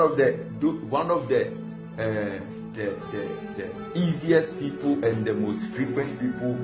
of 0.00 0.16
the 0.16 0.32
one 0.88 1.10
of 1.10 1.28
the 1.28 1.48
uh, 1.98 2.40
the, 2.74 2.96
the 3.12 3.28
the 3.56 3.98
easiest 3.98 4.58
people 4.58 5.04
and 5.04 5.24
the 5.24 5.34
most 5.34 5.66
frequent 5.66 6.18
people 6.20 6.54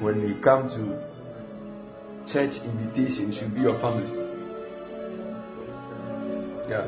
when 0.00 0.26
you 0.26 0.34
come 0.36 0.68
to 0.68 1.10
church 2.26 2.58
invitation 2.62 3.32
should 3.32 3.54
be 3.54 3.62
your 3.62 3.78
family. 3.78 4.18
Yeah. 6.68 6.86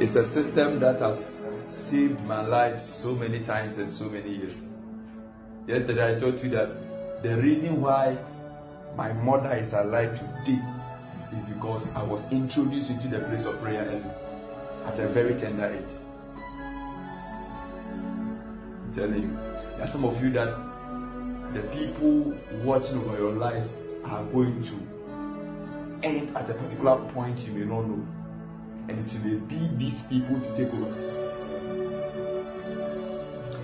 It's 0.00 0.16
a 0.16 0.24
system 0.26 0.80
that 0.80 0.98
has 1.00 1.42
saved 1.66 2.20
my 2.24 2.44
life 2.46 2.82
so 2.82 3.14
many 3.14 3.40
times 3.40 3.78
and 3.78 3.92
so 3.92 4.04
many 4.06 4.36
years. 4.36 4.56
Yesterday 5.66 6.16
I 6.16 6.18
told 6.18 6.42
you 6.42 6.50
that 6.50 7.22
the 7.22 7.36
reason 7.36 7.80
why 7.80 8.18
my 8.96 9.12
mother 9.12 9.52
is 9.52 9.72
alive 9.72 10.18
today 10.18 10.60
is 11.36 11.44
because 11.44 11.88
I 11.94 12.02
was 12.02 12.24
introduced 12.30 12.90
into 12.90 13.08
the 13.08 13.20
place 13.20 13.44
of 13.44 13.60
prayer 13.62 13.84
early 13.84 14.02
at 14.84 14.98
a 14.98 15.08
very 15.08 15.34
tender 15.40 15.66
age. 15.66 15.96
I'm 17.96 18.92
telling 18.94 19.22
you, 19.22 19.36
there 19.76 19.82
are 19.82 19.88
some 19.88 20.04
of 20.04 20.22
you 20.22 20.30
that 20.32 20.54
the 21.54 21.60
people 21.68 22.34
watching 22.64 22.98
over 22.98 23.16
your 23.18 23.32
lives 23.32 23.78
are 24.04 24.24
going 24.24 24.62
to 24.64 26.06
end 26.06 26.36
at 26.36 26.50
a 26.50 26.54
particular 26.54 26.96
point 27.12 27.38
you 27.40 27.52
may 27.52 27.64
not 27.64 27.86
know. 27.86 28.06
And 28.88 28.98
it 28.98 29.12
will 29.22 29.38
be 29.40 29.68
these 29.76 30.00
people 30.02 30.40
to 30.40 30.56
take 30.56 30.72
over. 30.74 31.12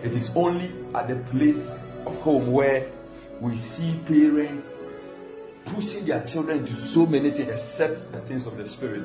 It 0.04 0.14
is 0.14 0.30
only 0.36 0.72
at 0.94 1.08
the 1.08 1.16
place 1.30 1.84
of 2.06 2.16
home 2.20 2.52
where 2.52 2.86
we 3.40 3.56
see 3.56 3.98
parents 4.06 4.66
pushing 5.78 6.04
their 6.06 6.24
children 6.24 6.66
to 6.66 6.74
so 6.74 7.06
many 7.06 7.30
things 7.30 7.48
except 7.52 8.10
the 8.10 8.20
things 8.22 8.46
of 8.46 8.56
the 8.56 8.68
spirit. 8.68 9.00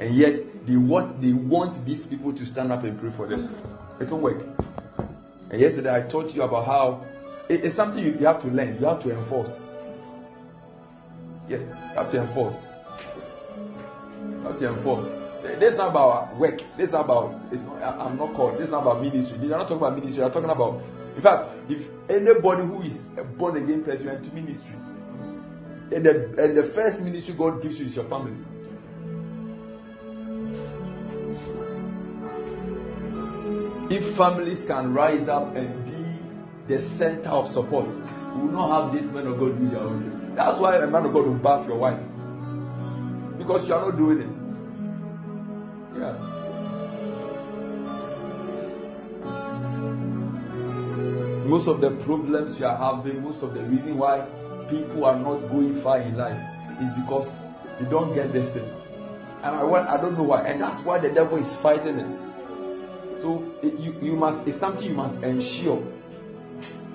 And 0.00 0.14
yet 0.14 0.66
they 0.66 0.78
want 0.78 1.20
they 1.20 1.34
want 1.34 1.84
these 1.84 2.06
people 2.06 2.32
to 2.32 2.46
stand 2.46 2.72
up 2.72 2.82
and 2.84 2.98
pray 2.98 3.10
for 3.10 3.26
them. 3.26 3.54
It 4.00 4.08
won't 4.08 4.22
work. 4.22 4.42
And 5.50 5.60
yesterday 5.60 5.94
I 5.94 6.00
taught 6.00 6.34
you 6.34 6.40
about 6.40 6.64
how 6.64 7.04
it, 7.50 7.62
it's 7.62 7.74
something 7.74 8.02
you, 8.02 8.12
you 8.12 8.24
have 8.24 8.40
to 8.40 8.48
learn, 8.48 8.80
you 8.80 8.86
have 8.86 9.02
to 9.02 9.10
enforce. 9.10 9.60
Yeah, 11.46 11.58
you 11.58 11.66
have 11.94 12.10
to 12.12 12.22
enforce. 12.22 12.66
You 14.22 14.40
have 14.44 14.58
to 14.60 14.68
enforce. 14.68 15.04
This 15.58 15.72
is 15.72 15.78
not 15.78 15.90
about 15.90 16.34
work. 16.36 16.62
This 16.78 16.88
is 16.88 16.94
about. 16.94 17.38
It's 17.52 17.64
not, 17.64 17.82
I'm 17.82 18.16
not 18.16 18.32
called. 18.32 18.54
This 18.54 18.64
is 18.64 18.70
not 18.70 18.80
about 18.80 19.02
ministry. 19.02 19.36
You're 19.40 19.50
not 19.50 19.68
talking 19.68 19.76
about 19.76 19.96
ministry. 19.96 20.22
You're 20.22 20.30
talking 20.30 20.48
about. 20.48 20.82
In 21.16 21.20
fact, 21.20 21.50
if 21.68 21.90
anybody 22.08 22.62
who 22.62 22.80
is 22.80 23.08
a 23.18 23.24
born 23.24 23.62
again 23.62 23.84
person 23.84 24.08
into 24.08 24.34
ministry, 24.34 24.74
and 25.90 26.04
the 26.04 26.44
and 26.44 26.56
the 26.56 26.64
first 26.64 27.00
ministry 27.00 27.34
God 27.34 27.62
gives 27.62 27.78
you 27.80 27.86
is 27.86 27.96
your 27.96 28.04
family. 28.04 28.36
If 33.90 34.16
families 34.16 34.64
can 34.64 34.92
rise 34.92 35.28
up 35.28 35.56
and 35.56 35.84
be 35.86 36.74
the 36.74 36.82
center 36.82 37.30
of 37.30 37.48
support, 37.48 37.86
we 37.86 38.42
will 38.42 38.52
not 38.52 38.92
have 38.92 39.00
this 39.00 39.10
man 39.12 39.26
of 39.26 39.38
God 39.38 39.58
do 39.58 39.68
their 39.68 39.80
own. 39.80 40.34
That's 40.34 40.58
why 40.58 40.76
a 40.76 40.86
man 40.86 41.06
of 41.06 41.14
God 41.14 41.24
will 41.26 41.34
bath 41.34 41.66
your 41.66 41.78
wife. 41.78 42.00
Because 43.38 43.66
you 43.66 43.74
are 43.74 43.90
not 43.90 43.96
doing 43.96 44.20
it. 44.20 44.28
Yeah. 45.98 46.12
Most 51.46 51.66
of 51.66 51.80
the 51.80 51.92
problems 52.04 52.58
you 52.60 52.66
are 52.66 52.76
having, 52.76 53.22
most 53.22 53.42
of 53.42 53.54
the 53.54 53.62
reason 53.62 53.96
why 53.96 54.26
people 54.68 55.04
are 55.04 55.18
not 55.18 55.38
going 55.50 55.80
far 55.82 56.00
in 56.00 56.16
life 56.16 56.40
is 56.80 56.92
because 56.94 57.30
they 57.80 57.88
don't 57.88 58.14
get 58.14 58.30
thing. 58.30 58.70
And 59.42 59.54
I, 59.54 59.94
I 59.94 59.96
don't 60.00 60.16
know 60.16 60.24
why. 60.24 60.42
And 60.42 60.60
that's 60.60 60.80
why 60.80 60.98
the 60.98 61.10
devil 61.10 61.38
is 61.38 61.52
fighting 61.54 61.98
it. 61.98 63.20
So 63.20 63.52
it, 63.62 63.78
you, 63.78 63.96
you 64.00 64.16
must 64.16 64.46
it's 64.46 64.58
something 64.58 64.88
you 64.88 64.94
must 64.94 65.16
ensure 65.22 65.84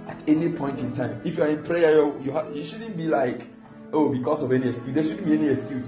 at 0.08 0.22
any 0.28 0.50
point 0.50 0.80
in 0.80 0.94
time. 0.94 1.22
If 1.24 1.38
you 1.38 1.44
are 1.44 1.47
in 1.47 1.64
prayer, 1.64 1.96
you, 1.96 2.20
you, 2.24 2.53
you 2.53 2.66
shouldn't 2.66 2.97
be 2.97 3.08
like, 3.08 3.47
oh, 3.92 4.09
because 4.09 4.44
of 4.44 4.52
any 4.52 4.70
excuse. 4.70 4.94
There 4.94 5.03
shouldn't 5.03 5.26
be 5.26 5.34
any 5.34 5.50
excuse. 5.50 5.86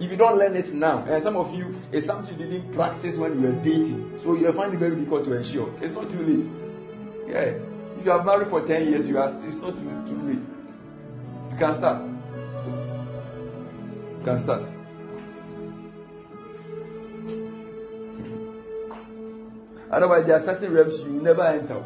If 0.00 0.10
you 0.10 0.16
don't 0.16 0.36
learn 0.36 0.56
it 0.56 0.72
now, 0.72 1.04
and 1.04 1.22
some 1.22 1.36
of 1.36 1.54
you, 1.54 1.80
it's 1.92 2.06
something 2.06 2.38
you 2.38 2.46
didn't 2.46 2.72
practice 2.72 3.16
when 3.16 3.40
you 3.40 3.48
were 3.48 3.62
dating, 3.62 4.18
so 4.22 4.34
you 4.34 4.46
will 4.46 4.52
find 4.52 4.74
it 4.74 4.78
very 4.78 4.96
difficult 4.96 5.24
to 5.24 5.36
ensure. 5.36 5.72
It's 5.80 5.94
not 5.94 6.10
too 6.10 6.24
late. 6.24 6.50
Yeah. 7.28 7.54
If 7.98 8.06
you 8.06 8.10
have 8.10 8.24
married 8.26 8.48
for 8.48 8.66
10 8.66 8.88
years, 8.88 9.06
you 9.06 9.18
are 9.18 9.30
still, 9.30 9.48
it's 9.48 9.58
not 9.58 9.78
too, 9.78 10.14
too 10.14 10.22
late. 10.26 10.51
You 11.52 11.58
can 11.58 11.74
start. 11.74 12.02
You 14.18 14.24
can 14.24 14.38
start. 14.40 14.62
Otherwise, 19.90 20.26
there 20.26 20.36
are 20.36 20.42
certain 20.42 20.72
realms 20.72 20.98
you 21.00 21.10
never 21.10 21.42
enter. 21.42 21.84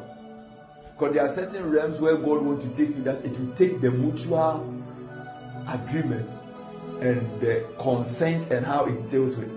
Because 0.93 1.15
there 1.15 1.27
are 1.27 1.35
certain 1.35 1.69
realms 1.69 1.99
where 1.99 2.17
God 2.17 2.43
wants 2.43 2.65
to 2.65 2.71
take 2.71 2.97
you 2.97 3.03
that 3.03 3.25
it 3.25 3.39
will 3.39 3.53
take 3.57 3.81
the 3.81 3.91
mutual 3.91 4.73
agreement 5.69 6.31
and 7.01 7.41
the 7.41 7.67
consent 7.81 8.53
and 8.53 8.65
how 8.65 8.85
it 8.87 9.11
deals 9.11 9.35
with. 9.35 9.51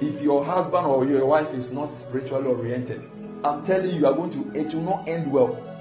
If 0.00 0.22
your 0.22 0.44
husband 0.44 0.86
or 0.86 1.04
your 1.04 1.26
wife 1.26 1.52
is 1.54 1.72
not 1.72 1.92
spiritually 1.92 2.46
oriented, 2.46 3.02
I'm 3.42 3.64
telling 3.66 3.90
you, 3.90 3.98
you 3.98 4.06
are 4.06 4.14
going 4.14 4.30
to, 4.30 4.58
it 4.58 4.72
will 4.72 4.82
not 4.82 5.08
end 5.08 5.30
well. 5.30 5.71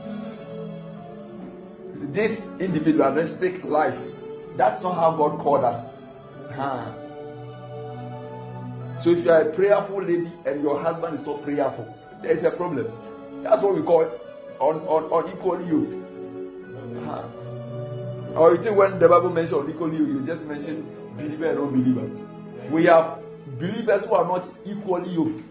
This 2.13 2.47
individualistic 2.59 3.63
life, 3.63 3.97
that's 4.57 4.83
not 4.83 4.95
how 4.95 5.15
God 5.15 5.39
called 5.39 5.63
us. 5.63 5.89
Huh. 6.53 6.91
So 9.01 9.11
if 9.11 9.23
you 9.23 9.31
are 9.31 9.41
a 9.41 9.53
prayerful 9.53 10.03
lady 10.03 10.29
and 10.45 10.61
your 10.61 10.81
husband 10.81 11.19
is 11.19 11.25
not 11.25 11.41
prayerful, 11.43 11.87
there 12.21 12.31
is 12.33 12.43
a 12.43 12.51
problem. 12.51 12.91
That's 13.43 13.61
what 13.61 13.75
we 13.75 13.81
call 13.81 14.11
on 14.59 14.81
on 14.81 15.25
unequally 15.25 15.65
yoked. 15.67 15.93
Huh. 17.05 17.23
Or 18.35 18.55
you 18.55 18.61
think 18.61 18.77
when 18.77 18.99
the 18.99 19.07
Bible 19.07 19.29
mentions 19.29 19.63
unequally 19.63 19.97
yoked, 19.97 20.09
you 20.09 20.25
just 20.25 20.45
mention 20.45 20.85
believer 21.15 21.49
and 21.49 21.59
unbeliever. 21.59 22.09
We 22.69 22.85
have 22.85 23.19
believers 23.57 24.05
who 24.05 24.15
are 24.15 24.25
not 24.25 24.49
equally 24.65 25.11
yoked. 25.11 25.43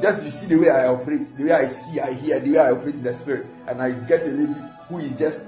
Just 0.00 0.24
you 0.24 0.30
see 0.30 0.46
the 0.46 0.56
way 0.56 0.70
I 0.70 0.86
operate, 0.86 1.36
the 1.36 1.44
way 1.44 1.52
I 1.52 1.68
see, 1.68 1.98
I 2.00 2.12
hear, 2.12 2.38
the 2.38 2.52
way 2.52 2.58
I 2.58 2.70
operate 2.70 2.94
in 2.94 3.02
the 3.02 3.14
spirit, 3.14 3.46
and 3.66 3.82
I 3.82 3.90
get 3.90 4.22
a 4.22 4.30
lady 4.30 4.54
who 4.88 4.98
is 4.98 5.14
just 5.14 5.40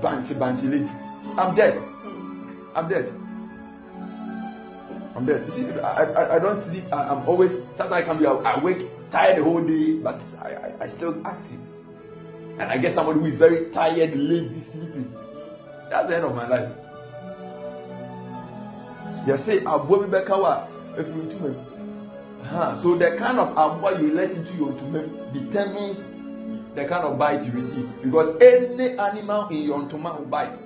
banchy 0.00 0.34
banchy 0.34 0.70
lady. 0.70 0.90
I'm 1.36 1.54
dead. 1.56 1.76
I'm 2.74 2.88
dead. 2.88 3.12
I'm 5.16 5.26
dead. 5.26 5.44
You 5.46 5.50
see, 5.50 5.80
I, 5.80 6.04
I, 6.04 6.36
I 6.36 6.38
don't 6.38 6.62
sleep. 6.62 6.84
I, 6.92 7.10
am 7.10 7.28
always 7.28 7.54
sometimes 7.76 7.92
I 7.92 8.02
can 8.02 8.18
be 8.18 8.26
awake, 8.26 8.88
tired 9.10 9.38
the 9.38 9.44
whole 9.44 9.60
day, 9.60 9.94
but 9.94 10.22
I, 10.40 10.48
I, 10.54 10.72
I 10.82 10.88
still 10.88 11.20
active. 11.26 11.58
And 12.58 12.62
I 12.62 12.78
get 12.78 12.94
somebody 12.94 13.18
who 13.20 13.26
is 13.26 13.34
very 13.34 13.70
tired, 13.70 14.14
lazy, 14.14 14.60
sleeping. 14.60 15.12
That's 15.90 16.08
the 16.08 16.16
end 16.16 16.24
of 16.24 16.34
my 16.36 16.46
life. 16.46 16.70
You 19.26 19.36
say, 19.36 19.58
Abu 19.64 20.06
Bekawa, 20.06 20.68
if 20.96 21.08
you 21.08 21.28
to 21.28 21.69
uh-huh. 22.42 22.76
So 22.76 22.96
the 22.96 23.16
kind 23.16 23.38
of 23.38 23.54
amwa 23.54 24.00
you 24.00 24.12
let 24.12 24.30
into 24.30 24.54
your 24.54 24.72
tumor 24.72 25.06
determines 25.32 25.98
the 26.74 26.84
kind 26.84 27.04
of 27.04 27.18
bite 27.18 27.44
you 27.44 27.52
receive. 27.52 28.02
Because 28.02 28.40
any 28.40 28.98
animal 28.98 29.48
in 29.48 29.62
your 29.62 29.88
tumor 29.88 30.14
will 30.18 30.24
bite. 30.26 30.58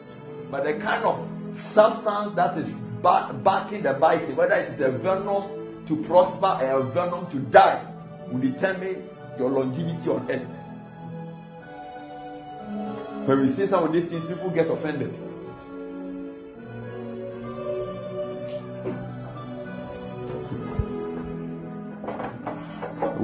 But 0.50 0.64
the 0.64 0.74
kind 0.74 1.04
of 1.04 1.28
substance 1.72 2.34
that 2.36 2.56
is 2.56 2.68
backing 3.02 3.82
the 3.82 3.94
biting, 3.94 4.36
whether 4.36 4.54
it 4.54 4.70
is 4.70 4.80
a 4.80 4.90
venom 4.90 5.84
to 5.86 5.96
prosper 6.04 6.58
or 6.62 6.80
a 6.80 6.82
venom 6.84 7.30
to 7.30 7.38
die, 7.38 7.84
will 8.30 8.40
determine 8.40 9.08
your 9.38 9.50
longevity 9.50 10.10
on 10.10 10.30
earth. 10.30 10.48
When 13.26 13.40
we 13.40 13.48
say 13.48 13.66
some 13.66 13.84
of 13.84 13.92
these 13.92 14.04
things, 14.04 14.24
people 14.26 14.50
get 14.50 14.68
offended. 14.70 15.14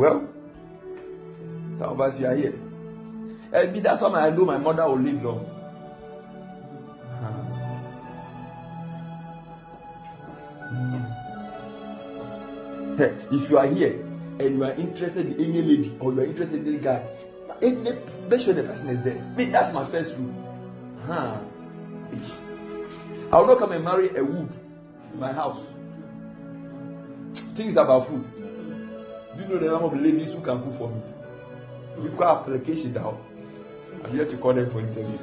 Well, 0.00 0.24
some 1.76 1.90
of 1.90 2.00
us 2.00 2.18
you 2.18 2.24
are 2.24 2.34
here. 2.34 2.54
Eh, 3.52 3.64
and 3.64 3.72
me, 3.74 3.80
that's 3.80 4.00
why 4.00 4.08
I 4.08 4.30
know 4.30 4.46
my 4.46 4.56
mother 4.56 4.88
will 4.88 4.96
live 4.96 5.22
long. 5.22 5.44
Hmm. 10.72 11.04
Eh, 12.96 13.12
if 13.30 13.50
you 13.50 13.58
are 13.58 13.66
here 13.66 14.00
and 14.40 14.56
you 14.56 14.64
are 14.64 14.72
interested 14.72 15.26
in 15.26 15.34
any 15.34 15.60
lady 15.60 15.94
or 16.00 16.14
you 16.14 16.20
are 16.20 16.24
interested 16.24 16.66
in 16.66 16.68
any 16.72 16.78
guy, 16.78 17.04
make 17.60 18.40
sure 18.40 18.54
the 18.54 18.62
person 18.62 18.88
is 18.88 19.04
there. 19.04 19.20
Me, 19.36 19.44
that's 19.52 19.74
my 19.74 19.84
first 19.84 20.16
rule. 20.16 20.32
Huh. 21.06 21.36
I 23.30 23.38
will 23.38 23.48
not 23.48 23.58
come 23.58 23.72
and 23.72 23.84
marry 23.84 24.16
a 24.16 24.24
wood 24.24 24.48
in 25.12 25.20
my 25.20 25.32
house. 25.34 25.60
Things 27.54 27.76
about 27.76 28.06
food. 28.08 28.39
Do 29.40 29.46
you 29.46 29.52
know 29.54 29.58
the 29.58 29.70
number 29.70 29.86
of 29.86 30.02
ladies 30.02 30.32
who 30.34 30.40
can 30.42 30.62
cook 30.62 30.74
for 30.76 30.90
me? 30.90 31.00
We've 31.96 32.14
got 32.14 32.40
application 32.40 32.92
now. 32.92 33.16
I'm 34.04 34.12
here 34.12 34.26
to 34.26 34.36
call 34.36 34.52
them 34.52 34.68
for 34.70 34.80
interview. 34.80 35.16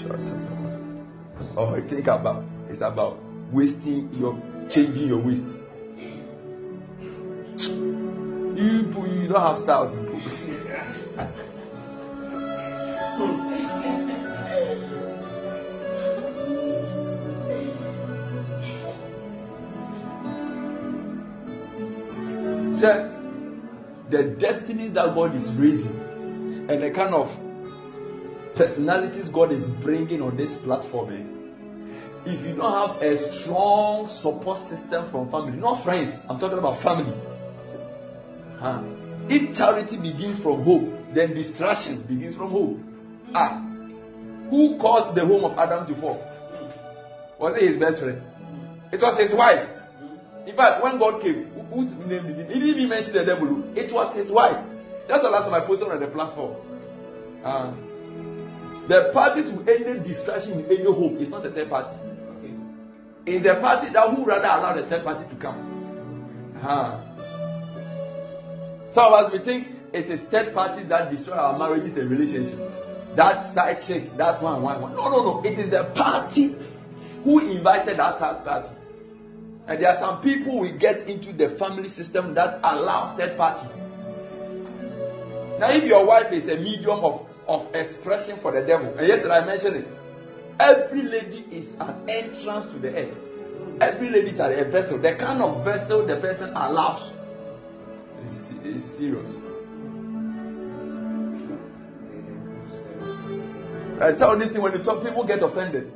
Shut 0.00 0.10
up. 0.10 1.56
Oh, 1.56 1.80
think 1.88 2.08
about 2.08 2.44
it's 2.68 2.80
about 2.80 3.20
wasting 3.52 4.12
your 4.12 4.36
changing 4.70 5.06
your 5.06 5.18
waist. 5.18 5.46
You 7.58 8.56
you 8.56 9.28
don't 9.28 9.40
have 9.40 9.58
styles. 9.58 9.94
The 22.80 24.36
destinies 24.38 24.92
that 24.92 25.14
God 25.14 25.34
is 25.34 25.50
raising 25.52 26.66
and 26.68 26.82
the 26.82 26.90
kind 26.90 27.14
of 27.14 27.30
personalities 28.54 29.28
God 29.28 29.52
is 29.52 29.70
bringing 29.70 30.22
on 30.22 30.36
this 30.36 30.56
platform. 30.58 31.12
Eh? 31.12 32.32
If 32.32 32.44
you 32.44 32.54
don't 32.54 32.88
have 32.88 33.02
a 33.02 33.32
strong 33.32 34.08
support 34.08 34.58
system 34.66 35.10
from 35.10 35.30
family, 35.30 35.58
not 35.58 35.84
friends, 35.84 36.14
I'm 36.28 36.40
talking 36.40 36.58
about 36.58 36.82
family. 36.82 37.16
Huh? 38.58 38.82
If 39.28 39.56
charity 39.56 39.96
begins 39.96 40.38
from 40.40 40.62
home, 40.62 41.06
then 41.12 41.34
distraction 41.34 42.02
begins 42.02 42.36
from 42.36 42.50
home. 42.50 43.22
Ah, 43.34 43.62
who 44.50 44.78
caused 44.78 45.14
the 45.14 45.24
home 45.26 45.44
of 45.44 45.58
Adam 45.58 45.86
to 45.86 45.94
fall? 46.00 46.22
Was 47.38 47.56
it 47.56 47.62
his 47.62 47.76
best 47.76 48.00
friend? 48.00 48.22
It 48.92 49.00
was 49.00 49.18
his 49.18 49.34
wife. 49.34 49.68
In 50.46 50.54
fact, 50.56 50.82
when 50.82 50.98
God 50.98 51.20
came, 51.20 51.46
whose 51.70 51.92
name 51.92 52.26
did 52.36 52.48
he? 52.48 52.54
He 52.54 52.60
didn't 52.60 52.68
even 52.68 52.88
mention 52.88 53.12
the 53.14 53.24
devil. 53.24 53.76
It 53.76 53.92
was 53.92 54.14
his 54.14 54.30
wife. 54.30 54.64
That's 55.08 55.22
the 55.22 55.30
last 55.30 55.44
time 55.44 55.54
I 55.54 55.60
posted 55.60 55.88
on 55.88 56.00
the 56.00 56.06
platform. 56.06 56.54
Uh, 57.42 57.72
the 58.86 59.10
party 59.12 59.42
to 59.42 59.64
any 59.68 59.98
distraction 60.00 60.60
in 60.60 60.66
any 60.66 60.84
home 60.84 61.16
is 61.18 61.28
not 61.30 61.42
the 61.42 61.50
third 61.50 61.68
party. 61.68 61.94
In 63.26 63.42
the 63.42 63.56
party 63.56 63.88
that 63.90 64.08
who 64.10 64.24
rather 64.24 64.46
allow 64.46 64.72
the 64.72 64.84
third 64.84 65.02
party 65.02 65.28
to 65.28 65.34
come. 65.36 66.54
Uh, 66.62 67.00
some 68.92 69.12
of 69.12 69.26
us 69.26 69.32
we 69.32 69.38
think 69.40 69.68
it 69.92 70.08
is 70.08 70.20
third 70.30 70.54
party 70.54 70.84
that 70.84 71.10
destroy 71.10 71.34
our 71.34 71.58
marriages 71.58 71.96
and 71.96 72.08
relationship. 72.08 72.58
That 73.16 73.42
side 73.42 73.80
chick, 73.82 74.16
that 74.16 74.40
one, 74.40 74.62
one, 74.62 74.80
one. 74.80 74.94
No, 74.94 75.08
no, 75.08 75.22
no. 75.22 75.42
It 75.42 75.58
is 75.58 75.70
the 75.70 75.84
party 75.84 76.54
who 77.24 77.40
invited 77.40 77.96
that 77.98 78.20
third 78.20 78.44
party. 78.44 78.68
And 79.68 79.82
there 79.82 79.90
are 79.90 79.98
some 79.98 80.20
people 80.20 80.60
we 80.60 80.70
get 80.70 81.08
into 81.08 81.32
the 81.32 81.50
family 81.50 81.88
system 81.88 82.34
that 82.34 82.60
allows 82.62 83.16
third 83.16 83.36
parties. 83.36 83.76
Now, 85.58 85.70
if 85.70 85.84
your 85.84 86.06
wife 86.06 86.32
is 86.32 86.46
a 86.48 86.56
medium 86.56 87.00
of, 87.00 87.26
of 87.48 87.74
expression 87.74 88.38
for 88.38 88.52
the 88.52 88.60
devil, 88.60 88.96
and 88.96 89.08
yesterday 89.08 89.34
I 89.34 89.44
mentioned 89.44 89.76
it, 89.76 89.88
every 90.60 91.02
lady 91.02 91.44
is 91.50 91.74
an 91.80 92.08
entrance 92.08 92.66
to 92.66 92.78
the 92.78 92.94
earth. 92.94 93.16
Every 93.80 94.08
lady 94.08 94.30
is 94.30 94.40
a 94.40 94.64
vessel. 94.70 94.98
The 94.98 95.14
kind 95.14 95.42
of 95.42 95.64
vessel 95.64 96.06
the 96.06 96.16
person 96.16 96.50
allows 96.50 97.10
is, 98.24 98.52
is 98.64 98.84
serious. 98.84 99.34
I 104.00 104.12
tell 104.12 104.36
this 104.36 104.50
thing 104.50 104.62
when 104.62 104.72
you 104.72 104.78
talk, 104.80 105.02
people 105.02 105.24
get 105.24 105.42
offended. 105.42 105.92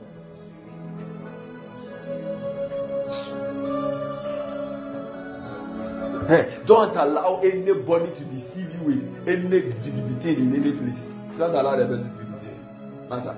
Don't 6.65 6.94
allow 6.94 7.41
anybody 7.41 8.15
to 8.15 8.25
deceive 8.27 8.73
you 8.75 8.81
with 8.85 9.29
any 9.29 9.61
thing 9.73 10.37
in 10.37 10.55
any 10.55 10.71
place. 10.71 11.11
Don't 11.37 11.55
allow 11.55 11.75
the 11.75 11.87
person 11.87 12.17
to 12.17 12.25
deceive 12.25 12.50
you. 12.50 13.09
Master. 13.09 13.37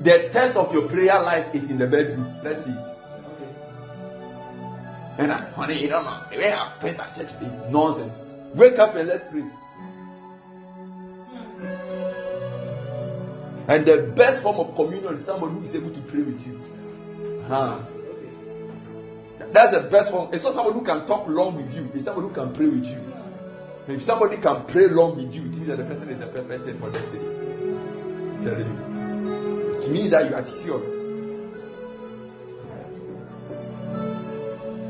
The 0.00 0.30
test 0.30 0.56
of 0.56 0.72
your 0.72 0.88
prayer 0.88 1.20
life 1.22 1.54
is 1.54 1.70
in 1.70 1.76
the 1.76 1.86
bedroom. 1.86 2.34
Let's 2.42 2.64
see 2.64 2.70
it. 2.70 2.78
Okay. 2.78 3.50
And 5.18 5.32
I, 5.32 5.50
honey, 5.50 5.82
you 5.82 5.88
don't 5.88 6.04
know. 6.04 6.18
The 6.30 6.38
way 6.38 6.52
I 6.52 6.72
pray 6.80 6.96
at 6.96 7.14
church 7.14 7.28
nonsense. 7.68 8.16
Wake 8.54 8.78
up 8.78 8.94
and 8.94 9.08
let's 9.08 9.24
pray. 9.30 9.42
Hmm. 9.42 9.52
And 13.68 13.84
the 13.84 14.12
best 14.16 14.40
form 14.40 14.56
of 14.60 14.74
communion 14.76 15.14
is 15.16 15.24
somebody 15.26 15.52
who 15.52 15.62
is 15.62 15.74
able 15.74 15.90
to 15.90 16.00
pray 16.00 16.22
with 16.22 16.46
you. 16.46 16.58
Huh. 17.48 17.80
That's 19.52 19.76
the 19.76 19.88
best 19.88 20.12
one. 20.12 20.32
It's 20.32 20.42
not 20.42 20.54
somebody 20.54 20.78
who 20.78 20.84
can 20.84 21.06
talk 21.06 21.28
long 21.28 21.56
with 21.56 21.74
you. 21.74 21.90
It's 21.94 22.06
somebody 22.06 22.28
who 22.28 22.34
can 22.34 22.54
pray 22.54 22.66
with 22.66 22.86
you. 22.86 23.12
If 23.86 24.02
somebody 24.02 24.38
can 24.38 24.64
pray 24.64 24.86
long 24.86 25.16
with 25.16 25.34
you, 25.34 25.42
it 25.42 25.54
means 25.56 25.66
that 25.66 25.76
the 25.76 25.84
person 25.84 26.08
is 26.08 26.20
a 26.20 26.26
perfect 26.26 26.64
thing 26.64 26.78
for 26.78 26.90
destiny. 26.90 27.26
I'm 27.26 28.42
telling 28.42 28.66
you. 28.66 29.80
It 29.82 29.90
means 29.90 30.10
that 30.10 30.30
you 30.30 30.34
are 30.34 30.42
secure. 30.42 30.80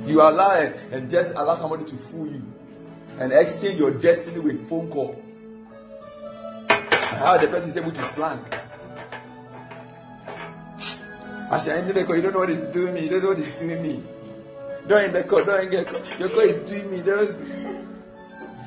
You 0.07 0.21
allow 0.21 0.53
and 0.93 1.11
just 1.11 1.31
allow 1.31 1.55
somebody 1.55 1.85
to 1.85 1.97
fool 1.97 2.27
you 2.27 2.43
and 3.19 3.33
exchange 3.33 3.79
your 3.79 3.93
destiny 3.93 4.39
with 4.39 4.69
phone 4.69 4.91
call. 4.91 5.21
How 6.69 7.39
the 7.39 7.49
person 7.49 7.71
is 7.71 7.77
able 7.77 7.93
to 7.93 8.05
slang. 8.05 8.45
I 11.51 11.59
you 12.17 12.23
don't 12.23 12.33
know 12.33 12.41
what 12.41 12.51
it's 12.51 12.65
doing 12.65 12.95
me. 12.95 13.03
You 13.03 13.09
don't 13.11 13.23
know 13.23 13.29
what 13.29 13.39
it's 13.39 13.53
doing 13.53 13.83
me. 13.83 14.03
Don't 14.87 15.05
in 15.05 15.13
the 15.13 15.25
car, 15.25 15.45
don't 15.45 15.71
get 15.71 15.87
car. 15.87 16.01
Your 16.19 16.29
car 16.29 16.43
is 16.43 16.59
doing 16.59 16.91
me. 16.91 17.01
There's... 17.01 17.37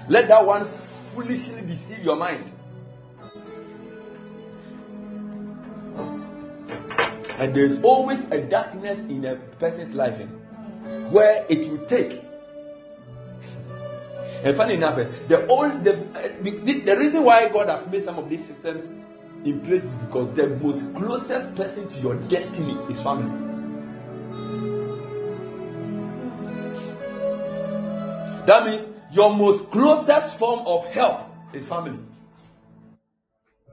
Let 0.08 0.28
that 0.28 0.46
one 0.46 0.66
foolishly 0.66 1.62
deceive 1.62 2.04
your 2.04 2.16
mind. 2.16 2.52
And 7.38 7.54
there's 7.54 7.82
always 7.82 8.20
a 8.32 8.42
darkness 8.42 9.00
in 9.00 9.26
a 9.26 9.36
person's 9.36 9.94
life 9.94 10.22
eh, 10.22 10.26
where 11.10 11.46
it 11.50 11.70
will 11.70 11.86
take. 11.86 12.22
And 14.44 14.56
funny 14.56 14.76
enough, 14.76 14.98
eh, 15.00 15.10
the, 15.28 15.46
old, 15.48 15.84
the, 15.84 16.06
the, 16.42 16.80
the 16.80 16.98
reason 16.98 17.24
why 17.24 17.50
God 17.50 17.68
has 17.68 17.88
made 17.90 18.06
some 18.06 18.18
of 18.20 18.30
these 18.30 18.46
systems 18.46 18.90
in 19.44 19.60
place 19.62 19.84
is 19.84 19.96
because 19.98 20.34
the 20.36 20.48
most 20.48 20.96
closest 20.96 21.56
person 21.56 21.88
to 21.90 22.00
your 22.00 22.16
destiny 22.16 22.74
is 22.90 23.02
family. 23.02 23.55
That 28.46 28.66
means 28.66 28.88
your 29.12 29.34
most 29.34 29.72
closest 29.72 30.38
form 30.38 30.66
of 30.68 30.86
help 30.86 31.22
is 31.54 31.66
family. 31.66 32.00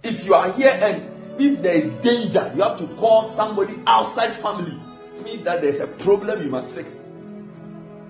If 0.02 0.24
you 0.24 0.34
are 0.34 0.52
here 0.52 0.70
and 0.70 1.40
if 1.40 1.62
there 1.62 1.74
is 1.74 1.84
danger, 2.02 2.52
you 2.54 2.62
have 2.62 2.78
to 2.78 2.86
call 2.96 3.24
somebody 3.24 3.74
outside 3.86 4.34
family. 4.36 4.80
It 5.14 5.24
means 5.24 5.42
that 5.42 5.60
there's 5.60 5.80
a 5.80 5.86
problem 5.86 6.42
you 6.42 6.50
must 6.50 6.74
fix. 6.74 6.98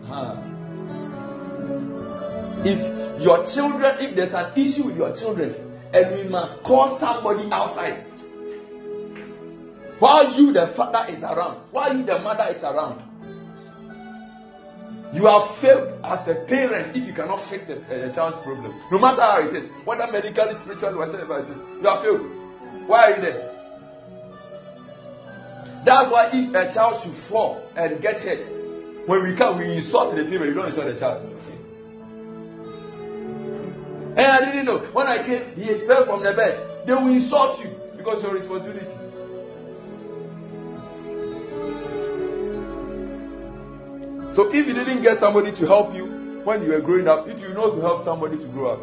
Huh. 0.04 0.36
If 2.64 3.22
your 3.22 3.44
children, 3.44 3.96
if 4.00 4.14
there's 4.14 4.34
an 4.34 4.52
issue 4.56 4.84
with 4.84 4.96
your 4.96 5.14
children, 5.14 5.54
and 5.92 6.16
we 6.16 6.24
must 6.24 6.62
call 6.62 6.88
somebody 6.88 7.50
outside. 7.50 8.04
While 9.98 10.34
you, 10.34 10.52
the 10.52 10.66
father, 10.68 11.12
is 11.12 11.22
around, 11.22 11.60
while 11.70 11.96
you, 11.96 12.04
the 12.04 12.18
mother, 12.18 12.46
is 12.50 12.62
around, 12.62 13.02
you 15.12 15.26
have 15.26 15.56
failed 15.56 16.00
as 16.04 16.26
a 16.26 16.34
parent 16.34 16.96
if 16.96 17.06
you 17.06 17.12
cannot 17.12 17.40
fix 17.40 17.68
a, 17.68 18.08
a 18.08 18.12
child's 18.12 18.38
problem. 18.38 18.74
No 18.90 18.98
matter 18.98 19.20
how 19.20 19.46
it 19.46 19.54
is, 19.54 19.68
whether 19.84 20.10
medically, 20.10 20.54
spiritually, 20.54 20.96
whatever 20.96 21.38
it 21.38 21.44
is, 21.44 21.82
you 21.82 21.88
have 21.88 22.00
failed. 22.00 22.22
Why 22.86 23.12
are 23.12 23.16
you 23.16 23.22
there? 23.22 23.48
That's 25.84 26.10
why 26.10 26.30
if 26.32 26.54
a 26.54 26.72
child 26.72 27.02
should 27.02 27.12
fall 27.12 27.68
and 27.76 28.00
get 28.00 28.20
hurt, 28.20 28.46
when 29.06 29.22
we 29.24 29.34
come, 29.34 29.58
we 29.58 29.76
insult 29.76 30.14
the 30.14 30.24
parent, 30.24 30.46
you 30.46 30.54
don't 30.54 30.68
insult 30.68 30.86
the 30.86 30.98
child. 30.98 31.28
And 34.16 34.20
I 34.20 34.44
didn't 34.44 34.66
know. 34.66 34.78
When 34.78 35.06
I 35.06 35.22
came, 35.22 35.54
he 35.56 35.86
fell 35.86 36.04
from 36.04 36.22
the 36.22 36.32
bed. 36.32 36.86
They 36.86 36.92
will 36.92 37.08
insult 37.08 37.62
you 37.64 37.74
because 37.96 38.22
your 38.22 38.32
responsibility. 38.32 38.94
So 44.32 44.48
if 44.52 44.66
you 44.66 44.72
didn't 44.72 45.02
get 45.02 45.20
somebody 45.20 45.52
to 45.52 45.66
help 45.66 45.94
you 45.94 46.06
when 46.44 46.62
you 46.62 46.70
were 46.70 46.80
growing 46.80 47.06
up, 47.06 47.28
it 47.28 47.40
will 47.40 47.54
not 47.54 47.80
help 47.80 48.00
somebody 48.00 48.38
to 48.38 48.46
grow 48.46 48.72
up. 48.72 48.80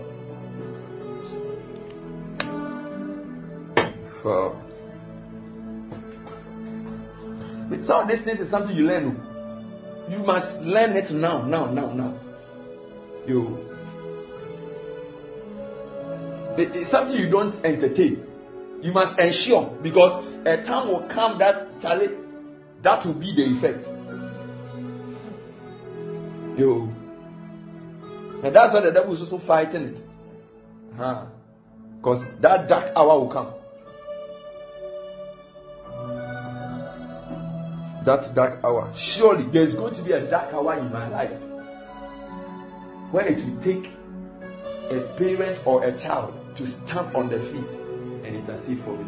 So, 4.21 4.61
some 7.83 8.01
of 8.01 8.07
these 8.09 8.21
things 8.21 8.39
is 8.39 8.49
something 8.49 8.75
you 8.75 8.85
learn. 8.85 9.05
Oh. 9.07 10.11
You 10.11 10.19
must 10.23 10.61
learn 10.61 10.95
it 10.97 11.11
now, 11.11 11.43
now, 11.43 11.65
now, 11.65 11.91
now. 11.93 12.19
You. 13.25 13.65
It's 16.57 16.89
something 16.89 17.17
you 17.17 17.29
don't 17.29 17.63
entertain. 17.65 18.25
You 18.81 18.91
must 18.91 19.19
ensure 19.19 19.77
because 19.81 20.25
a 20.45 20.63
time 20.63 20.87
will 20.87 21.01
come 21.01 21.37
that 21.39 21.81
Charlie, 21.81 22.09
that 22.81 23.05
will 23.05 23.13
be 23.13 23.33
the 23.33 23.45
effect. 23.55 23.89
Yo. 26.59 26.89
And 28.43 28.55
that's 28.55 28.73
why 28.73 28.81
the 28.81 28.91
devil 28.91 29.13
is 29.13 29.21
also 29.21 29.37
fighting 29.37 29.83
it. 29.83 29.97
Huh. 30.97 31.25
Because 31.97 32.23
that 32.41 32.67
dark 32.67 32.91
hour 32.95 33.19
will 33.19 33.29
come. 33.29 33.53
that 38.05 38.33
dark 38.33 38.63
hour. 38.63 38.91
Surely 38.95 39.43
there's 39.43 39.75
going 39.75 39.93
to 39.93 40.01
be 40.01 40.13
a 40.13 40.21
dark 40.27 40.53
hour 40.53 40.77
in 40.77 40.91
my 40.91 41.07
life 41.09 41.31
where 43.11 43.27
it 43.27 43.43
will 43.43 43.61
take 43.61 43.91
a 44.89 45.01
parent 45.17 45.61
or 45.65 45.83
a 45.83 45.95
child 45.97 46.33
to 46.55 46.65
stand 46.65 47.15
on 47.15 47.29
their 47.29 47.39
feet 47.39 47.69
and 48.23 48.35
intercede 48.35 48.81
for 48.83 48.97
me. 48.97 49.05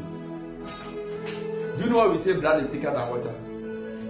Do 1.77 1.84
you 1.84 1.89
know 1.89 1.98
why 1.98 2.08
we 2.08 2.20
say 2.20 2.34
blood 2.34 2.63
is 2.63 2.70
thicker 2.70 2.91
than 2.91 3.10
water? 3.10 3.34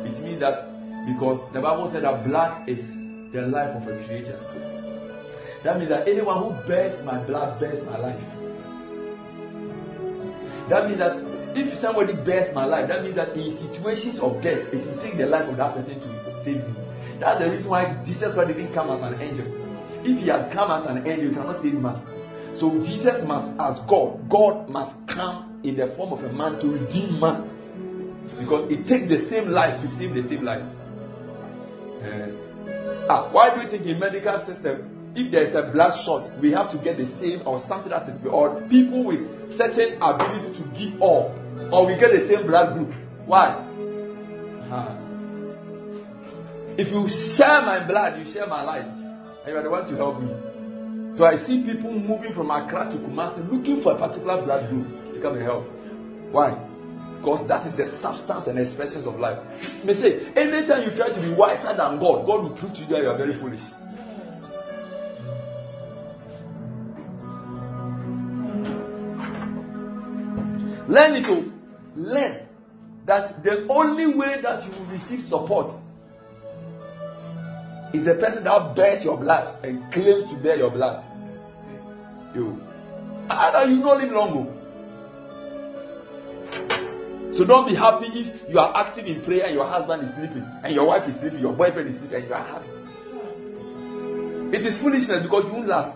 It 0.06 0.20
means 0.24 0.40
that 0.40 0.68
because 1.08 1.40
the 1.54 1.62
Bible 1.62 1.90
said 1.90 2.04
that 2.04 2.26
blood 2.26 2.68
is 2.68 3.01
the 3.32 3.48
life 3.48 3.76
of 3.76 3.88
a 3.88 4.04
creature. 4.06 4.40
That 5.64 5.78
means 5.78 5.90
that 5.90 6.08
anyone 6.08 6.44
who 6.44 6.68
bears 6.68 7.04
my 7.04 7.18
blood 7.20 7.60
bears 7.60 7.86
my 7.86 7.98
life. 7.98 8.22
That 10.70 10.88
means 10.88 10.98
that 10.98 11.58
if 11.58 11.74
somebody 11.74 12.14
bears 12.14 12.54
my 12.56 12.66
life, 12.66 12.88
that 12.88 13.04
means 13.04 13.16
that 13.16 13.36
in 13.36 13.52
situations 13.52 14.20
of 14.20 14.42
death, 14.42 14.74
it 14.74 14.86
will 14.86 14.98
take 15.02 15.18
the 15.18 15.26
life 15.26 15.48
of 15.50 15.58
that 15.58 15.76
person 15.76 16.00
to 16.00 16.44
save 16.44 16.68
me. 16.68 16.76
That's 17.20 17.40
the 17.40 17.52
reason 17.52 17.70
why 17.70 17.94
Jesus 18.04 18.34
Christ 18.34 18.48
didn't 18.48 18.74
come 18.74 18.90
as 18.90 19.02
an 19.02 19.22
angel. 19.22 19.46
If 20.04 20.18
he 20.18 20.28
had 20.28 20.52
come 20.52 20.72
as 20.72 20.86
an 20.88 21.06
angel, 21.06 21.30
he 21.30 21.36
cannot 21.36 21.62
save 21.62 21.76
man. 21.76 22.02
So 22.56 22.82
Jesus 22.84 23.24
must, 23.24 23.54
as 23.60 23.80
God, 23.82 24.28
God 24.30 24.70
must 24.70 24.96
come 25.08 25.60
in 25.64 25.76
the 25.76 25.88
form 25.88 26.14
of 26.14 26.24
a 26.24 26.34
man 26.34 26.60
to 26.60 26.68
redeem 26.68 27.20
man. 27.20 27.48
Because 28.40 28.72
it 28.72 28.88
takes 28.88 29.08
the 29.08 29.20
same 29.20 29.52
life 29.52 29.82
to 29.82 29.88
save 29.88 30.16
the 30.16 30.24
same 30.24 30.44
life. 30.44 30.66
Uh, 32.04 32.30
ah, 33.12 33.30
why 33.32 33.54
do 33.54 33.62
you 33.62 33.68
think 33.68 33.86
in 33.86 34.00
medical 34.00 34.40
system, 34.40 35.14
if 35.16 35.32
there's 35.32 35.54
a 35.56 35.64
blood 35.64 35.96
shot, 35.98 36.32
we 36.40 36.52
have 36.52 36.72
to 36.72 36.78
get 36.78 36.98
the 36.98 37.06
same 37.06 37.42
or 37.46 37.60
something 37.60 37.90
that 37.90 38.08
is 38.08 38.26
or 38.26 38.62
people 38.70 39.04
with 39.04 39.52
certain 39.58 40.02
ability 40.02 40.54
to 40.56 40.64
give 40.74 41.02
all, 41.02 41.36
or 41.72 41.86
we 41.86 41.96
get 41.96 42.12
the 42.12 42.26
same 42.28 42.48
blood 42.48 42.78
group? 42.78 42.94
Why? 43.26 43.48
Uh, 44.72 44.96
if 46.78 46.92
you 46.92 47.10
share 47.10 47.62
my 47.62 47.86
blood, 47.86 48.18
you 48.18 48.26
share 48.26 48.48
my 48.48 48.64
life, 48.64 48.86
and 48.86 49.48
you 49.48 49.58
are 49.58 49.64
the 49.64 49.70
one 49.70 49.86
to 49.88 49.96
help 49.98 50.22
me. 50.22 50.34
So 51.14 51.26
I 51.26 51.36
see 51.36 51.62
people 51.62 51.92
moving 51.92 52.32
from 52.32 52.50
Accra 52.50 52.90
to 52.90 52.98
Kumasi 52.98 53.52
looking 53.52 53.82
for 53.82 53.92
a 53.92 53.98
particular 53.98 54.42
blood 54.42 54.70
group 54.70 55.14
to 55.14 55.20
come 55.20 55.34
and 55.34 55.44
help. 55.44 55.66
Why? 56.32 56.58
Because 57.22 57.46
that 57.46 57.64
is 57.68 57.76
the 57.76 57.86
substance 57.86 58.48
and 58.48 58.58
expressions 58.58 59.06
of 59.06 59.20
life. 59.20 59.38
may 59.84 59.94
say, 59.94 60.26
anytime 60.36 60.82
you 60.84 60.96
try 60.96 61.10
to 61.10 61.22
be 61.22 61.30
wiser 61.30 61.68
than 61.68 62.00
God, 62.00 62.26
God 62.26 62.42
will 62.42 62.50
prove 62.50 62.74
to 62.74 62.82
you 62.82 62.88
that 62.88 63.04
you 63.04 63.10
are 63.10 63.18
very 63.18 63.36
foolish. 63.36 63.62
Learn 70.88 71.16
it 71.16 71.26
to 71.26 71.54
learn 71.96 72.48
that 73.06 73.44
the 73.44 73.68
only 73.68 74.08
way 74.08 74.42
that 74.42 74.66
you 74.66 74.72
will 74.72 74.86
receive 74.88 75.22
support 75.22 75.76
is 77.94 78.06
the 78.06 78.16
person 78.16 78.46
that 78.46 78.76
bears 78.76 79.04
your 79.04 79.18
blood 79.18 79.64
and 79.64 79.92
claims 79.92 80.26
to 80.26 80.36
bear 80.38 80.58
your 80.58 80.72
blood. 80.72 81.04
Ah, 81.06 82.34
you. 82.34 82.60
Either 83.30 83.72
you 83.72 83.78
not 83.78 84.00
live 84.00 84.12
long. 84.12 84.32
Oh. 84.34 84.61
So 87.34 87.46
don't 87.46 87.68
be 87.68 87.76
happy 87.76 88.08
if 88.08 88.50
you 88.50 88.60
are 88.60 88.76
active 88.76 89.06
in 89.06 89.22
prayer 89.22 89.46
and 89.46 89.56
your 89.56 89.66
husband 89.66 90.04
is 90.04 90.14
sleeping, 90.16 90.46
and 90.64 90.76
your 90.76 90.86
wife 90.86 91.08
is 91.08 91.16
sleeping, 91.16 91.40
your 91.40 91.54
boyfriend 91.54 91.90
is 91.90 91.96
sleeping, 91.96 92.18
and 92.18 92.28
you 92.28 92.34
are 92.34 92.44
happy. 92.44 92.70
It 94.58 94.66
is 94.66 94.78
foolishness 94.78 95.24
because 95.24 95.46
you 95.46 95.54
won't 95.54 95.68
last. 95.68 95.96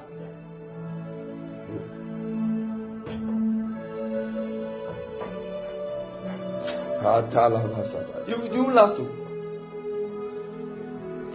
You, 8.27 8.43
you 8.51 8.63
won't 8.63 8.75
last. 8.75 8.95
Too. 8.95 9.09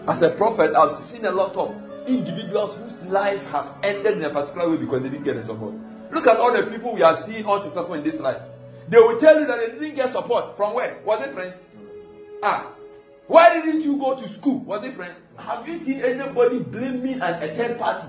As 0.09 0.23
a 0.23 0.31
prophet, 0.31 0.75
I've 0.75 0.93
seen 0.93 1.27
a 1.27 1.31
lot 1.31 1.57
of 1.57 1.75
individuals 2.09 2.75
whose 2.75 3.03
life 3.07 3.45
has 3.47 3.71
ended 3.83 4.17
in 4.17 4.25
a 4.25 4.31
particular 4.31 4.71
way 4.71 4.79
because 4.79 5.03
they 5.03 5.11
didn't 5.11 5.25
get 5.25 5.37
the 5.37 5.43
support. 5.43 5.75
Look 6.11 6.27
at 6.27 6.39
all 6.39 6.53
the 6.53 6.71
people 6.71 6.95
we 6.95 7.03
are 7.03 7.21
seeing 7.21 7.47
unsuccessful 7.47 7.95
in 7.95 8.03
this 8.03 8.19
life. 8.19 8.41
They 8.91 8.99
will 8.99 9.19
tell 9.19 9.39
you 9.41 9.47
that 9.47 9.59
they 9.61 9.79
didn't 9.79 9.95
get 9.95 10.13
support. 10.13 10.57
From 10.57 10.75
where? 10.75 10.99
Was 11.05 11.23
it 11.23 11.33
friends? 11.33 11.57
Ah. 12.43 12.73
Why 13.29 13.55
didn't 13.61 13.83
you 13.83 13.97
go 13.97 14.17
to 14.21 14.29
school? 14.29 14.59
Was 14.65 14.85
it 14.85 14.95
friends? 14.95 15.15
Have 15.39 15.67
you 15.69 15.79
seen 15.79 16.01
anybody 16.03 16.59
blame 16.59 17.01
me 17.03 17.13
and 17.13 17.23
a 17.23 17.55
third 17.55 17.79
party 17.79 18.09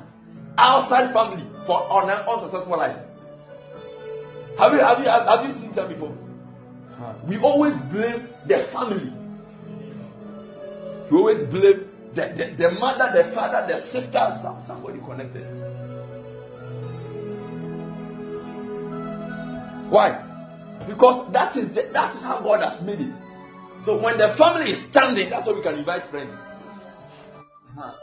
outside 0.58 1.14
family 1.14 1.46
for 1.68 1.88
an 2.04 2.10
unsuccessful 2.10 2.78
life? 2.78 2.98
Have 4.58 4.74
you 4.74 4.80
have 4.80 5.00
you 5.00 5.06
have, 5.06 5.28
have 5.28 5.46
you 5.46 5.54
seen 5.54 5.72
that 5.74 5.88
before? 5.88 6.18
We 7.28 7.38
always 7.38 7.76
blame 7.92 8.28
the 8.48 8.64
family. 8.66 9.14
We 11.12 11.18
always 11.18 11.44
blame 11.44 11.90
the, 12.16 12.28
the, 12.36 12.56
the 12.58 12.72
mother, 12.80 13.12
the 13.16 13.32
father, 13.32 13.68
the 13.68 13.80
sister, 13.82 14.40
somebody 14.66 15.00
connected. 15.00 15.46
Why? 19.90 20.31
Because 20.88 21.32
that 21.32 21.56
is 21.56 21.72
the, 21.72 21.84
that 21.94 22.16
is 22.16 22.22
how 22.22 22.40
God 22.40 22.62
has 22.68 22.82
made 22.82 23.02
it. 23.02 23.14
So 23.84 23.98
when 23.98 24.18
the 24.18 24.34
family 24.36 24.72
is 24.72 24.80
standing, 24.84 25.30
that's 25.30 25.46
how 25.46 25.54
we 25.54 25.62
can 25.62 25.76
invite 25.76 26.06
friends. 26.08 26.34
Uh-huh. 27.78 27.94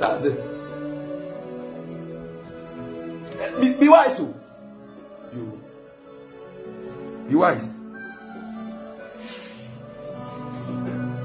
That's 0.00 0.24
it. 0.24 0.58
Be, 3.60 3.72
be 3.74 3.88
wise, 3.88 4.18
oh. 4.20 4.34
you. 5.32 5.60
Be 7.28 7.34
wise. 7.34 7.74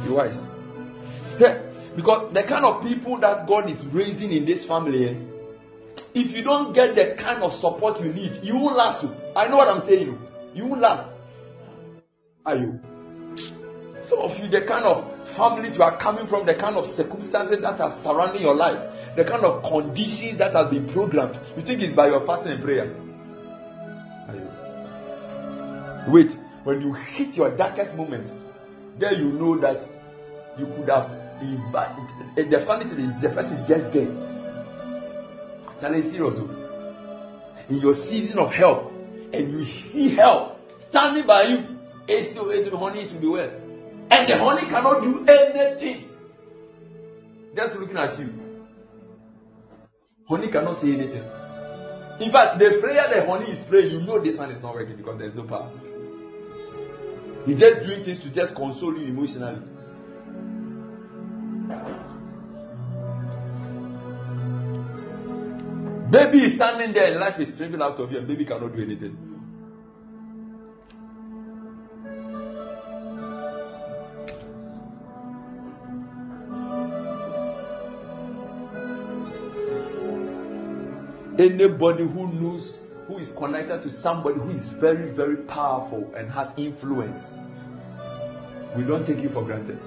Be 0.04 0.10
wise. 0.10 0.44
Yeah, 1.40 1.62
because 1.96 2.34
the 2.34 2.44
kind 2.44 2.66
of 2.66 2.84
people 2.84 3.18
that 3.20 3.48
God 3.48 3.70
is 3.70 3.84
raising 3.86 4.32
in 4.32 4.46
this 4.46 4.66
family, 4.66 5.10
eh, 5.10 5.16
if 6.14 6.36
you 6.36 6.44
don't 6.44 6.74
get 6.74 6.96
the 6.96 7.16
kind 7.16 7.42
of 7.42 7.54
support 7.54 8.02
you 8.02 8.14
need, 8.14 8.44
you 8.44 8.56
won't 8.56 8.78
last. 8.78 9.04
Oh. 9.04 9.16
I 9.36 9.48
know 9.48 9.58
what 9.58 9.68
I'm 9.68 9.82
saying. 9.82 10.20
You 10.54 10.68
will 10.68 10.80
last. 10.80 11.16
Are 12.46 12.56
you? 12.56 12.80
Some 14.04 14.20
of 14.20 14.38
you, 14.38 14.48
the 14.50 14.62
kind 14.62 14.84
of 14.86 15.30
families 15.30 15.78
you 15.78 15.84
are 15.84 15.98
coming 15.98 16.28
from, 16.28 16.46
the 16.46 16.56
kind 16.56 16.76
of 16.76 16.86
circumstances 16.86 17.60
that 17.60 17.80
are 17.80 17.92
surrounding 17.92 18.42
your 18.42 18.54
life, 18.54 19.16
the 19.16 19.24
kind 19.24 19.46
of 19.46 19.64
conditions 19.64 20.40
that 20.40 20.54
have 20.54 20.70
been 20.70 20.88
programmed, 20.88 21.40
you 21.56 21.64
think 21.64 21.82
it's 21.82 21.94
by 21.94 22.08
your 22.08 22.26
fasting 22.26 22.52
and 22.52 22.64
prayer. 22.64 22.94
Are 24.28 24.36
you? 24.36 26.12
Wait, 26.12 26.38
when 26.66 26.82
you 26.82 26.94
hit 26.94 27.38
your 27.38 27.56
darkest 27.56 27.96
moment, 27.96 28.32
then 29.00 29.20
you 29.20 29.32
know 29.32 29.58
that 29.60 29.88
you 30.60 30.66
could 30.66 30.90
have 30.90 31.10
invited. 31.42 32.50
The 32.52 32.60
funny 32.60 32.86
thing 32.86 33.00
is, 33.00 33.22
the 33.22 33.30
person 33.30 33.54
is 33.54 33.68
just 33.68 33.92
there. 33.94 34.12
Tell 35.80 35.96
you 35.96 36.04
serious. 36.04 36.40
Oh. 36.40 36.50
In 37.70 37.78
your 37.78 37.94
season 37.94 38.40
of 38.40 38.54
help, 38.54 38.93
and 39.34 39.52
you 39.52 39.66
see 39.66 40.10
help 40.10 40.60
standing 40.80 41.26
by 41.26 41.44
you, 41.44 41.80
it's 42.08 42.30
still 42.30 42.50
it's 42.52 42.70
the 42.70 42.78
honey 42.78 43.08
to 43.08 43.16
be 43.16 43.28
well. 43.28 43.52
And 44.12 44.30
the 44.30 44.38
honey 44.38 44.68
cannot 44.68 45.02
do 45.02 45.26
anything. 45.28 46.10
Just 47.56 47.78
looking 47.78 47.98
at 47.98 48.18
you. 48.20 48.34
Honey 50.28 50.48
cannot 50.48 50.78
say 50.78 50.94
anything. 50.94 51.24
In 52.20 52.32
fact, 52.32 52.60
the 52.60 52.78
prayer 52.80 53.10
the 53.10 53.26
honey 53.26 53.52
is 53.52 53.64
praying, 53.64 53.92
you 53.92 54.02
know 54.02 54.20
this 54.20 54.38
one 54.38 54.52
is 54.52 54.62
not 54.62 54.76
working 54.76 54.96
because 54.96 55.18
there's 55.18 55.36
no 55.36 55.44
power. 55.44 55.72
He's 57.46 57.60
just 57.60 57.84
doing 57.84 58.04
things 58.04 58.20
to 58.20 58.30
just 58.30 58.56
console 58.56 58.98
you 58.98 59.08
emotionally. 59.08 59.62
Baby 66.14 66.44
is 66.44 66.54
standing 66.54 66.94
there 66.94 67.10
and 67.10 67.20
life 67.20 67.40
is 67.40 67.56
streaming 67.56 67.82
out 67.82 68.00
of 68.00 68.12
you, 68.12 68.20
and 68.20 68.28
baby 68.28 68.46
cannot 68.46 68.76
do 68.76 68.84
anything. 68.84 69.18
Anybody 81.40 82.04
who 82.04 82.32
knows, 82.32 82.84
who 83.08 83.18
is 83.18 83.32
connected 83.32 83.82
to 83.82 83.90
somebody 83.90 84.40
who 84.40 84.52
is 84.52 84.68
very, 84.68 85.10
very 85.10 85.38
powerful 85.38 86.14
and 86.16 86.30
has 86.32 86.52
influence, 86.58 87.24
we 88.76 88.84
don't 88.84 89.04
take 89.04 89.20
you 89.20 89.30
for 89.30 89.42
granted. 89.44 89.80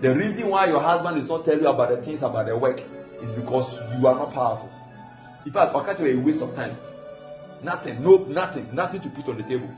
The 0.00 0.14
reason 0.14 0.48
why 0.48 0.68
your 0.68 0.80
husband 0.80 1.18
is 1.18 1.28
not 1.28 1.44
telling 1.44 1.60
you 1.60 1.68
about 1.68 1.90
the 1.90 1.98
things 1.98 2.22
about 2.22 2.46
the 2.46 2.56
work 2.56 2.82
is 3.24 3.32
because 3.32 3.74
you 3.98 4.06
are 4.06 4.14
not 4.14 4.32
powerful. 4.32 4.70
In 5.46 5.52
fact, 5.52 5.74
Wakato 5.74 6.00
is 6.00 6.16
a 6.16 6.20
waste 6.20 6.40
of 6.40 6.54
time. 6.54 6.76
Nothing, 7.62 8.02
no, 8.02 8.16
nothing, 8.16 8.74
nothing 8.74 9.00
to 9.00 9.08
put 9.08 9.28
on 9.28 9.36
the 9.38 9.42
table. 9.42 9.68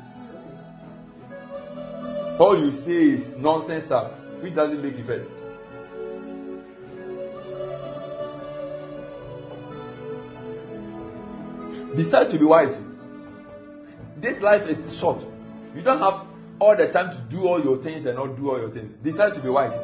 All 2.39 2.59
you 2.59 2.71
say 2.71 3.11
is 3.11 3.37
nonsense 3.37 3.85
stuff, 3.85 4.13
which 4.41 4.55
doesn't 4.55 4.83
make 4.83 4.99
effect. 4.99 5.31
Decide 11.97 12.29
to 12.31 12.39
be 12.39 12.45
wise. 12.45 12.79
This 14.19 14.41
life 14.41 14.69
is 14.69 14.99
short. 14.99 15.25
You 15.75 15.83
don't 15.83 16.01
have 16.01 16.27
all 16.59 16.77
the 16.77 16.91
time 16.91 17.11
to 17.11 17.19
do 17.35 17.47
all 17.47 17.63
your 17.63 17.79
things 17.79 18.05
and 18.05 18.17
not 18.17 18.37
do 18.37 18.51
all 18.51 18.59
your 18.59 18.71
things. 18.71 18.95
Decide 18.97 19.35
to 19.35 19.41
be 19.41 19.49
wise. 19.49 19.79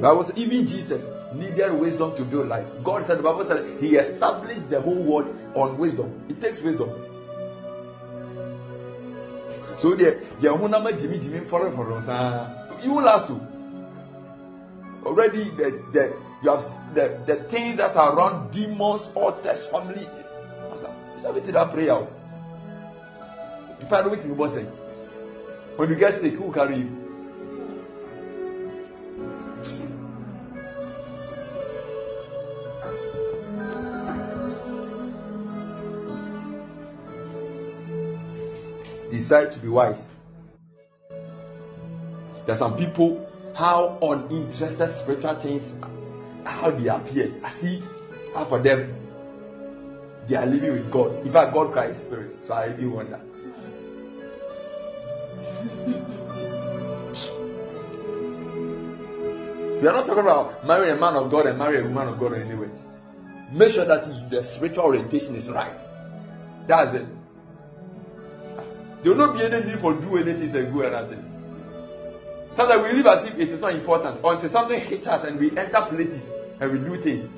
That 0.00 0.14
was 0.16 0.32
even 0.36 0.66
Jesus 0.66 1.04
needed 1.34 1.72
wisdom 1.72 2.16
to 2.16 2.24
build 2.24 2.48
life. 2.48 2.66
God 2.84 3.06
said, 3.06 3.18
the 3.18 3.22
Bible 3.22 3.44
said, 3.44 3.80
He 3.80 3.96
established 3.96 4.70
the 4.70 4.80
whole 4.80 5.02
world 5.02 5.36
on 5.54 5.76
wisdom. 5.78 6.24
It 6.28 6.40
takes 6.40 6.60
wisdom. 6.60 6.90
So 9.78 9.94
the 9.94 10.20
Yahunama 10.40 10.98
Jimmy 11.00 11.18
Jimmy 11.18 11.40
for 11.40 11.68
you 12.82 12.92
will 12.94 13.02
last 13.02 13.26
to 13.28 13.40
already 15.04 15.44
the, 15.50 15.82
the 15.92 16.16
you 16.42 16.50
have 16.50 16.94
the, 16.94 17.20
the 17.26 17.42
things 17.44 17.78
that 17.78 17.96
are 17.96 18.14
around 18.14 18.52
demons, 18.52 19.08
altars, 19.14 19.66
family. 19.66 20.06
It's 21.14 21.24
a 21.24 21.32
bit 21.32 21.44
that 21.46 21.72
prayer. 21.72 22.06
Boss 23.90 24.56
When 25.76 25.88
you 25.90 25.96
get 25.96 26.20
sick, 26.20 26.34
who 26.34 26.52
carry 26.52 26.78
you? 26.78 27.08
To 39.28 39.58
be 39.60 39.68
wise. 39.68 40.08
There 42.46 42.54
are 42.54 42.58
some 42.58 42.78
people 42.78 43.28
how 43.54 43.98
uninterested 44.00 44.96
spiritual 44.96 45.34
things 45.34 45.74
how 46.46 46.70
they 46.70 46.88
appear. 46.88 47.34
I 47.44 47.50
see 47.50 47.82
how 48.32 48.46
for 48.46 48.58
them 48.58 48.96
they 50.26 50.36
are 50.36 50.46
living 50.46 50.72
with 50.72 50.90
God. 50.90 51.26
In 51.26 51.30
fact, 51.30 51.52
God 51.52 51.72
Christ 51.72 52.04
spirit. 52.04 52.36
So 52.46 52.54
I 52.54 52.70
even 52.70 52.92
wonder. 52.92 53.20
We 59.82 59.86
are 59.86 59.92
not 59.92 60.06
talking 60.06 60.22
about 60.22 60.66
marrying 60.66 60.96
a 60.96 60.98
man 60.98 61.16
of 61.16 61.30
God 61.30 61.46
and 61.46 61.58
marry 61.58 61.78
a 61.78 61.82
woman 61.82 62.08
of 62.08 62.18
God 62.18 62.32
anyway. 62.32 62.70
Make 63.52 63.72
sure 63.72 63.84
that 63.84 64.30
the 64.30 64.42
spiritual 64.42 64.86
orientation 64.86 65.36
is 65.36 65.50
right. 65.50 65.80
That's 66.66 66.94
it. 66.94 67.06
There 69.02 69.14
will 69.14 69.26
not 69.26 69.36
be 69.36 69.44
any 69.44 69.64
need 69.64 69.78
for 69.78 69.94
do 69.94 70.16
anything 70.16 70.54
and 70.56 70.72
go 70.72 70.82
it. 70.82 71.18
Sometimes 72.54 72.82
we 72.82 72.92
live 73.00 73.06
as 73.06 73.26
if 73.26 73.38
it 73.38 73.48
is 73.50 73.60
not 73.60 73.72
important 73.74 74.20
until 74.24 74.48
something 74.48 74.80
hits 74.80 75.06
us 75.06 75.24
and 75.24 75.38
we 75.38 75.56
enter 75.56 75.80
places 75.82 76.32
and 76.60 76.72
we 76.72 76.78
do 76.80 77.00
things. 77.00 77.32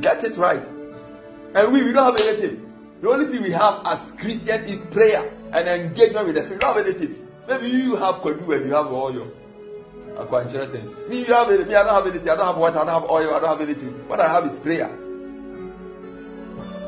Get 0.00 0.22
it 0.24 0.36
right. 0.36 0.64
And 1.54 1.72
we, 1.72 1.82
we 1.82 1.92
don't 1.92 2.16
have 2.16 2.26
anything. 2.26 2.72
The 3.00 3.10
only 3.10 3.26
thing 3.26 3.42
we 3.42 3.50
have 3.50 3.82
as 3.84 4.12
Christians 4.12 4.70
is 4.70 4.84
prayer 4.86 5.32
and 5.52 5.68
engagement 5.68 6.26
with 6.26 6.36
the 6.36 6.42
Spirit. 6.42 6.62
We 6.62 6.68
don't 6.68 6.76
have 6.76 6.86
anything. 6.86 7.26
Maybe 7.48 7.68
you 7.68 7.96
have 7.96 8.16
Kodu 8.16 8.56
and 8.56 8.66
you 8.68 8.74
have 8.74 8.86
all 8.86 9.12
your 9.12 9.26
Things. 10.70 10.96
Me, 11.08 11.20
you 11.20 11.34
have 11.34 11.48
Me, 11.48 11.74
I 11.74 11.82
don't 11.82 11.94
have 11.94 12.06
anything. 12.06 12.28
I 12.28 12.36
don't 12.36 12.46
have 12.46 12.56
water. 12.56 12.78
I 12.78 12.84
don't 12.84 13.02
have 13.02 13.10
oil. 13.10 13.34
I 13.34 13.40
don't 13.40 13.58
have 13.58 13.60
anything. 13.60 14.08
What 14.08 14.20
I 14.20 14.28
have 14.28 14.46
is 14.46 14.56
prayer. 14.58 14.90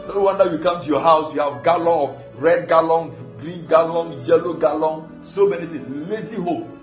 No 0.09 0.21
wonder 0.21 0.51
you 0.53 0.59
come 0.59 0.83
to 0.83 0.89
your 0.89 1.01
house, 1.01 1.33
you 1.33 1.41
have 1.41 1.62
gallon 1.62 1.87
of 2.11 2.43
red 2.43 2.69
gallon, 2.69 3.12
green 3.39 3.67
gallon, 3.67 4.21
yellow 4.25 4.55
gallon, 4.55 5.23
so 5.23 5.47
many 5.47 5.67
things. 5.67 6.09
Lazy 6.09 6.37
home. 6.37 6.79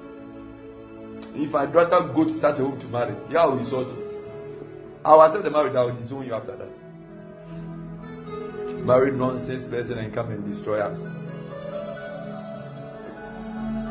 If 1.35 1.53
I 1.53 1.65
daughter 1.65 2.01
go 2.13 2.23
to 2.23 2.33
such 2.33 2.59
a 2.59 2.63
home 2.63 2.79
to 2.79 2.87
marry, 2.87 3.15
yeah, 3.29 3.43
I 3.43 3.45
will 3.47 3.59
insult 3.59 3.89
you. 3.89 4.05
I 5.03 5.13
will 5.13 5.23
accept 5.23 5.43
the 5.43 5.51
marriage, 5.51 5.75
I 5.75 5.83
will 5.83 5.95
disown 5.95 6.25
you 6.25 6.33
after 6.33 6.55
that. 6.55 6.69
Marry 8.85 9.11
nonsense 9.11 9.67
person 9.67 9.97
and 9.97 10.13
come 10.13 10.31
and 10.31 10.49
destroy 10.49 10.79
us. 10.79 11.05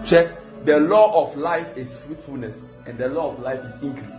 Check. 0.08 0.32
The 0.64 0.80
law 0.80 1.22
of 1.22 1.36
life 1.36 1.76
is 1.76 1.96
fruitfulness, 1.96 2.64
and 2.86 2.98
the 2.98 3.08
law 3.08 3.32
of 3.32 3.40
life 3.40 3.60
is 3.64 3.82
increase. 3.82 4.14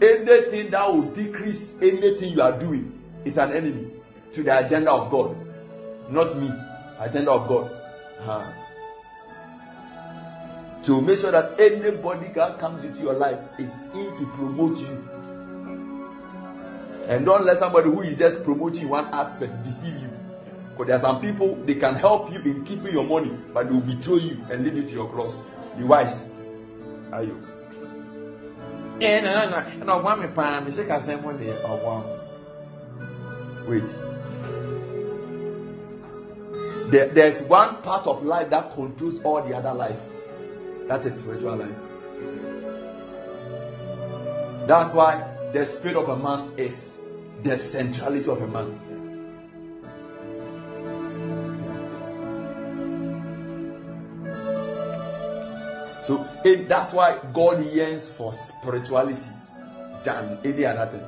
Anything 0.00 0.70
that 0.70 0.92
will 0.92 1.10
decrease 1.10 1.74
anything 1.82 2.32
you 2.32 2.42
are 2.42 2.58
doing 2.58 3.02
is 3.24 3.36
an 3.36 3.52
enemy 3.52 3.90
to 4.32 4.42
the 4.42 4.64
agenda 4.64 4.92
of 4.92 5.10
God. 5.10 5.36
Not 6.10 6.38
me, 6.38 6.50
agenda 6.98 7.32
of 7.32 7.48
God. 7.48 7.70
Huh. 8.20 8.52
To 10.84 11.00
make 11.02 11.18
sure 11.18 11.32
that 11.32 11.60
anybody 11.60 12.28
that 12.28 12.58
comes 12.58 12.84
into 12.84 13.02
your 13.02 13.14
life 13.14 13.38
is 13.58 13.70
in 13.94 14.16
to 14.18 14.26
promote 14.36 14.78
you. 14.78 15.08
And 17.06 17.26
don't 17.26 17.44
let 17.44 17.58
somebody 17.58 17.90
who 17.90 18.00
is 18.02 18.16
just 18.16 18.42
promoting 18.44 18.88
one 18.88 19.06
aspect 19.12 19.64
deceive 19.64 20.00
you. 20.00 20.19
Because 20.80 21.02
there 21.02 21.10
are 21.10 21.12
some 21.12 21.20
people 21.20 21.56
they 21.66 21.74
can 21.74 21.94
help 21.94 22.32
you 22.32 22.40
in 22.40 22.64
keeping 22.64 22.94
your 22.94 23.04
money, 23.04 23.36
but 23.52 23.68
they 23.68 23.74
will 23.74 23.82
betray 23.82 24.14
you 24.14 24.42
and 24.50 24.64
lead 24.64 24.76
you 24.76 24.82
to 24.84 24.92
your 24.92 25.10
cross. 25.10 25.38
Be 25.76 25.84
wise. 25.84 26.26
Are 27.12 27.22
you? 27.22 27.38
Wait. 33.68 33.94
There, 36.90 37.08
there's 37.08 37.42
one 37.42 37.82
part 37.82 38.06
of 38.06 38.24
life 38.24 38.48
that 38.48 38.72
controls 38.72 39.20
all 39.22 39.42
the 39.42 39.54
other 39.54 39.74
life. 39.74 40.00
That 40.88 41.04
is 41.04 41.20
spiritual 41.20 41.56
life. 41.56 41.76
That's 44.66 44.94
why 44.94 45.50
the 45.52 45.66
spirit 45.66 45.98
of 45.98 46.08
a 46.08 46.16
man 46.16 46.54
is 46.56 47.04
the 47.42 47.58
centrality 47.58 48.30
of 48.30 48.40
a 48.40 48.46
man. 48.46 48.89
So 56.10 56.26
it, 56.44 56.68
that's 56.68 56.92
why 56.92 57.20
God 57.32 57.64
yearns 57.66 58.10
for 58.10 58.32
spirituality 58.32 59.30
than 60.02 60.40
any 60.44 60.64
other 60.64 60.90
thing 60.90 61.06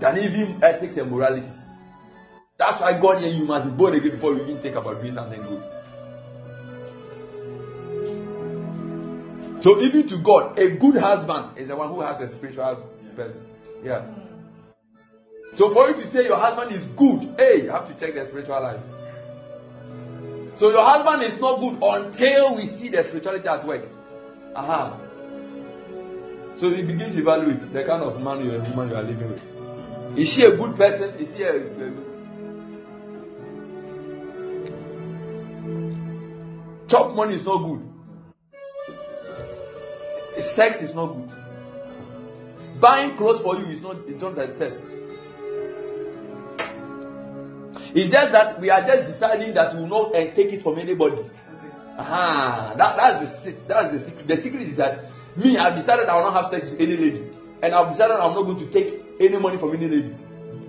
than 0.00 0.18
even 0.18 0.64
ethics 0.64 0.96
and 0.96 1.08
morality. 1.08 1.52
That's 2.58 2.80
why 2.80 2.98
God 2.98 3.22
here 3.22 3.32
you 3.32 3.44
must 3.44 3.66
be 3.66 3.70
born 3.70 3.94
again 3.94 4.10
before 4.10 4.34
you 4.34 4.42
even 4.42 4.58
think 4.60 4.74
about 4.74 5.00
doing 5.00 5.14
something 5.14 5.40
good. 5.40 5.62
So 9.62 9.80
even 9.82 10.08
to 10.08 10.16
God, 10.18 10.58
a 10.58 10.70
good 10.70 10.96
husband 10.96 11.56
is 11.56 11.68
the 11.68 11.76
one 11.76 11.90
who 11.90 12.00
has 12.00 12.20
a 12.20 12.26
spiritual 12.34 12.90
person. 13.14 13.46
Yeah. 13.84 14.04
So 15.54 15.70
for 15.70 15.90
you 15.90 15.94
to 15.94 16.06
say 16.08 16.24
your 16.24 16.38
husband 16.38 16.72
is 16.72 16.84
good, 16.96 17.36
hey, 17.38 17.62
you 17.62 17.70
have 17.70 17.86
to 17.86 17.94
check 17.94 18.14
their 18.14 18.26
spiritual 18.26 18.60
life. 18.60 18.80
So 20.56 20.70
your 20.70 20.84
husband 20.84 21.22
is 21.22 21.40
not 21.40 21.58
good 21.60 21.78
until 21.82 22.56
we 22.56 22.66
see 22.66 22.88
the 22.88 23.02
spirituality 23.02 23.48
at 23.48 23.64
work. 23.66 23.88
Aha. 24.54 24.96
So 26.56 26.70
we 26.70 26.82
begin 26.82 27.10
to 27.12 27.18
evaluate 27.18 27.60
the 27.72 27.82
kind 27.84 28.02
of 28.04 28.22
man 28.22 28.44
you 28.44 28.52
are, 28.52 28.60
woman 28.60 28.90
you 28.90 28.94
are 28.94 29.02
living 29.02 29.30
with. 29.30 30.18
Is 30.18 30.32
she 30.32 30.44
a 30.44 30.56
good 30.56 30.76
person? 30.76 31.14
Is 31.16 31.36
she 31.36 31.42
a, 31.42 31.56
a 31.56 31.92
chop 36.88 37.14
money 37.16 37.34
is 37.34 37.44
not 37.44 37.58
good. 37.58 37.82
Sex 40.40 40.82
is 40.82 40.94
not 40.94 41.06
good. 41.06 41.30
Buying 42.80 43.16
clothes 43.16 43.40
for 43.40 43.56
you 43.56 43.64
is 43.66 43.80
not 43.80 43.96
it's 44.06 44.22
not 44.22 44.36
the 44.36 44.46
test. 44.48 44.84
It's 47.94 48.10
just 48.12 48.32
that 48.32 48.60
we 48.60 48.70
are 48.70 48.80
just 48.80 49.06
deciding 49.12 49.54
that 49.54 49.72
we 49.74 49.80
will 49.82 49.86
not 49.88 50.14
uh, 50.16 50.34
take 50.34 50.52
it 50.52 50.62
from 50.62 50.78
anybody. 50.78 51.22
Aha, 51.96 52.74
that, 52.76 52.96
that's 52.96 53.44
the 53.44 53.52
that's 53.68 53.96
the 53.96 54.04
secret. 54.04 54.26
The 54.26 54.36
secret 54.36 54.62
is 54.62 54.76
that 54.76 55.04
me, 55.36 55.56
I've 55.56 55.76
decided 55.76 56.06
I 56.08 56.16
will 56.16 56.32
not 56.32 56.42
have 56.42 56.50
sex 56.50 56.70
with 56.72 56.80
any 56.80 56.96
lady, 56.96 57.30
and 57.62 57.72
I've 57.72 57.92
decided 57.92 58.14
I'm 58.16 58.34
not 58.34 58.42
going 58.42 58.58
to 58.58 58.66
take 58.66 59.00
any 59.20 59.38
money 59.38 59.58
from 59.58 59.74
any 59.74 59.86
lady. 59.86 60.14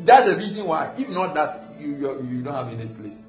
That's 0.03 0.29
the 0.29 0.37
reason 0.37 0.65
why. 0.65 0.93
If 0.97 1.09
not 1.09 1.33
that, 1.33 1.75
you, 1.79 1.95
you, 1.97 2.27
you 2.29 2.41
don't 2.43 2.53
have 2.53 2.67
any 2.67 2.85
place. 2.87 3.23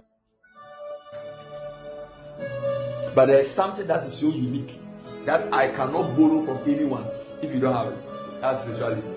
But 3.15 3.27
there's 3.27 3.51
something 3.51 3.87
that 3.87 4.05
is 4.05 4.13
so 4.19 4.29
unique 4.29 4.79
that 5.25 5.51
I 5.55 5.69
cannot 5.69 6.17
borrow 6.19 6.45
from 6.45 6.71
anyone 6.71 7.07
if 7.41 7.51
you 7.51 7.61
don't 7.61 7.73
have 7.75 7.95
it. 7.95 8.41
That's 8.43 8.61
spirituality. 8.61 9.09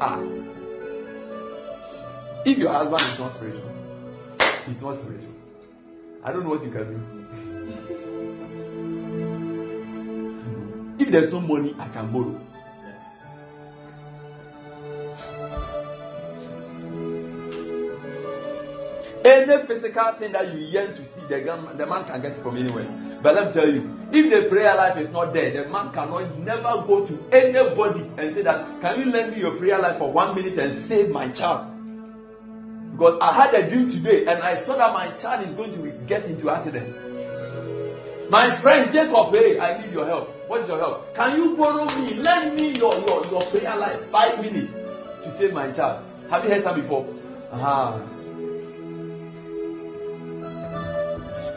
Ah. 0.00 0.22
If 2.46 2.56
your 2.56 2.72
husband 2.72 3.02
is 3.12 3.18
not 3.18 3.32
spiritual, 3.32 3.77
he's 4.68 4.80
not 4.80 4.98
spiritual. 4.98 5.34
I 6.22 6.32
don't 6.32 6.44
know 6.44 6.50
what 6.50 6.64
you 6.64 6.70
can 6.70 6.84
do. 6.84 7.00
If 11.04 11.10
there's 11.10 11.32
no 11.32 11.40
money, 11.40 11.74
I 11.78 11.88
can 11.88 12.12
borrow. 12.12 12.40
any 19.24 19.66
physical 19.66 20.12
thing 20.12 20.32
that 20.32 20.52
you 20.52 20.60
yearn 20.60 20.94
to 20.94 21.04
see, 21.04 21.20
the 21.28 21.86
man 21.88 22.04
can 22.06 22.20
get 22.22 22.32
it 22.32 22.42
from 22.42 22.56
anywhere. 22.56 22.86
But 23.22 23.34
let 23.34 23.48
me 23.48 23.52
tell 23.52 23.68
you, 23.68 24.08
if 24.12 24.30
the 24.30 24.48
prayer 24.48 24.74
life 24.74 24.96
is 24.96 25.10
not 25.10 25.34
there, 25.34 25.50
the 25.50 25.68
man 25.68 25.92
cannot 25.92 26.38
never 26.38 26.82
go 26.86 27.04
to 27.04 27.28
anybody 27.30 28.10
and 28.16 28.34
say 28.34 28.42
that, 28.42 28.80
can 28.80 29.00
you 29.00 29.10
lend 29.10 29.34
me 29.34 29.40
your 29.40 29.52
prayer 29.56 29.78
life 29.78 29.98
for 29.98 30.10
one 30.10 30.34
minute 30.34 30.56
and 30.58 30.72
save 30.72 31.10
my 31.10 31.28
child? 31.28 31.77
Because 32.98 33.16
I 33.20 33.32
had 33.32 33.54
a 33.54 33.70
dream 33.70 33.88
today 33.88 34.26
and 34.26 34.42
I 34.42 34.56
saw 34.56 34.76
that 34.76 34.92
my 34.92 35.12
child 35.12 35.46
is 35.46 35.52
going 35.52 35.70
to 35.70 35.88
get 36.08 36.24
into 36.24 36.50
accident. 36.50 36.88
My 38.28 38.56
friend 38.56 38.92
Jacob, 38.92 39.32
hey, 39.32 39.60
I 39.60 39.80
need 39.80 39.92
your 39.92 40.04
help. 40.04 40.30
What 40.48 40.62
is 40.62 40.68
your 40.68 40.80
help? 40.80 41.14
Can 41.14 41.38
you 41.38 41.56
borrow 41.56 41.84
me? 41.84 42.14
Lend 42.14 42.60
me 42.60 42.72
your, 42.72 42.98
your, 43.06 43.24
your 43.26 43.42
prayer 43.42 43.76
life, 43.76 44.10
five 44.10 44.42
minutes 44.42 44.72
to 45.22 45.30
save 45.30 45.52
my 45.52 45.70
child. 45.70 46.04
Have 46.28 46.42
you 46.42 46.50
heard 46.50 46.64
that 46.64 46.74
before? 46.74 47.08
Uh-huh. 47.52 48.00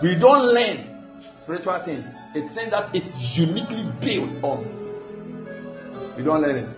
We 0.03 0.13
don't 0.13 0.45
learn 0.45 1.03
spiritual 1.37 1.79
things. 1.79 2.13
It's 2.35 2.53
saying 2.53 2.69
that 2.69 2.95
it's 2.95 3.35
uniquely 3.35 3.83
built 3.99 4.43
on. 4.43 6.13
We 6.15 6.23
don't 6.23 6.41
learn 6.43 6.57
it. 6.57 6.75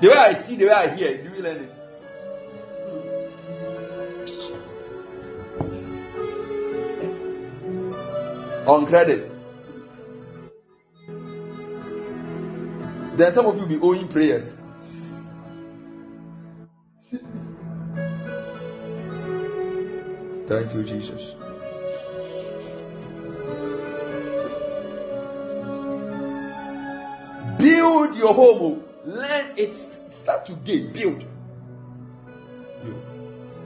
The 0.00 0.08
way 0.08 0.14
I 0.16 0.34
see, 0.34 0.54
the 0.54 0.66
way 0.66 0.72
I 0.72 0.94
hear, 0.94 1.24
do 1.24 1.30
we 1.32 1.38
learn 1.38 1.56
it? 1.56 1.71
On 8.66 8.86
credit. 8.86 9.30
Then 13.16 13.34
some 13.34 13.46
of 13.46 13.58
you 13.58 13.66
be 13.66 13.78
owing 13.80 14.08
prayers. 14.08 14.56
Thank 20.46 20.74
you, 20.74 20.84
Jesus. 20.84 21.34
Build 27.58 28.14
your 28.16 28.34
home. 28.34 28.84
Learn 29.04 29.52
it. 29.56 29.74
Start 30.12 30.46
today. 30.46 30.86
Build. 30.86 31.24
Build. 32.84 33.02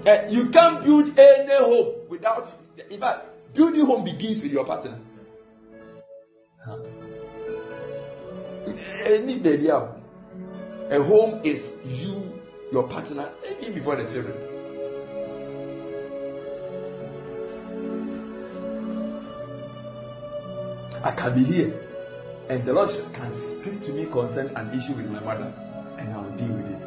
Uh, 0.06 0.26
you 0.28 0.48
can't 0.50 0.84
build 0.84 1.18
any 1.18 1.54
home 1.54 1.94
without. 2.08 2.52
In 2.90 3.00
fact, 3.00 3.26
building 3.56 3.86
home 3.86 4.04
begins 4.04 4.40
with 4.42 4.52
your 4.52 4.64
partner. 4.64 4.98
Any 9.04 9.38
baby. 9.38 9.68
A 9.68 11.02
home 11.02 11.40
is 11.42 11.72
you, 11.84 12.40
your 12.70 12.86
partner, 12.86 13.30
even 13.60 13.74
before 13.74 13.96
the 13.96 14.04
children. 14.08 14.34
I 21.02 21.10
can 21.12 21.34
be 21.34 21.44
here, 21.44 21.72
and 22.48 22.64
the 22.64 22.72
Lord 22.72 22.90
can 23.12 23.32
speak 23.32 23.82
to 23.84 23.92
me 23.92 24.06
concerning 24.06 24.54
an 24.56 24.78
issue 24.78 24.94
with 24.94 25.10
my 25.10 25.20
mother, 25.20 25.52
and 25.98 26.12
I'll 26.12 26.30
deal 26.36 26.48
with 26.48 26.70
it. 26.70 26.85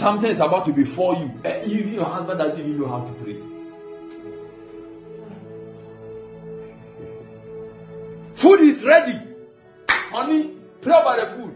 Something 0.00 0.30
is 0.30 0.40
about 0.40 0.64
to 0.64 0.72
befall 0.72 1.14
you. 1.14 1.30
Eh, 1.44 1.62
even 1.66 1.92
your 1.92 2.06
husband 2.06 2.38
doesn't 2.38 2.58
even 2.58 2.80
know 2.80 2.88
how 2.88 3.04
to 3.04 3.12
pray. 3.22 3.36
Food 8.32 8.60
is 8.60 8.82
ready. 8.82 9.20
Honey, 9.90 10.56
pray 10.80 10.94
about 10.94 11.20
the 11.20 11.26
food. 11.36 11.54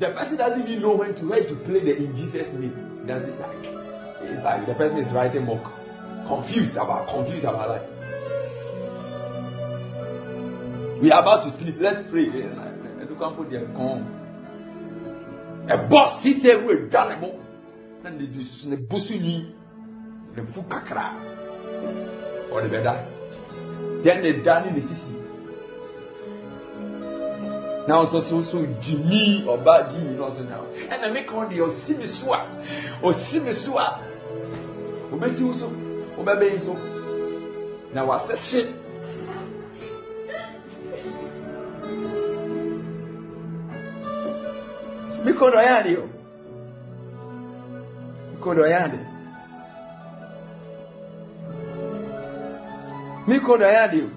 The 0.00 0.10
person 0.10 0.38
doesn't 0.38 0.68
even 0.68 0.82
know 0.82 0.96
when 0.96 1.14
to 1.14 1.28
where 1.28 1.44
to 1.44 1.54
play 1.54 1.78
the 1.78 1.96
in 1.98 2.16
Jesus' 2.16 2.52
name. 2.52 3.04
Does 3.06 3.22
it 3.22 3.38
like 3.38 3.64
it's 4.22 4.42
like 4.44 4.66
the 4.66 4.74
person 4.74 4.98
is 4.98 5.12
writing 5.12 5.44
more 5.44 5.60
confused 6.26 6.74
about 6.74 7.06
confused 7.06 7.44
about 7.44 7.68
life. 7.68 7.88
We 11.00 11.12
are 11.12 11.22
about 11.22 11.44
to 11.44 11.52
sleep. 11.52 11.76
Let's 11.78 12.08
pray. 12.08 12.26
Eh, 12.26 12.42
eh, 12.42 13.02
eh, 13.02 13.44
Their 13.50 13.66
con 13.66 14.19
ɛbɔ 15.70 16.08
sise 16.20 16.54
wo 16.64 16.72
edwa 16.72 17.08
ne 17.08 17.14
mo 17.20 17.28
na 18.02 18.10
ne 18.10 18.26
de 18.26 18.44
ne 18.68 18.76
busu 18.76 19.14
nyi 19.14 19.54
ne 20.36 20.42
fu 20.46 20.62
kakra. 20.62 21.14
Ɔde 22.52 22.68
bɛda 22.68 22.94
deɛ 24.02 24.20
ne 24.22 24.42
da 24.42 24.60
ne 24.60 24.70
ne 24.70 24.80
sisi. 24.80 25.14
Na 27.86 28.02
ɔso 28.02 28.20
so 28.20 28.40
so 28.40 28.58
gyimi 28.80 29.44
ɔba 29.46 29.88
gyimi 29.90 30.16
na 30.18 30.26
ɔso 30.26 30.42
na 30.48 30.56
ɛna 30.90 31.12
mi 31.12 31.24
kan 31.24 31.48
deɛ 31.48 31.60
ɔsi 31.66 31.98
mi 31.98 32.06
so 32.06 32.32
a 32.32 32.46
ɔsi 33.02 33.42
mi 33.44 33.52
so 33.52 33.78
a 33.78 34.00
ɔbɛsi 35.12 35.42
wo 35.42 35.52
so 35.52 35.70
ɔbɛbɛyi 36.18 36.60
so. 36.60 36.76
Na 37.94 38.04
wasɛ 38.06 38.34
mikono 45.40 45.62
yo 45.90 46.08
mikono 48.32 48.66
yandi 48.66 48.98
mikono 53.26 53.64
yo 53.96 54.08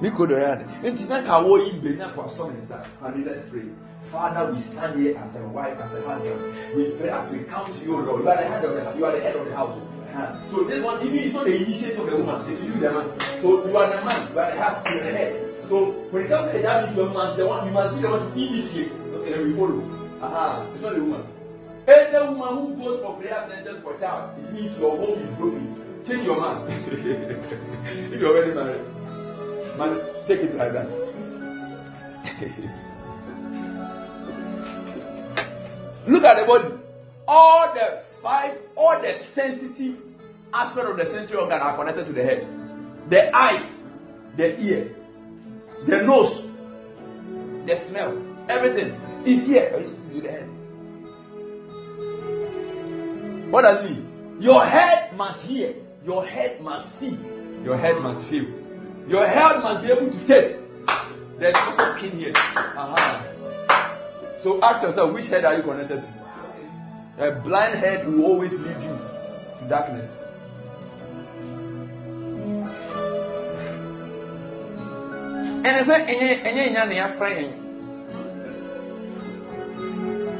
mikono 0.00 0.38
yandi 0.38 0.64
nti 0.84 1.04
na 1.04 1.22
ka 1.22 1.38
wo 1.38 1.58
yi 1.58 1.72
mbe 1.72 1.90
na 1.90 2.08
kwa 2.08 2.28
so 2.28 2.50
nsa 2.62 2.84
honey 3.00 3.24
let's 3.24 3.48
pray 3.48 3.64
Father, 4.12 4.52
we 4.52 4.60
stand 4.60 5.00
here 5.00 5.18
as 5.18 5.34
a 5.34 5.42
wife, 5.48 5.76
as 5.80 5.92
a 5.92 6.02
husband. 6.02 6.76
We 6.76 6.90
pray 6.92 7.10
as 7.10 7.28
we 7.32 7.40
come 7.40 7.66
to 7.72 7.84
you, 7.84 7.96
Lord. 7.96 8.22
You 8.22 8.28
are 8.28 8.36
the 8.36 8.48
head 8.48 8.64
of 8.64 8.72
the, 8.72 8.96
you 8.96 9.04
the 9.10 9.44
the 9.48 9.56
household. 9.56 9.95
So 10.50 10.64
this 10.64 10.82
one, 10.82 11.06
even 11.06 11.18
it's 11.18 11.34
not 11.34 11.44
the 11.44 11.56
initiative 11.56 12.00
of 12.00 12.06
the 12.10 12.16
woman, 12.16 12.50
it's 12.50 12.62
you 12.62 12.72
the 12.74 12.90
man. 12.90 13.20
So 13.42 13.68
you 13.68 13.76
are 13.76 13.90
the 13.90 14.04
man, 14.04 14.32
you 14.32 14.38
are 14.38 14.50
the 14.50 14.62
heart, 14.62 14.88
you 14.88 15.00
are 15.00 15.04
the 15.04 15.12
head. 15.12 15.54
So 15.68 15.90
when 16.10 16.24
it 16.24 16.28
comes 16.28 16.52
to 16.52 16.58
the 16.58 16.62
means 16.64 16.96
you 16.96 17.04
must 17.06 17.36
the 17.36 17.46
one 17.46 17.66
you 17.66 17.72
must 17.72 17.94
be 17.96 18.02
the 18.02 18.08
one 18.08 18.32
to 18.32 18.38
initiate. 18.38 18.92
Okay, 18.92 19.30
then 19.30 19.44
we 19.44 19.52
follow. 19.54 19.82
Aha, 20.22 20.66
it's 20.72 20.82
not 20.82 20.94
the 20.94 21.02
woman. 21.02 21.26
Any 21.86 22.18
woman 22.32 22.76
who 22.76 22.82
goes 22.82 23.00
for 23.02 23.16
prayer 23.16 23.46
centers 23.48 23.80
for 23.82 23.98
child, 23.98 24.38
it 24.38 24.52
means 24.52 24.78
your 24.78 24.96
home 24.96 25.18
is 25.20 25.30
broken. 25.32 26.02
Change 26.06 26.24
your 26.24 26.40
man. 26.40 26.66
if 28.12 28.20
you're 28.20 28.36
already 28.36 28.54
married, 28.54 28.80
man, 29.76 30.00
take 30.26 30.40
it 30.40 30.54
like 30.56 30.72
that. 30.72 30.88
Look 36.06 36.24
at 36.24 36.40
the 36.40 36.46
body. 36.46 36.74
All 37.28 37.74
the 37.74 38.02
five, 38.22 38.58
all 38.76 39.00
the 39.00 39.14
sensitive 39.18 40.05
aspect 40.52 40.86
of 40.88 40.96
the 40.96 41.06
sensory 41.06 41.38
organ 41.38 41.60
are 41.60 41.76
connected 41.76 42.06
to 42.06 42.12
the 42.12 42.22
head. 42.22 42.46
The 43.08 43.34
eyes, 43.34 43.64
the 44.36 44.60
ear, 44.60 44.94
the 45.86 46.02
nose, 46.02 46.46
the 47.66 47.76
smell, 47.76 48.22
everything 48.48 49.00
is 49.24 49.46
here. 49.46 49.70
It's 49.74 49.96
to 49.96 50.20
the 50.20 50.30
head. 50.30 50.48
What 53.50 53.62
does 53.62 53.84
it 53.84 53.90
mean? 53.90 54.38
Your 54.40 54.64
head 54.66 55.16
must 55.16 55.42
hear, 55.42 55.74
your 56.04 56.26
head 56.26 56.60
must 56.60 56.98
see, 56.98 57.16
your 57.64 57.76
head 57.78 58.02
must 58.02 58.26
feel, 58.26 58.46
your 59.08 59.26
head 59.26 59.62
must 59.62 59.82
be 59.84 59.92
able 59.92 60.10
to 60.10 60.26
taste. 60.26 60.62
There's 61.38 61.54
also 61.56 61.96
skin 61.96 62.18
here. 62.18 62.32
Uh-huh. 62.34 63.22
So 64.38 64.60
ask 64.62 64.82
yourself, 64.82 65.12
which 65.12 65.28
head 65.28 65.44
are 65.44 65.56
you 65.56 65.62
connected 65.62 66.02
to? 66.02 67.28
A 67.28 67.32
blind 67.40 67.74
head 67.74 68.06
will 68.06 68.24
always 68.24 68.52
lead 68.52 68.82
you 68.82 68.98
to 69.58 69.64
darkness. 69.68 70.18
Ɛnɛ 75.66 75.80
sɛ 75.88 75.94
ɛnyɛ 76.10 76.28
ɛnyɛ 76.46 76.62
nya 76.72 76.84
ne 76.86 76.96
afra 77.06 77.28
yɛn 77.36 77.50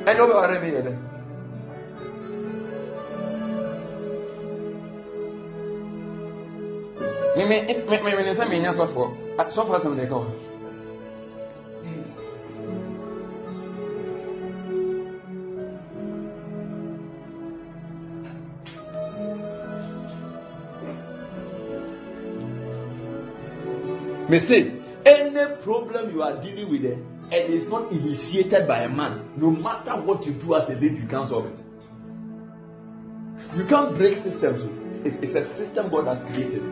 ɛnɛ 0.09 0.21
wo 0.21 0.27
bɛ 0.29 0.35
ware 0.41 0.61
mi 0.63 0.69
yɛ 0.75 0.81
dɛ 0.87 0.93
mímí 7.37 7.57
mímí 8.05 8.23
ní 8.27 8.33
sɛ 8.39 8.45
mi 8.51 8.59
nya 8.61 8.73
sɔfo 8.73 9.03
sɔfo 9.55 9.73
asɛm 9.77 9.97
de 9.97 10.07
ka 10.07 10.15
wɔ. 10.23 10.27
Me 24.29 24.39
say, 24.41 24.76
any 25.07 25.57
problem 25.63 26.13
you 26.13 26.23
are 26.23 26.37
dealing 26.43 26.69
with, 26.69 26.85
eh, 26.85 26.95
and 26.95 27.55
it's 27.55 27.67
not 27.67 27.93
initiated 27.93 28.67
by 28.67 28.81
a 28.81 28.89
man, 28.89 29.31
no 29.37 29.51
matter 29.51 29.93
what 29.97 30.27
you 30.27 30.33
do 30.33 30.57
as 30.57 30.69
a 30.69 30.73
lady, 30.73 30.97
you 30.97 31.07
can't 31.07 31.29
solve 31.29 31.47
it. 31.47 31.59
You 33.57 33.65
can't 33.65 33.97
break 33.97 34.17
systems. 34.17 34.63
It's, 35.07 35.17
it's 35.17 35.35
a 35.35 35.45
system 35.49 35.89
God 35.91 36.07
has 36.07 36.25
created. 36.25 36.63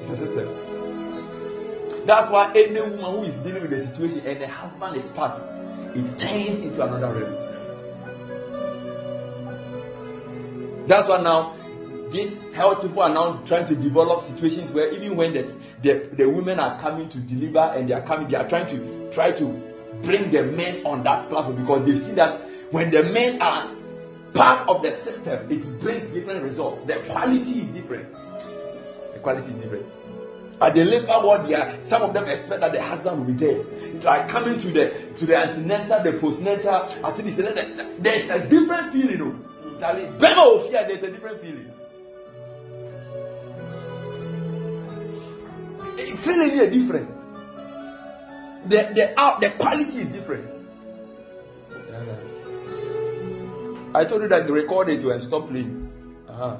It's 0.00 0.10
a 0.10 0.16
system. 0.16 0.48
That's 2.06 2.30
why 2.30 2.52
any 2.54 2.80
woman 2.80 2.98
who 2.98 3.22
is 3.22 3.34
dealing 3.36 3.62
with 3.62 3.70
the 3.70 3.86
situation 3.86 4.20
and 4.26 4.40
the 4.40 4.48
husband 4.48 4.96
is 4.96 5.10
fat, 5.10 5.38
it 5.94 6.18
turns 6.18 6.60
into 6.60 6.82
another 6.82 7.12
realm. 7.12 7.46
That's 10.86 11.08
why 11.08 11.20
now 11.20 11.56
these 12.10 12.36
health 12.52 12.82
people 12.82 13.02
are 13.02 13.14
now 13.14 13.42
trying 13.46 13.66
to 13.68 13.74
develop 13.76 14.22
situations 14.22 14.72
where 14.72 14.90
even 14.92 15.16
when 15.16 15.32
the, 15.32 15.56
the, 15.82 16.10
the 16.12 16.28
women 16.28 16.58
are 16.58 16.78
coming 16.78 17.08
to 17.08 17.18
deliver 17.18 17.58
and 17.58 17.88
they 17.88 17.94
are 17.94 18.02
coming, 18.02 18.28
they 18.28 18.36
are 18.36 18.48
trying 18.48 18.68
to 18.68 19.10
try 19.12 19.32
to 19.32 19.46
bring 20.02 20.30
the 20.30 20.42
men 20.44 20.86
on 20.86 21.02
that 21.04 21.28
platform 21.28 21.56
because 21.56 21.84
they 21.86 21.94
see 21.96 22.12
that 22.12 22.40
when 22.70 22.90
the 22.90 23.02
men 23.04 23.40
are 23.42 23.70
part 24.34 24.68
of 24.68 24.82
the 24.82 24.92
system, 24.92 25.50
it 25.50 25.80
brings 25.80 26.02
different 26.12 26.42
results. 26.42 26.78
The 26.86 26.96
quality 27.08 27.60
is 27.60 27.68
different. 27.68 28.12
The 28.12 29.20
quality 29.20 29.52
is 29.52 29.62
different. 29.62 29.86
At 30.60 30.74
the 30.74 30.84
labor 30.84 31.20
ward, 31.22 31.48
yeah, 31.48 31.74
some 31.86 32.02
of 32.02 32.12
them 32.12 32.28
expect 32.28 32.60
that 32.60 32.72
the 32.72 32.82
husband 32.82 33.18
will 33.18 33.32
be 33.32 33.46
there. 33.46 33.64
It's 33.94 34.04
like 34.04 34.28
coming 34.28 34.60
to 34.60 34.70
the 34.70 34.92
to 35.16 35.26
the 35.26 35.36
antenatal, 35.36 36.02
the 36.02 36.18
postnatal. 36.18 37.02
I 37.02 37.12
think 37.12 37.28
it's 37.28 37.38
there's 37.98 38.28
a 38.28 38.46
different 38.46 38.92
feeling. 38.92 39.10
You 39.10 39.18
know? 39.18 39.78
Charlie, 39.78 40.10
there's 40.18 41.02
a 41.02 41.10
different 41.10 41.40
feeling. 41.40 41.72
Feeling 46.20 46.50
here 46.50 46.70
different. 46.70 47.08
The 48.68 48.92
the 48.94 49.14
out 49.18 49.40
the 49.40 49.50
quality 49.50 50.00
is 50.00 50.12
different. 50.12 50.50
I 53.92 54.04
told 54.04 54.22
you 54.22 54.28
that 54.28 54.48
record 54.48 54.88
it 54.88 55.02
and 55.02 55.22
stop 55.22 55.48
playing. 55.48 55.90
Uh-huh. 56.28 56.58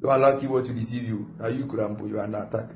You 0.00 0.10
allow 0.10 0.38
keyboard 0.38 0.64
to 0.66 0.72
deceive 0.72 1.08
you. 1.08 1.28
Now 1.40 1.48
you 1.48 1.66
could 1.66 1.80
put 1.98 2.08
you 2.08 2.20
under 2.20 2.38
attack. 2.38 2.70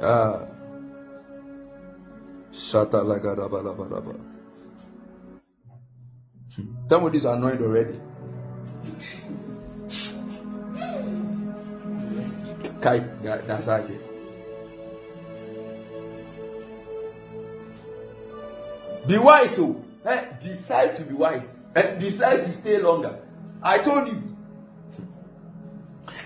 Ah. 0.00 0.46
Shata 2.52 3.02
lagadaba 3.04 4.33
Somebody's 6.88 7.24
annoyed 7.24 7.60
already. 7.60 7.98
Kai, 12.80 12.98
it. 13.90 14.00
Be 19.06 19.18
wise, 19.18 19.58
oh. 19.58 19.84
Eh, 20.04 20.24
decide 20.40 20.96
to 20.96 21.04
be 21.04 21.14
wise. 21.14 21.56
Eh, 21.74 21.98
decide 21.98 22.44
to 22.44 22.52
stay 22.52 22.78
longer. 22.78 23.20
I 23.62 23.78
told 23.78 24.08
you. 24.08 24.22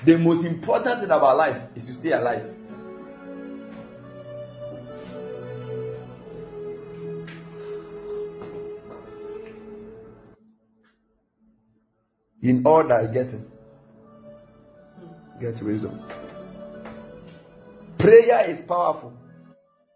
The 0.05 0.19
most 0.19 0.45
important 0.45 1.01
thing 1.01 1.11
about 1.11 1.37
life 1.37 1.63
is 1.75 1.87
to 1.87 1.95
stay 1.95 2.13
alive. 2.13 2.58
In 12.49 12.65
all 12.65 12.83
that 12.89 13.13
getting, 13.13 13.45
get 15.39 15.61
wisdom. 15.61 16.01
Prayer 17.99 18.49
is 18.49 18.63
powerful. 18.63 19.13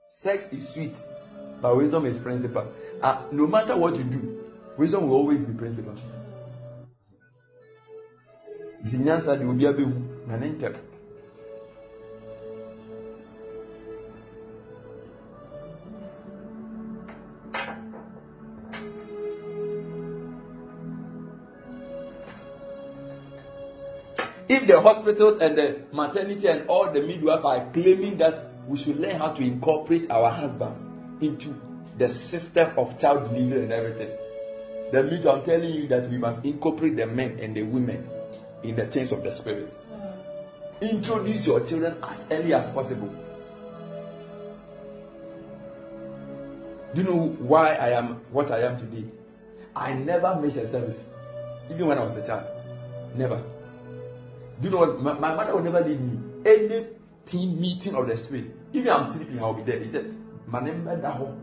Sex 0.07 0.51
is 0.53 0.69
sweet, 0.69 0.99
but 1.63 1.75
wisdom 1.75 2.05
is 2.05 2.19
principal. 2.21 2.71
Uh, 3.01 3.23
no 3.33 3.47
matter 3.47 3.75
what 3.75 3.97
you 3.97 4.05
do, 4.05 4.45
wisdom 4.77 5.09
will 5.09 5.17
always 5.17 5.43
be 5.43 5.55
principal. 5.55 5.95
Hospitals 24.83 25.41
and 25.41 25.57
the 25.57 25.81
maternity 25.93 26.49
and 26.49 26.69
all 26.69 26.91
the 26.93 27.03
midwives 27.03 27.45
are 27.45 27.71
claiming 27.73 28.19
that 28.19 28.45
we 28.67 28.77
should 28.77 28.99
learn 28.99 29.17
how 29.17 29.31
to 29.31 29.43
incorporate 29.43 30.11
our 30.11 30.31
husbands 30.31 30.83
into 31.21 31.55
the 31.99 32.09
system 32.09 32.73
of 32.77 32.99
child 32.99 33.31
delivery 33.31 33.65
and 33.65 33.73
everything, 33.73 34.11
the 34.93 35.03
means 35.03 35.27
I'm 35.27 35.45
telling 35.45 35.73
you 35.73 35.89
that 35.89 36.11
we 36.11 36.19
must 36.19 36.45
incorporate 36.45 36.97
the 36.97 37.07
men 37.07 37.39
and 37.41 37.57
the 37.57 37.63
women 37.63 38.09
in 38.63 38.77
the 38.77 38.87
things 38.87 39.13
of 39.13 39.23
the 39.23 39.31
spirit. 39.31 39.71
Hmm. 39.71 40.85
Introduce 40.85 41.47
your 41.47 41.61
children 41.61 41.97
as 42.03 42.25
early 42.31 42.55
as 42.55 42.71
possible. 42.71 43.09
Do 46.95 47.01
you 47.01 47.09
know 47.09 47.29
why 47.39 47.75
I 47.75 47.91
am 47.91 48.21
what 48.31 48.51
I 48.51 48.61
am 48.63 48.79
today? 48.79 49.05
I 49.75 49.95
never 49.95 50.39
miss 50.41 50.57
a 50.57 50.69
service, 50.69 51.03
even 51.71 51.87
when 51.87 51.99
I 51.99 52.05
was 52.05 52.17
a 52.17 52.27
child. 52.27 52.47
Never. 53.15 53.43
Do 54.63 54.69
you 54.69 54.75
know 54.75 54.79
what? 54.79 55.03
My, 55.03 55.15
my 55.15 55.35
mother 55.35 55.55
will 55.57 55.63
never 55.65 55.81
leave 55.81 56.01
me. 56.01 56.21
Any 56.47 56.87
team 57.27 57.61
meeting 57.61 57.97
of 57.97 58.07
the 58.07 58.17
spirit, 58.17 58.45
even 58.73 58.93
I'm 58.93 59.13
sleeping, 59.13 59.41
I'll 59.41 59.55
be 59.55 59.63
there. 59.63 59.81
He 59.81 59.87
said, 59.87 60.15
My 60.47 60.61
Manemba 60.61 61.03
daho. 61.03 61.37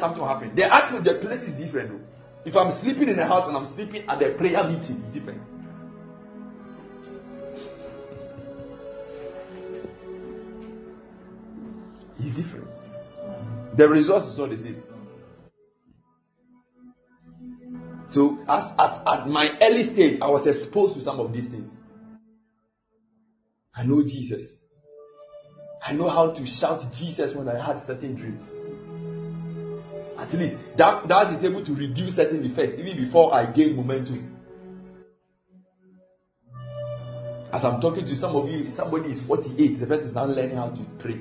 Something 0.00 0.20
will 0.20 0.28
happen. 0.28 0.54
The 0.56 0.64
actual 0.72 1.00
the 1.02 1.14
place 1.14 1.42
is 1.42 1.52
different. 1.54 2.02
If 2.44 2.56
I'm 2.56 2.72
sleeping 2.72 3.08
in 3.08 3.16
the 3.16 3.26
house 3.26 3.46
and 3.46 3.56
I'm 3.56 3.64
sleeping 3.64 4.08
at 4.08 4.18
the 4.18 4.30
prayer 4.30 4.64
meeting, 4.64 5.04
it's 5.04 5.14
different. 5.14 5.40
It's 12.18 12.34
different. 12.34 12.68
The 13.76 13.88
results 13.88 14.26
is 14.26 14.38
not 14.38 14.50
the 14.50 14.56
same. 14.56 14.82
So, 18.08 18.36
as 18.48 18.72
at, 18.76 19.06
at 19.06 19.28
my 19.28 19.56
early 19.62 19.84
stage, 19.84 20.20
I 20.20 20.26
was 20.26 20.44
exposed 20.44 20.94
to 20.94 21.00
some 21.00 21.20
of 21.20 21.32
these 21.32 21.46
things. 21.46 21.76
I 23.74 23.84
know 23.84 24.02
Jesus. 24.02 24.58
I 25.82 25.92
know 25.92 26.08
how 26.08 26.30
to 26.30 26.46
shout 26.46 26.92
Jesus 26.92 27.34
when 27.34 27.48
I 27.48 27.64
had 27.64 27.80
certain 27.80 28.14
dreams. 28.14 28.52
At 30.18 30.32
least 30.34 30.56
that, 30.76 31.08
that 31.08 31.32
is 31.32 31.42
able 31.44 31.64
to 31.64 31.74
reduce 31.74 32.16
certain 32.16 32.44
effects 32.44 32.78
even 32.78 32.96
before 33.02 33.34
I 33.34 33.46
gain 33.46 33.76
momentum. 33.76 34.36
As 37.52 37.64
I'm 37.64 37.80
talking 37.80 38.04
to 38.04 38.14
some 38.14 38.36
of 38.36 38.48
you, 38.50 38.70
somebody 38.70 39.10
is 39.10 39.20
48, 39.20 39.80
the 39.80 39.86
person 39.86 40.08
is 40.08 40.14
now 40.14 40.26
learning 40.26 40.56
how 40.56 40.68
to 40.68 40.82
pray. 40.98 41.20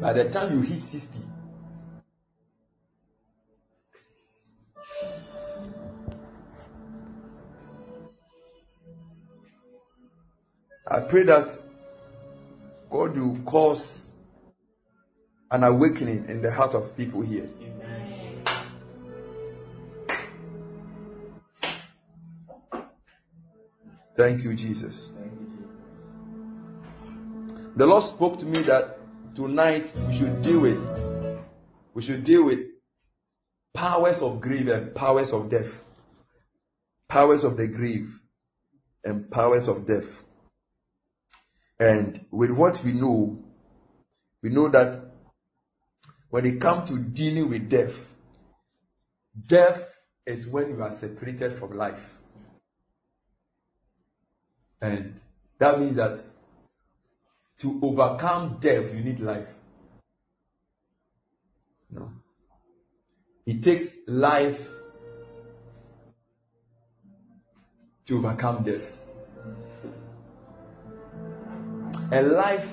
By 0.00 0.12
the 0.12 0.30
time 0.30 0.52
you 0.52 0.60
hit 0.60 0.82
60, 0.82 1.18
I 10.90 11.00
pray 11.00 11.24
that 11.24 11.56
God 12.90 13.14
will 13.14 13.38
cause 13.44 14.10
an 15.50 15.62
awakening 15.62 16.26
in 16.28 16.40
the 16.40 16.50
heart 16.50 16.74
of 16.74 16.96
people 16.96 17.20
here. 17.20 17.48
Thank 24.16 24.44
you, 24.44 24.54
Jesus. 24.54 25.10
The 27.76 27.86
Lord 27.86 28.04
spoke 28.04 28.38
to 28.40 28.46
me 28.46 28.62
that 28.62 28.98
tonight 29.34 29.92
we 30.08 30.16
should 30.16 30.42
deal 30.42 30.60
with 30.60 30.98
we 31.94 32.02
should 32.02 32.24
deal 32.24 32.44
with 32.44 32.60
powers 33.74 34.22
of 34.22 34.40
grief 34.40 34.68
and 34.68 34.94
powers 34.94 35.32
of 35.32 35.50
death. 35.50 35.70
Powers 37.08 37.44
of 37.44 37.56
the 37.56 37.66
grave 37.66 38.20
and 39.04 39.30
powers 39.30 39.68
of 39.68 39.86
death. 39.86 40.06
And 41.80 42.24
with 42.30 42.50
what 42.50 42.82
we 42.84 42.92
know, 42.92 43.38
we 44.42 44.50
know 44.50 44.68
that 44.68 45.00
when 46.30 46.44
it 46.44 46.60
comes 46.60 46.90
to 46.90 46.98
dealing 46.98 47.48
with 47.48 47.68
death, 47.70 47.94
death 49.46 49.88
is 50.26 50.46
when 50.46 50.70
you 50.70 50.82
are 50.82 50.90
separated 50.90 51.54
from 51.54 51.76
life. 51.76 52.04
And 54.80 55.20
that 55.58 55.80
means 55.80 55.96
that 55.96 56.22
to 57.58 57.80
overcome 57.82 58.58
death, 58.60 58.92
you 58.94 59.00
need 59.00 59.20
life. 59.20 59.48
No. 61.90 62.12
It 63.46 63.62
takes 63.62 63.96
life 64.06 64.60
to 68.06 68.18
overcome 68.18 68.62
death. 68.64 68.97
And 72.10 72.32
life 72.32 72.66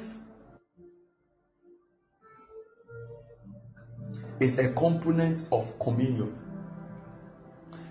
is 4.40 4.58
a 4.58 4.72
component 4.72 5.44
of 5.52 5.78
communion. 5.80 6.38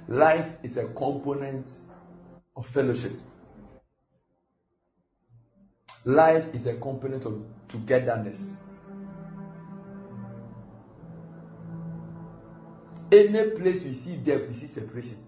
Life 0.09 0.51
is 0.63 0.77
a 0.79 0.87
component 0.89 1.69
of 2.57 2.67
fellowship. 2.67 3.13
Life 6.05 6.55
is 6.55 6.67
a 6.67 6.75
component 6.75 7.25
of 7.27 7.43
togetherness. 7.69 8.57
Any 13.13 13.51
place 13.51 13.83
we 13.85 13.95
see 13.95 14.17
death, 14.17 14.49
we 14.49 14.55
see 14.55 14.67
separation. 14.67 15.19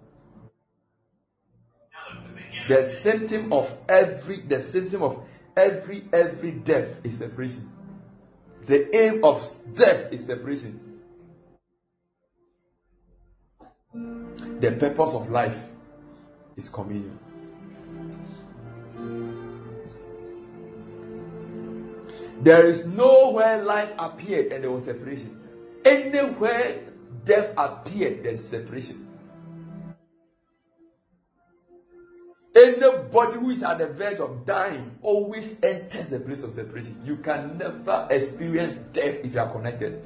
The 2.68 2.84
symptom 2.84 3.52
of 3.52 3.72
every 3.88 4.40
the 4.40 4.60
symptom 4.60 5.02
of 5.02 5.22
every 5.56 6.04
every 6.12 6.50
death 6.52 7.04
is 7.04 7.18
separation. 7.18 7.70
The 8.66 8.94
aim 8.96 9.24
of 9.24 9.48
death 9.74 10.12
is 10.12 10.26
separation. 10.26 10.80
The 13.92 14.72
purpose 14.72 15.12
of 15.12 15.30
life 15.30 15.58
is 16.56 16.68
communion. 16.68 17.18
There 22.42 22.66
is 22.66 22.84
nowhere 22.86 23.62
life 23.62 23.90
appeared 23.98 24.52
and 24.52 24.64
there 24.64 24.70
was 24.70 24.84
separation. 24.84 25.40
Anywhere 25.84 26.80
death 27.24 27.54
appeared, 27.56 28.24
there's 28.24 28.46
separation. 28.46 29.05
Anybody 32.66 33.38
who 33.38 33.50
is 33.50 33.62
at 33.62 33.78
the 33.78 33.86
verge 33.86 34.18
of 34.18 34.44
dying 34.44 34.98
always 35.00 35.54
enters 35.62 36.08
the 36.08 36.18
place 36.18 36.42
of 36.42 36.50
separation. 36.50 37.00
You 37.04 37.16
can 37.16 37.58
never 37.58 38.08
experience 38.10 38.80
death 38.92 39.20
if 39.22 39.34
you 39.34 39.38
are 39.40 39.52
connected. 39.52 40.02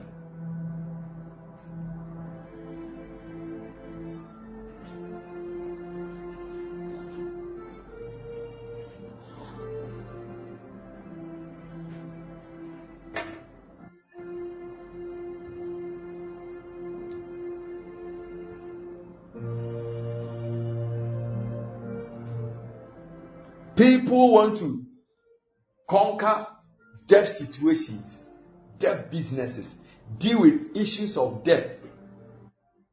Businesses, 29.41 29.75
deal 30.19 30.41
with 30.41 30.77
issues 30.77 31.17
of 31.17 31.43
death, 31.45 31.69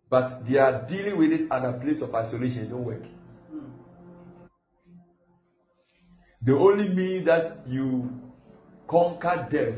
but 0.09 0.45
they 0.45 0.57
are 0.57 0.85
dealing 0.87 1.17
with 1.17 1.33
it 1.33 1.51
at 1.51 1.65
a 1.65 1.73
place 1.73 2.01
of 2.01 2.15
isolation. 2.15 2.63
It 2.63 2.69
don't 2.69 2.85
work. 2.85 3.03
The 6.41 6.55
only 6.55 6.87
mean 6.89 7.25
that 7.25 7.67
you 7.67 8.09
conquer 8.87 9.45
death 9.49 9.75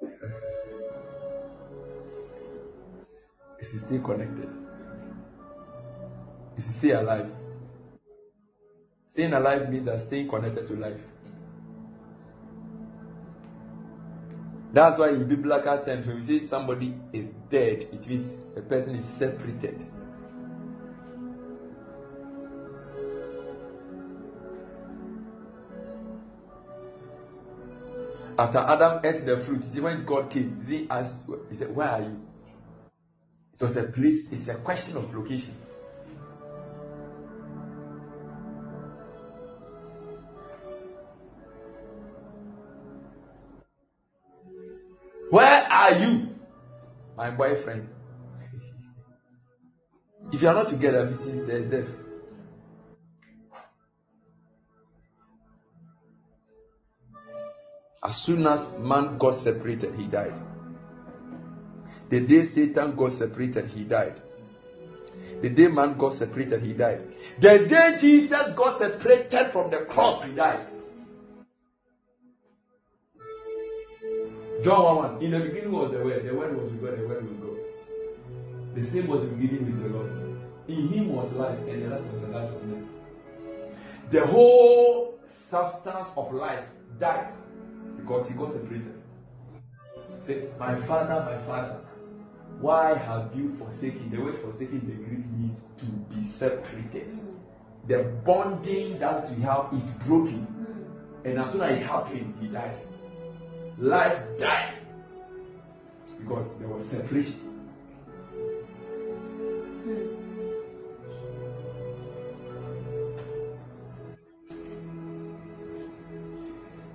is 3.60 3.70
to 3.72 3.78
stay 3.78 3.98
connected, 3.98 4.48
is 6.56 6.66
to 6.66 6.72
stay 6.78 6.90
alive. 6.92 7.30
Staying 9.06 9.34
alive 9.34 9.68
means 9.68 9.84
that 9.86 10.00
staying 10.00 10.28
connected 10.28 10.66
to 10.68 10.74
life. 10.74 11.00
That's 14.76 14.98
why 14.98 15.08
in 15.08 15.26
biblical 15.26 15.82
terms, 15.82 16.06
when 16.06 16.16
we 16.16 16.22
say 16.22 16.40
somebody 16.40 16.94
is 17.10 17.28
dead, 17.48 17.88
it 17.90 18.06
means 18.06 18.34
a 18.58 18.60
person 18.60 18.94
is 18.94 19.06
separated. 19.06 19.86
After 28.38 28.58
Adam 28.58 29.00
ate 29.02 29.24
the 29.24 29.38
fruit, 29.38 29.64
when 29.80 30.04
God 30.04 30.28
came, 30.28 30.62
he 30.68 30.86
asked, 30.90 31.24
he 31.48 31.56
said, 31.56 31.74
Where 31.74 31.88
are 31.88 32.02
you? 32.02 32.20
It 33.54 33.62
was 33.62 33.78
a 33.78 33.84
place, 33.84 34.30
it's 34.30 34.48
a 34.48 34.56
question 34.56 34.98
of 34.98 35.14
location. 35.14 35.54
Are 45.86 45.98
you? 45.98 46.34
My 47.16 47.30
boyfriend. 47.30 47.88
if 50.32 50.42
you 50.42 50.48
are 50.48 50.54
not 50.54 50.68
together, 50.68 51.08
it 51.08 51.26
means 51.26 51.46
there's 51.46 51.70
death. 51.70 51.94
As 58.02 58.16
soon 58.16 58.46
as 58.46 58.72
man 58.78 59.18
got 59.18 59.36
separated, 59.36 59.94
he 59.94 60.06
died. 60.06 60.34
The 62.08 62.20
day 62.20 62.44
Satan 62.44 62.94
got 62.94 63.12
separated, 63.12 63.66
he 63.66 63.82
died. 63.82 64.20
The 65.42 65.48
day 65.48 65.66
man 65.66 65.98
got 65.98 66.14
separated, 66.14 66.62
he 66.62 66.72
died. 66.72 67.02
The 67.40 67.66
day 67.66 67.96
Jesus 68.00 68.54
got 68.54 68.78
separated 68.78 69.50
from 69.50 69.70
the 69.70 69.78
cross, 69.78 70.24
he 70.24 70.32
died. 70.32 70.66
John 74.66 74.82
1 74.82 74.96
1. 75.14 75.22
In 75.22 75.30
the 75.30 75.38
beginning 75.38 75.70
was 75.70 75.92
the 75.92 75.98
Word, 75.98 76.26
the 76.26 76.34
Word 76.34 76.60
was 76.60 76.72
with 76.72 76.82
God, 76.82 76.98
the 76.98 77.06
Word 77.06 77.22
was 77.22 77.36
God. 77.36 78.74
The 78.74 78.82
same 78.82 79.06
was 79.06 79.22
the 79.22 79.28
beginning 79.36 79.66
with 79.66 79.80
the 79.80 79.96
Lord. 79.96 80.10
In 80.66 80.88
him 80.88 81.14
was 81.14 81.32
life, 81.34 81.56
and 81.68 81.82
the 81.84 81.88
life 81.88 82.04
was 82.12 82.20
the 82.22 82.26
life 82.26 82.50
of 82.50 82.64
men. 82.64 82.88
The 84.10 84.26
whole 84.26 85.20
substance 85.24 86.08
of 86.16 86.32
life 86.34 86.64
died 86.98 87.32
because 87.96 88.26
he 88.26 88.34
got 88.34 88.54
separated. 88.54 89.00
Say, 90.26 90.48
My 90.58 90.74
father, 90.80 91.24
my 91.24 91.38
father, 91.46 91.78
why 92.60 92.96
have 92.96 93.30
you 93.36 93.54
forsaken? 93.58 94.10
The 94.10 94.20
word 94.20 94.36
forsaken 94.38 94.80
the 94.84 94.94
Greek 94.94 95.24
means 95.30 95.60
to 95.78 95.84
be 96.12 96.26
separated. 96.26 97.16
The 97.86 98.02
bonding 98.24 98.98
that 98.98 99.30
we 99.30 99.42
have 99.42 99.68
is 99.72 99.88
broken. 100.04 100.40
Hmm. 100.42 101.28
And 101.28 101.38
as 101.38 101.52
soon 101.52 101.60
as 101.60 101.78
it 101.78 101.86
happened, 101.86 102.34
he 102.40 102.48
died 102.48 102.85
life 103.78 104.22
died 104.38 104.74
because 106.18 106.46
there 106.58 106.68
was 106.68 106.86
separation. 106.86 107.40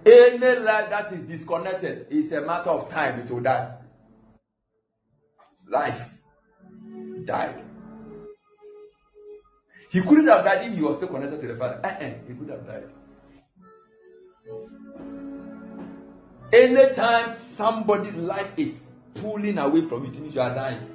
Any 0.03 0.59
life 0.59 0.89
that 0.89 1.11
is 1.13 1.27
disconnected 1.27 2.07
is 2.09 2.31
a 2.31 2.41
matter 2.41 2.71
of 2.71 2.89
time, 2.89 3.19
it 3.19 3.29
will 3.29 3.41
die. 3.41 3.77
Life 5.67 6.09
died. 7.25 7.63
He 9.91 10.01
couldn't 10.01 10.27
have 10.27 10.43
died 10.43 10.67
if 10.67 10.75
he 10.75 10.81
was 10.81 10.97
still 10.97 11.09
connected 11.09 11.41
to 11.41 11.47
the 11.47 11.55
Father. 11.55 11.79
Uh-uh, 11.83 12.11
he 12.27 12.33
could 12.33 12.49
have 12.49 12.65
died. 12.65 12.89
Anytime 16.53 17.29
somebody's 17.55 18.13
life 18.15 18.51
is 18.57 18.87
pulling 19.15 19.57
away 19.57 19.81
from 19.81 20.05
it, 20.05 20.19
means 20.19 20.35
you 20.35 20.41
are 20.41 20.53
dying. 20.53 20.87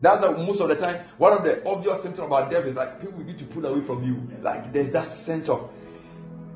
That's 0.00 0.22
most 0.22 0.60
of 0.60 0.68
the 0.68 0.76
time, 0.76 1.04
one 1.16 1.32
of 1.32 1.44
the 1.44 1.66
obvious 1.66 2.02
symptoms 2.02 2.26
about 2.26 2.50
death 2.50 2.66
is 2.66 2.74
like 2.74 3.00
people 3.00 3.18
begin 3.18 3.38
to 3.38 3.44
pull 3.44 3.64
away 3.64 3.80
from 3.80 4.04
you. 4.04 4.20
Like 4.42 4.72
there's 4.72 4.90
that 4.90 5.06
sense 5.06 5.48
of 5.48 5.70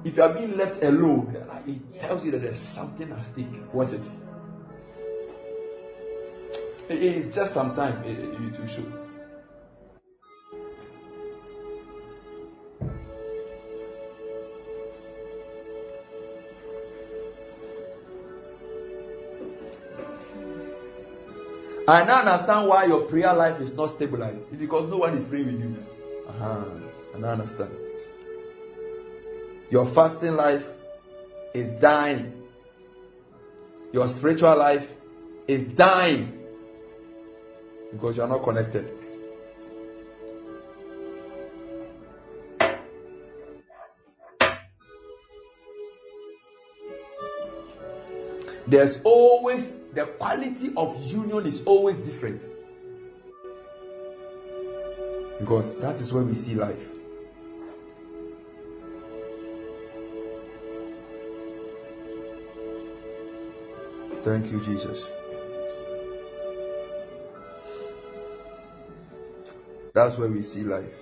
if 0.04 0.16
you 0.16 0.22
are 0.22 0.32
being 0.32 0.56
left 0.56 0.82
alone, 0.82 1.34
like 1.48 1.66
it 1.68 2.00
tells 2.00 2.24
you 2.24 2.30
that 2.32 2.42
there's 2.42 2.58
something 2.58 3.10
at 3.10 3.24
stake. 3.24 3.46
Watch 3.72 3.92
it. 3.92 4.00
It's 6.90 7.34
just 7.34 7.52
sometimes 7.52 8.06
it 8.06 8.18
eh, 8.18 8.22
eh, 8.22 8.60
will 8.60 8.66
show. 8.66 8.97
I 21.88 22.04
now 22.04 22.18
understand 22.18 22.68
why 22.68 22.84
your 22.84 23.06
prayer 23.06 23.32
life 23.32 23.62
is 23.62 23.72
not 23.72 23.90
stabilized. 23.92 24.44
It's 24.52 24.60
because 24.60 24.90
no 24.90 24.98
one 24.98 25.16
is 25.16 25.24
praying 25.24 25.46
with 25.46 25.58
you. 25.58 25.76
Uh-huh. 26.28 26.64
I 27.14 27.18
now 27.18 27.30
understand. 27.30 27.70
Your 29.70 29.86
fasting 29.86 30.32
life 30.32 30.66
is 31.54 31.70
dying. 31.80 32.42
Your 33.94 34.06
spiritual 34.08 34.54
life 34.58 34.86
is 35.46 35.64
dying. 35.64 36.38
because 37.92 38.16
you 38.18 38.22
are 38.22 38.28
not 38.28 38.42
connected. 38.42 38.92
There's 48.66 49.00
always 49.02 49.77
the 49.94 50.06
quality 50.18 50.72
of 50.76 50.96
union 51.04 51.46
is 51.46 51.64
always 51.64 51.96
different. 51.98 52.42
Because 55.40 55.76
that 55.78 56.00
is 56.00 56.12
where 56.12 56.24
we 56.24 56.34
see 56.34 56.54
life. 56.54 56.82
Thank 64.24 64.50
you, 64.50 64.60
Jesus. 64.60 65.06
That's 69.94 70.18
where 70.18 70.28
we 70.28 70.42
see 70.42 70.64
life. 70.64 70.94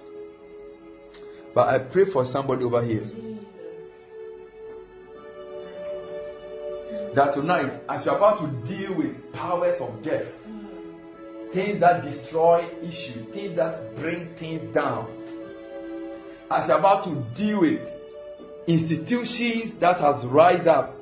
But 1.54 1.68
I 1.68 1.78
pray 1.78 2.04
for 2.04 2.24
somebody 2.24 2.64
over 2.64 2.82
here. 2.82 3.04
That 7.16 7.32
tonight, 7.32 7.72
as 7.88 8.04
you're 8.04 8.14
about 8.14 8.40
to 8.40 8.70
deal 8.70 8.92
with 8.92 9.32
powers 9.32 9.80
of 9.80 10.02
death, 10.02 10.26
mm. 10.46 11.50
things 11.50 11.80
that 11.80 12.04
destroy 12.04 12.68
issues, 12.82 13.22
things 13.22 13.54
that 13.54 13.96
bring 13.96 14.34
things 14.34 14.74
down, 14.74 15.08
as 16.50 16.68
you're 16.68 16.76
about 16.76 17.04
to 17.04 17.14
deal 17.32 17.62
with 17.62 17.80
institutions 18.66 19.72
that 19.76 19.98
has 19.98 20.26
rise 20.26 20.66
up 20.66 20.94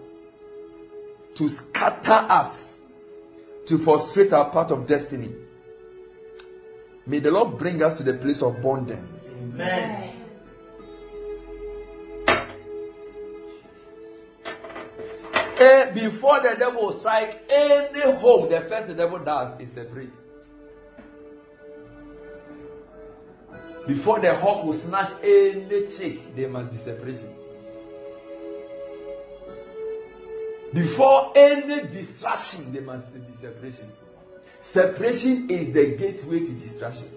to 1.35 1.49
scatter 1.49 2.13
us, 2.13 2.81
to 3.67 3.77
frustrate 3.79 4.33
our 4.33 4.51
path 4.51 4.71
of 4.71 4.87
destiny. 4.87 5.35
May 7.07 7.19
the 7.19 7.33
Lord 7.33 7.59
bring 7.59 7.83
us 7.83 7.97
to 7.97 8.05
the 8.05 8.15
place 8.15 8.41
of 8.41 8.63
bonding. 8.63 9.05
Amen. 9.29 10.14
Before 15.95 16.41
the 16.41 16.57
devil 16.59 16.91
strike 16.93 17.43
any 17.49 18.01
home, 18.01 18.51
the 18.51 18.61
first 18.61 18.89
the 18.89 18.95
devil 18.95 19.19
does 19.19 19.61
is 19.61 19.73
separate. 19.73 20.13
Before 23.87 24.19
the 24.19 24.35
hawk 24.35 24.65
will 24.65 24.75
snatch 24.75 25.13
any 25.23 25.87
chick, 25.87 26.35
there 26.35 26.49
must 26.49 26.73
be 26.73 26.79
separation. 26.79 27.35
Before 30.73 31.33
any 31.37 31.87
distraction, 31.87 32.73
there 32.73 32.83
must 32.83 33.15
be 33.15 33.21
separation. 33.41 33.93
Separation 34.59 35.49
is 35.51 35.73
the 35.73 35.97
gateway 35.97 36.41
to 36.41 36.51
distraction. 36.51 37.11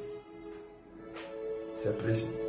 Separation. 1.75 2.46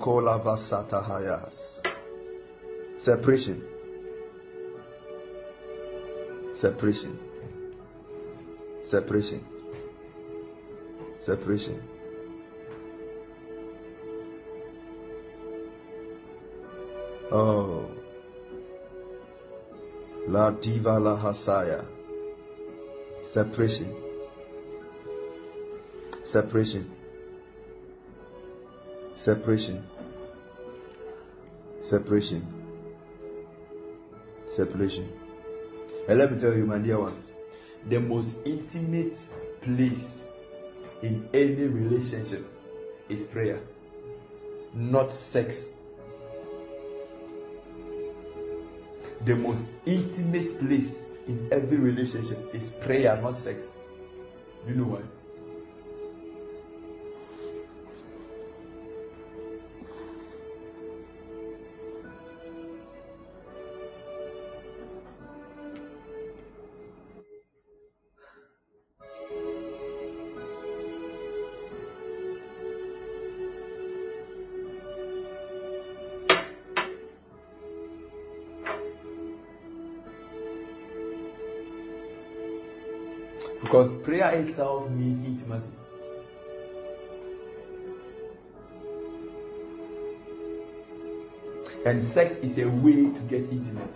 Likola 0.00 0.42
Vasatahayas. 0.42 1.82
Separation. 2.98 3.62
Separation. 6.54 7.18
Separation. 8.82 9.44
Separation. 11.18 11.82
Oh. 17.30 17.90
La 20.28 20.50
Diva 20.50 20.98
La 20.98 21.16
Hasaya. 21.16 21.84
Separation. 23.22 23.94
Separation. 26.24 26.99
Separation. 29.20 29.86
Separation. 31.82 32.42
Separation. 34.56 35.12
And 36.08 36.18
let 36.18 36.32
me 36.32 36.38
tell 36.38 36.56
you, 36.56 36.64
my 36.64 36.78
dear 36.78 36.98
ones, 37.00 37.30
the 37.86 38.00
most 38.00 38.34
intimate 38.46 39.18
place 39.60 40.26
in 41.02 41.28
any 41.34 41.66
relationship 41.66 42.46
is 43.10 43.26
prayer, 43.26 43.60
not 44.72 45.12
sex. 45.12 45.68
The 49.26 49.36
most 49.36 49.68
intimate 49.84 50.58
place 50.60 51.04
in 51.28 51.46
every 51.52 51.76
relationship 51.76 52.54
is 52.54 52.70
prayer, 52.70 53.20
not 53.20 53.36
sex. 53.36 53.70
You 54.66 54.76
know 54.76 54.84
why? 54.84 55.19
Because 83.60 83.94
prayer 83.94 84.30
itself 84.30 84.88
means 84.90 85.24
intimacy. 85.24 85.70
And 91.84 92.02
sex 92.04 92.36
is 92.42 92.58
a 92.58 92.68
way 92.68 93.10
to 93.10 93.20
get 93.28 93.50
intimate. 93.50 93.94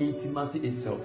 Intimacy 0.00 0.60
itself. 0.60 1.04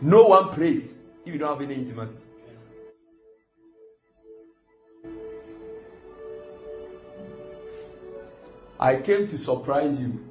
No 0.00 0.24
one 0.26 0.50
prays 0.50 0.98
if 1.24 1.32
you 1.32 1.38
don't 1.38 1.48
have 1.58 1.62
any 1.62 1.80
intimacy. 1.80 2.18
I 8.78 8.96
came 8.96 9.28
to 9.28 9.38
surprise 9.38 10.00
you. 10.00 10.24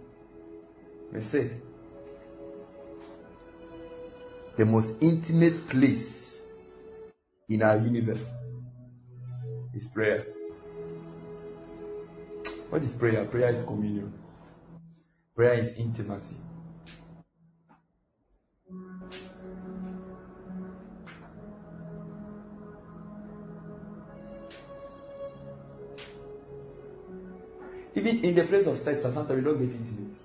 I 1.16 1.20
say, 1.20 1.52
the 4.58 4.66
most 4.66 4.94
intimate 5.02 5.68
place 5.68 6.44
in 7.50 7.64
our 7.64 7.78
universe 7.78 8.26
is 9.74 9.88
prayer. 9.88 10.28
What 12.70 12.84
is 12.84 12.94
prayer? 12.94 13.26
Prayer 13.26 13.52
is 13.54 13.64
communion. 13.64 14.14
Prayer 15.36 15.54
is 15.54 15.74
intimacy. 15.74 16.36
Even 27.96 28.24
in 28.24 28.36
the 28.36 28.44
place 28.46 28.68
of 28.68 28.78
sex, 28.78 29.02
sometimes 29.02 29.30
we 29.30 29.42
don't 29.42 29.58
get 29.58 29.76
intimate. 29.76 30.18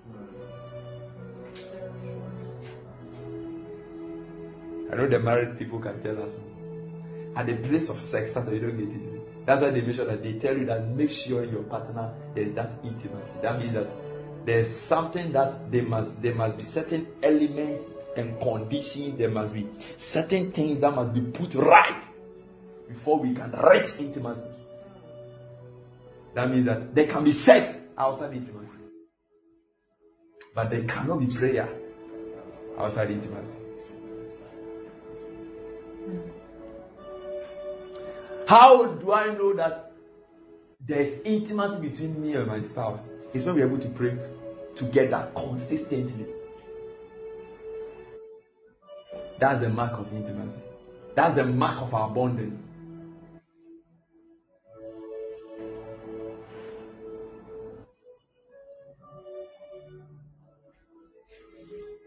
I 4.90 4.96
know 4.96 5.06
the 5.06 5.20
married 5.20 5.58
people 5.58 5.78
can 5.78 6.02
tell 6.02 6.22
us. 6.22 6.34
At 7.36 7.46
the 7.46 7.56
place 7.56 7.88
of 7.88 8.00
sex, 8.00 8.32
sometimes 8.32 8.60
we 8.60 8.66
don't 8.66 8.76
get 8.76 8.88
intimate. 8.88 9.46
That's 9.46 9.62
why 9.62 9.70
they 9.70 9.80
make 9.80 9.94
sure 9.96 10.04
that 10.04 10.22
they 10.22 10.34
tell 10.34 10.56
you 10.56 10.66
that 10.66 10.86
make 10.88 11.10
sure 11.10 11.44
your 11.44 11.62
partner 11.62 12.12
there's 12.34 12.52
that 12.52 12.72
intimacy. 12.84 13.32
That 13.40 13.58
means 13.58 13.72
that 13.72 13.88
there's 14.48 14.74
something 14.74 15.32
that 15.32 15.70
they 15.70 15.82
must 15.82 16.22
there 16.22 16.34
must 16.34 16.56
be 16.56 16.64
certain 16.64 17.06
elements 17.22 17.84
and 18.16 18.40
conditions. 18.40 19.18
There 19.18 19.28
must 19.28 19.52
be 19.52 19.68
certain 19.98 20.52
things 20.52 20.80
that 20.80 20.94
must 20.94 21.12
be 21.12 21.20
put 21.20 21.54
right 21.54 22.02
before 22.88 23.18
we 23.18 23.34
can 23.34 23.52
reach 23.52 23.98
intimacy. 23.98 24.48
That 26.34 26.50
means 26.50 26.64
that 26.64 26.94
there 26.94 27.06
can 27.06 27.24
be 27.24 27.32
sex 27.32 27.78
outside 27.96 28.32
intimacy, 28.32 28.68
but 30.54 30.70
there 30.70 30.84
cannot 30.84 31.20
be 31.20 31.26
prayer 31.26 31.68
outside 32.78 33.10
intimacy. 33.10 33.58
How 38.46 38.86
do 38.86 39.12
I 39.12 39.26
know 39.26 39.52
that 39.56 39.92
there's 40.80 41.20
intimacy 41.24 41.86
between 41.86 42.22
me 42.22 42.34
and 42.34 42.46
my 42.46 42.62
spouse? 42.62 43.10
It's 43.34 43.44
when 43.44 43.56
we're 43.56 43.66
able 43.66 43.78
to 43.78 43.88
pray 43.90 44.16
together 44.78 45.28
consistently. 45.34 46.26
That's 49.40 49.60
the 49.60 49.68
mark 49.68 49.98
of 49.98 50.12
intimacy. 50.12 50.60
That's 51.16 51.34
the 51.34 51.44
mark 51.44 51.82
of 51.82 51.92
our 51.94 52.08
bonding. 52.08 52.62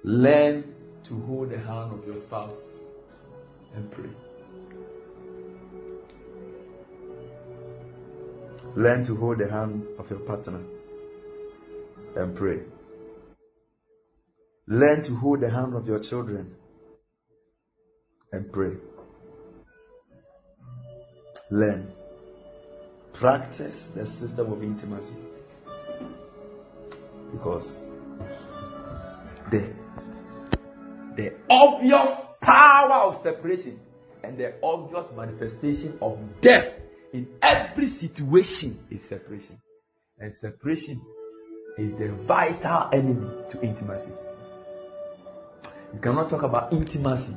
Learn 0.03 0.73
to 1.03 1.19
hold 1.21 1.49
the 1.51 1.57
hand 1.57 1.91
of 1.93 2.07
your 2.07 2.17
spouse 2.17 2.71
and 3.75 3.91
pray. 3.91 4.09
Learn 8.75 9.03
to 9.03 9.15
hold 9.15 9.39
the 9.39 9.49
hand 9.49 9.85
of 9.99 10.09
your 10.09 10.19
partner 10.19 10.59
and 12.15 12.35
pray. 12.35 12.61
Learn 14.67 15.03
to 15.03 15.15
hold 15.15 15.41
the 15.41 15.49
hand 15.49 15.75
of 15.75 15.87
your 15.87 15.99
children 15.99 16.55
and 18.31 18.51
pray. 18.51 18.77
Learn. 21.49 21.91
Practice 23.13 23.89
the 23.95 24.05
system 24.05 24.51
of 24.51 24.63
intimacy. 24.63 25.15
Because 27.31 27.83
the, 29.51 29.73
the 31.15 31.33
obvious 31.49 32.09
power 32.41 33.09
of 33.09 33.21
separation 33.21 33.79
and 34.23 34.37
the 34.37 34.53
obvious 34.63 35.05
manifestation 35.15 35.97
of 36.01 36.17
death 36.41 36.73
in 37.13 37.27
every 37.41 37.87
situation 37.87 38.85
is 38.89 39.03
separation. 39.03 39.61
And 40.17 40.33
separation 40.33 41.01
is 41.77 41.95
the 41.95 42.09
vital 42.09 42.89
enemy 42.91 43.29
to 43.49 43.61
intimacy. 43.61 44.11
You 45.93 45.99
cannot 45.99 46.29
talk 46.29 46.43
about 46.43 46.71
intimacy 46.73 47.35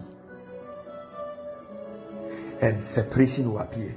and 2.60 2.82
separation 2.82 3.52
will 3.52 3.60
appear. 3.60 3.96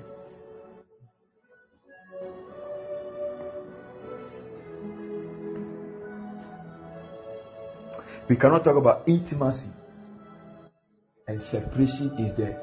We 8.27 8.35
cannot 8.35 8.63
talk 8.63 8.75
about 8.75 9.07
intimacy 9.07 9.69
and 11.27 11.41
separation 11.41 12.17
is 12.19 12.33
there. 12.33 12.59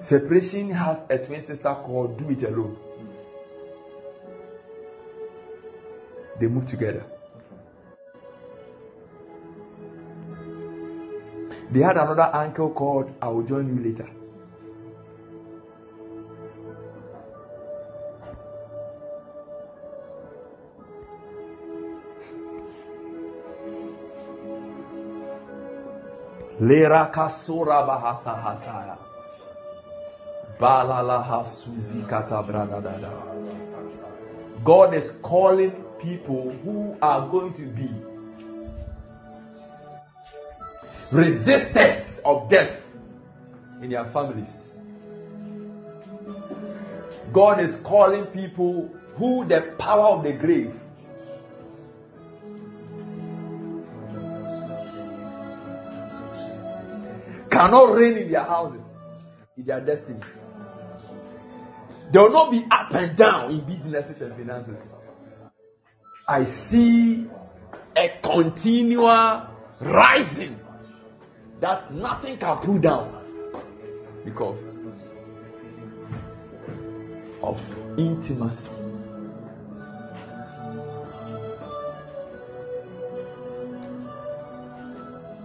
Separation 0.00 0.70
has 0.70 1.00
a 1.08 1.18
twin 1.18 1.42
sister 1.42 1.72
called 1.74 2.18
Do 2.18 2.30
It 2.30 2.42
Alone. 2.42 2.76
They 6.42 6.48
move 6.48 6.66
together. 6.66 7.04
They 11.70 11.78
had 11.78 11.96
another 11.96 12.28
uncle 12.34 12.70
called 12.70 13.12
I 13.22 13.28
will 13.28 13.44
join 13.44 13.68
you 13.68 13.80
later. 13.80 14.08
Lera 26.58 27.08
kasura 27.14 27.86
bahasa 27.86 28.34
hasaya. 28.42 28.98
God 34.64 34.94
is 34.94 35.10
calling 35.22 35.81
people 36.02 36.50
who 36.64 36.96
are 37.00 37.28
going 37.28 37.52
to 37.54 37.62
be 37.62 37.88
resistors 41.12 42.20
of 42.24 42.48
death 42.48 42.80
in 43.80 43.90
their 43.90 44.04
families. 44.06 44.72
God 47.32 47.60
is 47.60 47.76
calling 47.76 48.26
people 48.26 48.90
who 49.14 49.44
the 49.44 49.74
power 49.78 50.16
of 50.16 50.24
the 50.24 50.32
grave 50.32 50.78
cannot 57.50 57.94
reign 57.94 58.16
in 58.16 58.30
their 58.30 58.44
houses, 58.44 58.82
in 59.56 59.64
their 59.64 59.80
destinies. 59.80 60.24
There 62.12 62.22
will 62.22 62.32
not 62.32 62.50
be 62.50 62.66
up 62.70 62.92
and 62.92 63.16
down 63.16 63.52
in 63.52 63.60
businesses 63.64 64.20
and 64.20 64.34
finances. 64.36 64.92
I 66.26 66.44
see 66.44 67.26
a 67.96 68.08
continual 68.22 69.48
rising 69.80 70.58
that 71.60 71.92
nothing 71.92 72.38
can 72.38 72.58
pull 72.58 72.78
down 72.78 73.22
because 74.24 74.74
of 77.42 77.60
intimacy. 77.98 78.68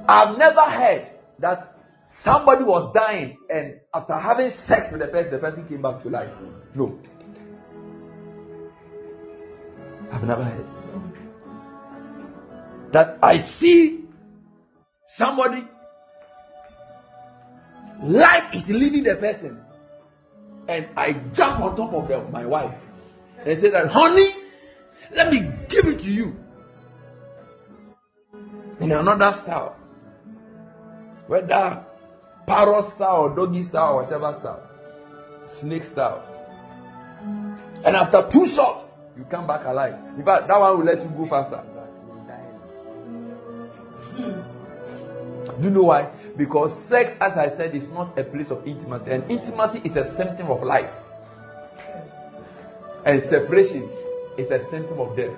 I've 0.10 0.38
never 0.38 0.62
heard 0.62 1.12
that 1.40 1.76
somebody 2.10 2.64
was 2.64 2.94
dying 2.94 3.38
and 3.50 3.80
after 3.94 4.14
having 4.14 4.52
sex 4.52 4.92
with 4.92 5.02
the 5.02 5.08
person, 5.08 5.32
the 5.32 5.40
person 5.40 5.68
came 5.68 5.82
back 5.82 6.02
to 6.04 6.10
life. 6.10 6.32
No. 6.76 7.00
I've 10.18 10.24
never 10.24 10.44
heard. 10.44 10.66
That 12.92 13.20
I 13.22 13.42
see 13.42 14.06
somebody 15.06 15.64
Life 18.04 18.54
is 18.54 18.70
leading 18.70 19.04
the 19.04 19.16
person. 19.16 19.60
And 20.68 20.88
I 20.96 21.14
jump 21.34 21.62
on 21.62 21.76
top 21.76 21.94
of 21.94 22.08
them, 22.08 22.32
my 22.32 22.46
wife 22.46 22.76
and 23.46 23.60
say 23.60 23.70
that, 23.70 23.88
honey, 23.88 24.34
let 25.12 25.32
me 25.32 25.40
give 25.70 25.86
it 25.86 26.00
to 26.02 26.10
you. 26.10 26.36
In 28.80 28.92
another 28.92 29.34
style. 29.34 29.76
Whether 31.28 31.86
parrot 32.46 32.86
style 32.86 33.24
or 33.24 33.36
doggy 33.36 33.64
style 33.64 33.94
or 33.94 34.04
whatever 34.04 34.34
style. 34.34 34.70
Snake 35.48 35.84
style. 35.84 36.24
And 37.86 37.96
after 37.96 38.28
two 38.30 38.48
shots, 38.48 38.86
you 39.18 39.26
come 39.26 39.48
back 39.48 39.66
alive. 39.66 39.96
In 40.18 40.24
fact, 40.24 40.48
that 40.48 40.60
one 40.60 40.78
will 40.78 40.86
let 40.86 41.02
you 41.02 41.10
go 41.10 41.26
faster. 41.28 41.64
Do 45.60 45.68
you 45.68 45.70
know 45.74 45.84
why? 45.84 46.10
Because 46.36 46.78
sex, 46.84 47.16
as 47.20 47.36
I 47.36 47.50
said, 47.50 47.74
is 47.76 47.88
not 47.90 48.18
a 48.18 48.24
place 48.24 48.52
of 48.52 48.68
intimacy, 48.68 49.12
and 49.12 49.30
intimacy 49.32 49.82
is 49.84 49.96
a 49.96 50.14
symptom 50.16 50.52
of 50.52 50.62
life, 50.62 50.92
and 53.06 53.22
separation 53.24 53.90
is 54.38 54.52
a 54.52 54.64
symptom 54.66 55.00
of 55.00 55.16
death. 55.16 55.36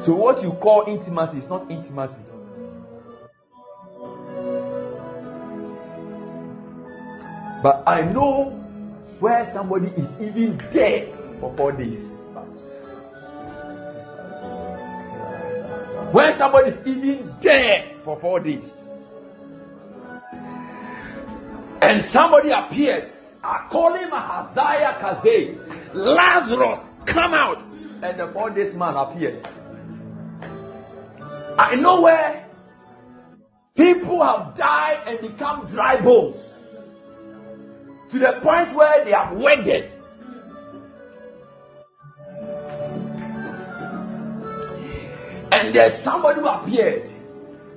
So, 0.00 0.14
what 0.14 0.42
you 0.42 0.52
call 0.52 0.84
intimacy 0.88 1.38
is 1.38 1.48
not 1.48 1.70
intimacy. 1.70 2.22
But 7.62 7.82
I 7.86 8.02
know 8.02 8.50
where 9.18 9.44
somebody 9.52 9.88
is 9.88 10.08
even 10.20 10.56
dead 10.72 11.17
for 11.40 11.54
four 11.56 11.72
days. 11.72 12.14
When 16.12 16.34
somebody 16.38 16.70
is 16.70 16.86
even 16.86 17.34
dead 17.40 17.96
for 18.04 18.18
four 18.18 18.40
days, 18.40 18.72
and 21.82 22.02
somebody 22.04 22.50
appears, 22.50 23.34
I 23.44 23.66
call 23.70 23.94
him 23.94 24.10
Hazaia 24.10 24.98
Kaze, 25.00 25.58
Lazarus, 25.94 26.80
come 27.04 27.34
out, 27.34 27.62
and 28.02 28.18
the 28.18 28.28
four 28.32 28.50
days 28.50 28.74
man 28.74 28.94
appears. 28.96 29.42
I 31.58 31.74
know 31.76 32.00
where 32.00 32.48
people 33.74 34.22
have 34.22 34.56
died 34.56 35.02
and 35.06 35.20
become 35.20 35.66
dry 35.66 36.00
bones 36.00 36.36
to 38.10 38.18
the 38.18 38.40
point 38.42 38.72
where 38.74 39.04
they 39.04 39.12
have 39.12 39.36
wedded 39.36 39.92
And 45.58 45.74
there's 45.74 45.94
somebody 45.94 46.40
who 46.40 46.46
appeared 46.46 47.10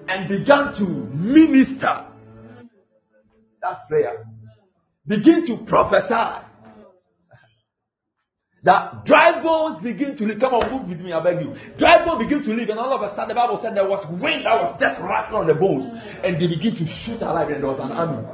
and 0.07 0.29
began 0.29 0.73
to 0.73 0.83
minister. 0.83 2.05
That's 3.61 3.85
prayer. 3.85 4.27
Begin 5.07 5.45
to 5.47 5.57
prophesy. 5.57 6.45
that 8.63 9.05
dry 9.05 9.41
bones 9.41 9.79
begin 9.79 10.15
to 10.15 10.25
leak. 10.25 10.39
Come 10.39 10.53
on, 10.53 10.71
move 10.71 10.87
with 10.87 11.01
me, 11.01 11.11
I 11.11 11.19
beg 11.19 11.41
you. 11.41 11.55
Dry 11.77 12.05
bones 12.05 12.23
begin 12.23 12.43
to 12.43 12.53
leak, 12.53 12.69
and 12.69 12.79
all 12.79 12.93
of 12.93 13.01
a 13.01 13.09
sudden 13.09 13.29
the 13.29 13.35
Bible 13.35 13.57
said 13.57 13.75
there 13.75 13.87
was 13.87 14.05
wind 14.05 14.45
that 14.45 14.61
was 14.61 14.79
just 14.79 15.01
rattling 15.01 15.41
on 15.41 15.47
the 15.47 15.55
bones, 15.55 15.87
and 16.23 16.39
they 16.39 16.47
begin 16.47 16.75
to 16.75 16.85
shoot 16.85 17.21
alive, 17.21 17.49
and 17.49 17.63
there 17.63 17.69
was 17.69 17.79
an 17.79 17.91
army. 17.91 18.27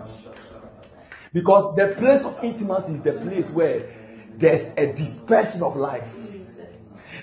Because 1.32 1.76
the 1.76 1.96
place 1.96 2.26
of 2.26 2.44
intimacy 2.44 2.96
is 2.96 3.02
the 3.02 3.14
place 3.14 3.50
where 3.50 3.90
there's 4.38 4.70
a 4.78 4.92
dispersion 4.94 5.64
of 5.64 5.78
life. 5.78 6.08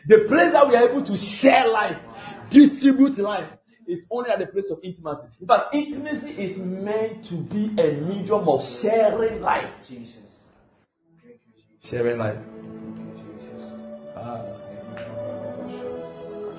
The 0.06 0.20
place 0.20 0.52
that 0.52 0.68
we 0.68 0.76
are 0.76 0.88
able 0.88 1.02
to 1.02 1.16
share 1.16 1.68
life, 1.68 1.98
distribute 2.50 3.18
life, 3.18 3.48
is 3.86 4.04
only 4.10 4.30
at 4.30 4.38
the 4.38 4.46
place 4.46 4.70
of 4.70 4.78
intimacy. 4.82 5.28
In 5.40 5.46
fact, 5.46 5.74
intimacy 5.74 6.30
is 6.30 6.56
meant 6.58 7.24
to 7.26 7.34
be 7.34 7.66
a 7.78 7.92
medium 7.92 8.48
of 8.48 8.64
sharing 8.64 9.40
life. 9.40 9.72
Jesus. 9.88 10.16
Sharing 11.82 12.18
life. 12.18 12.38
Ah. 14.16 14.42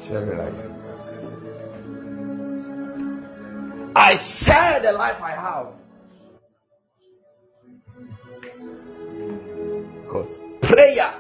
Sharing 0.08 0.38
life. 0.38 0.54
I 3.96 4.16
share 4.18 4.82
the 4.82 4.92
life 4.92 5.22
I 5.22 5.32
have. 5.32 5.68
Because 10.04 10.36
prayer 10.62 11.14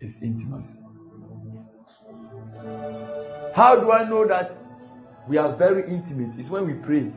is 0.00 0.14
intimacy. 0.22 0.78
How 3.54 3.76
do 3.76 3.90
I 3.90 4.08
know 4.08 4.26
that 4.26 4.56
we 5.26 5.36
are 5.36 5.52
very 5.52 5.88
intimate? 5.90 6.38
It's 6.38 6.48
when 6.48 6.66
we 6.66 6.74
pray. 6.74 7.12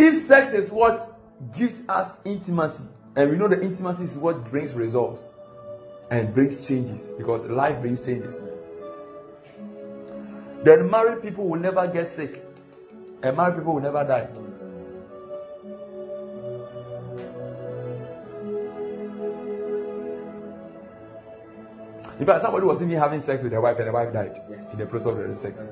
If 0.00 0.26
sex 0.26 0.52
is 0.52 0.70
what 0.70 1.20
gives 1.56 1.82
us 1.88 2.16
intimacy, 2.24 2.84
and 3.16 3.30
we 3.30 3.36
know 3.36 3.48
that 3.48 3.62
intimacy 3.62 4.04
is 4.04 4.16
what 4.16 4.50
brings 4.50 4.72
results 4.72 5.24
and 6.10 6.34
brings 6.34 6.66
changes 6.66 7.02
because 7.18 7.44
life 7.44 7.80
brings 7.80 8.00
changes, 8.00 8.36
then 10.64 10.90
married 10.90 11.22
people 11.22 11.48
will 11.48 11.60
never 11.60 11.86
get 11.86 12.08
sick 12.08 12.44
and 13.22 13.36
married 13.36 13.56
people 13.56 13.74
will 13.74 13.82
never 13.82 14.04
die. 14.04 14.28
In 22.18 22.26
fact, 22.26 22.42
somebody 22.42 22.66
was 22.66 22.82
even 22.82 22.98
having 22.98 23.22
sex 23.22 23.42
with 23.42 23.52
their 23.52 23.60
wife 23.60 23.78
and 23.78 23.86
the 23.86 23.92
wife 23.92 24.12
died 24.12 24.42
yes. 24.50 24.72
in 24.72 24.78
the 24.78 24.86
process 24.86 25.06
of 25.06 25.28
the 25.28 25.36
sex. 25.36 25.70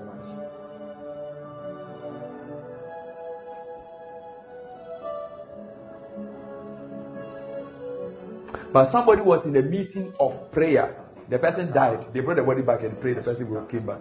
But 8.73 8.91
somebody 8.93 9.23
was 9.23 9.45
in 9.45 9.57
a 9.57 9.63
meeting 9.63 10.13
of 10.21 10.53
prayer. 10.53 10.97
The 11.29 11.39
person 11.39 11.73
died. 11.73 12.13
They 12.13 12.21
brought 12.21 12.37
the 12.37 12.45
body 12.45 12.63
back 12.63 12.83
and 12.83 13.01
prayed. 13.01 13.17
The 13.17 13.23
person 13.23 13.67
came 13.67 13.87
back. 13.87 14.01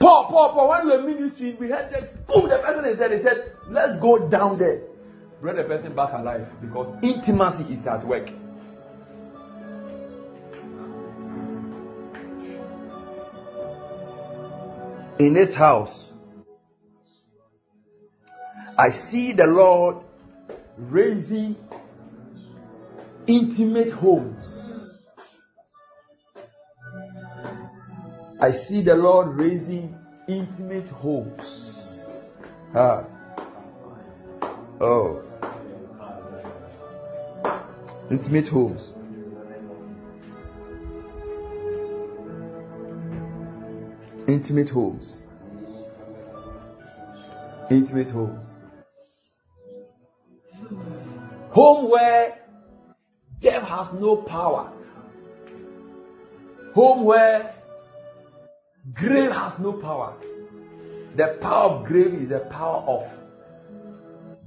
Paul, 0.00 0.26
Paul, 0.26 0.52
Paul, 0.52 0.68
when 0.68 0.84
we 0.86 0.96
were 0.96 1.02
ministering, 1.02 1.56
we 1.58 1.68
had 1.68 1.92
that, 1.92 2.26
boom, 2.26 2.48
the 2.48 2.58
person 2.58 2.84
is 2.86 2.98
there. 2.98 3.08
They 3.08 3.22
said, 3.22 3.52
let's 3.68 3.96
go 3.96 4.28
down 4.28 4.58
there 4.58 4.82
bring 5.44 5.56
the 5.56 5.64
person 5.64 5.94
back 5.94 6.10
alive 6.14 6.48
because 6.62 6.90
intimacy 7.02 7.74
is 7.74 7.86
at 7.86 8.02
work. 8.02 8.30
In 15.18 15.34
this 15.34 15.52
house, 15.52 16.12
I 18.78 18.90
see 18.92 19.32
the 19.32 19.46
Lord 19.46 19.98
raising 20.78 21.56
intimate 23.26 23.90
homes. 23.90 24.60
I 28.40 28.50
see 28.50 28.80
the 28.80 28.96
Lord 28.96 29.38
raising 29.38 29.94
intimate 30.26 30.88
homes. 30.88 32.06
Ah. 32.74 33.04
Oh. 34.80 35.33
Intimate 38.14 38.46
homes. 38.46 38.92
Intimate 44.28 44.68
homes. 44.68 45.16
Intimate 47.70 48.10
homes. 48.10 48.46
Home 51.50 51.90
where 51.90 52.38
death 53.40 53.64
has 53.64 53.92
no 53.94 54.14
power. 54.14 54.70
Home 56.74 57.04
where 57.04 57.52
grave 58.92 59.32
has 59.32 59.58
no 59.58 59.72
power. 59.72 60.14
The 61.16 61.36
power 61.40 61.70
of 61.70 61.84
grave 61.84 62.14
is 62.14 62.28
the 62.28 62.38
power 62.38 62.84
of 62.86 63.12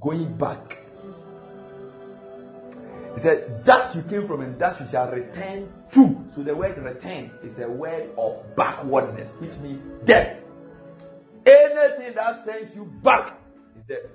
going 0.00 0.38
back. 0.38 0.77
He 3.18 3.22
said, 3.22 3.64
Dust 3.64 3.96
you 3.96 4.02
came 4.02 4.28
from, 4.28 4.42
and 4.42 4.56
dust 4.60 4.78
you 4.78 4.86
shall 4.86 5.10
return 5.10 5.72
to. 5.90 6.24
So 6.32 6.44
the 6.44 6.54
word 6.54 6.78
return 6.78 7.32
is 7.42 7.58
a 7.58 7.68
word 7.68 8.10
of 8.16 8.54
backwardness, 8.54 9.28
which 9.40 9.56
means 9.56 9.82
death. 10.04 10.36
Anything 11.44 12.14
that 12.14 12.44
sends 12.44 12.76
you 12.76 12.84
back 13.02 13.36
is 13.76 13.82
death. 13.88 14.10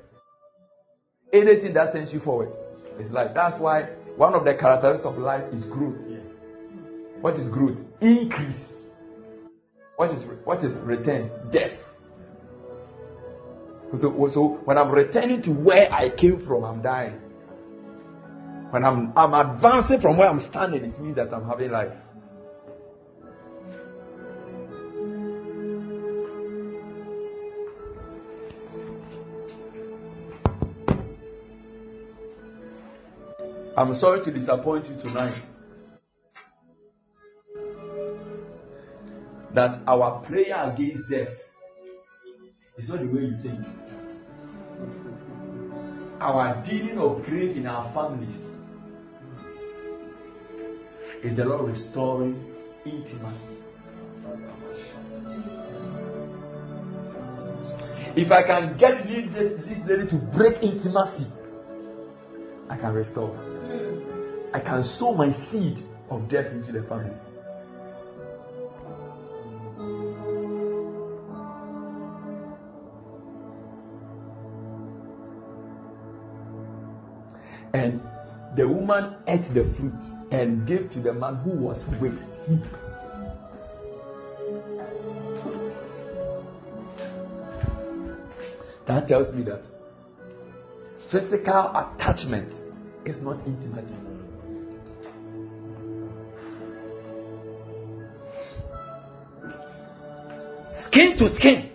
Anything 1.33 1.73
that 1.73 1.91
sends 1.91 2.13
you 2.13 2.21
forward 2.21 2.53
is 2.97 3.11
life. 3.11 3.31
That's 3.35 3.59
why 3.59 3.89
one 4.15 4.35
of 4.35 4.45
the 4.45 4.53
characteristics 4.53 5.05
of 5.05 5.17
life 5.17 5.51
is 5.51 5.65
growth. 5.65 6.01
What 7.19 7.37
is 7.37 7.49
growth? 7.49 7.83
Increase. 7.99 8.85
What 9.97 10.11
is 10.11 10.23
what 10.45 10.63
is 10.63 10.75
return? 10.75 11.29
Death. 11.51 11.77
So, 13.95 14.29
so 14.29 14.47
when 14.63 14.77
I'm 14.77 14.91
returning 14.91 15.41
to 15.41 15.51
where 15.51 15.91
I 15.91 16.07
came 16.07 16.39
from, 16.39 16.63
I'm 16.63 16.81
dying. 16.81 17.19
When 18.73 18.83
I'm, 18.83 19.13
I'm 19.15 19.35
advancing 19.35 20.01
from 20.01 20.17
where 20.17 20.27
I'm 20.27 20.39
standing, 20.39 20.83
it 20.83 20.99
means 20.99 21.15
that 21.17 21.31
I'm 21.31 21.45
having 21.47 21.69
life. 21.69 21.93
I'm 33.77 33.93
sorry 33.93 34.21
to 34.21 34.31
disappoint 34.31 34.89
you 34.89 34.95
tonight. 34.95 35.35
That 39.51 39.81
our 39.85 40.19
prayer 40.21 40.73
against 40.73 41.11
death 41.11 41.29
is 42.79 42.89
not 42.89 43.01
the 43.01 43.05
way 43.05 43.21
you 43.21 43.37
think 43.37 43.63
our 46.19 46.63
dealing 46.63 46.97
of 46.97 47.23
grief 47.25 47.57
in 47.57 47.67
our 47.67 47.83
families 47.91 48.52
is 51.23 51.35
the 51.35 51.45
Lord 51.45 51.69
restoring 51.69 52.53
intimacy. 52.85 53.47
If 58.15 58.31
I 58.31 58.43
can 58.43 58.77
get 58.77 59.07
this 59.07 59.87
lady 59.87 60.07
to 60.07 60.15
break 60.15 60.61
intimacy, 60.61 61.25
I 62.69 62.77
can 62.77 62.93
restore. 62.93 63.29
Hmm. 63.29 64.53
I 64.53 64.59
can 64.59 64.83
sow 64.83 65.13
my 65.13 65.31
seed 65.31 65.81
of 66.09 66.27
death 66.29 66.51
into 66.51 66.71
the 66.71 66.83
family. 66.83 67.15
The 78.55 78.67
woman 78.67 79.15
ate 79.27 79.45
the 79.53 79.63
fruit 79.63 79.93
and 80.31 80.67
gave 80.67 80.89
to 80.91 80.99
the 80.99 81.13
man 81.13 81.35
who 81.37 81.49
was 81.51 81.85
with 81.99 82.21
him. 82.45 82.63
That 88.85 89.07
tells 89.07 89.33
me 89.33 89.43
that 89.43 89.65
physical 91.07 91.75
attachment 91.75 92.53
is 93.05 93.21
not 93.21 93.39
intimacy. 93.47 93.95
Skin 100.73 101.17
to 101.17 101.29
skin 101.29 101.69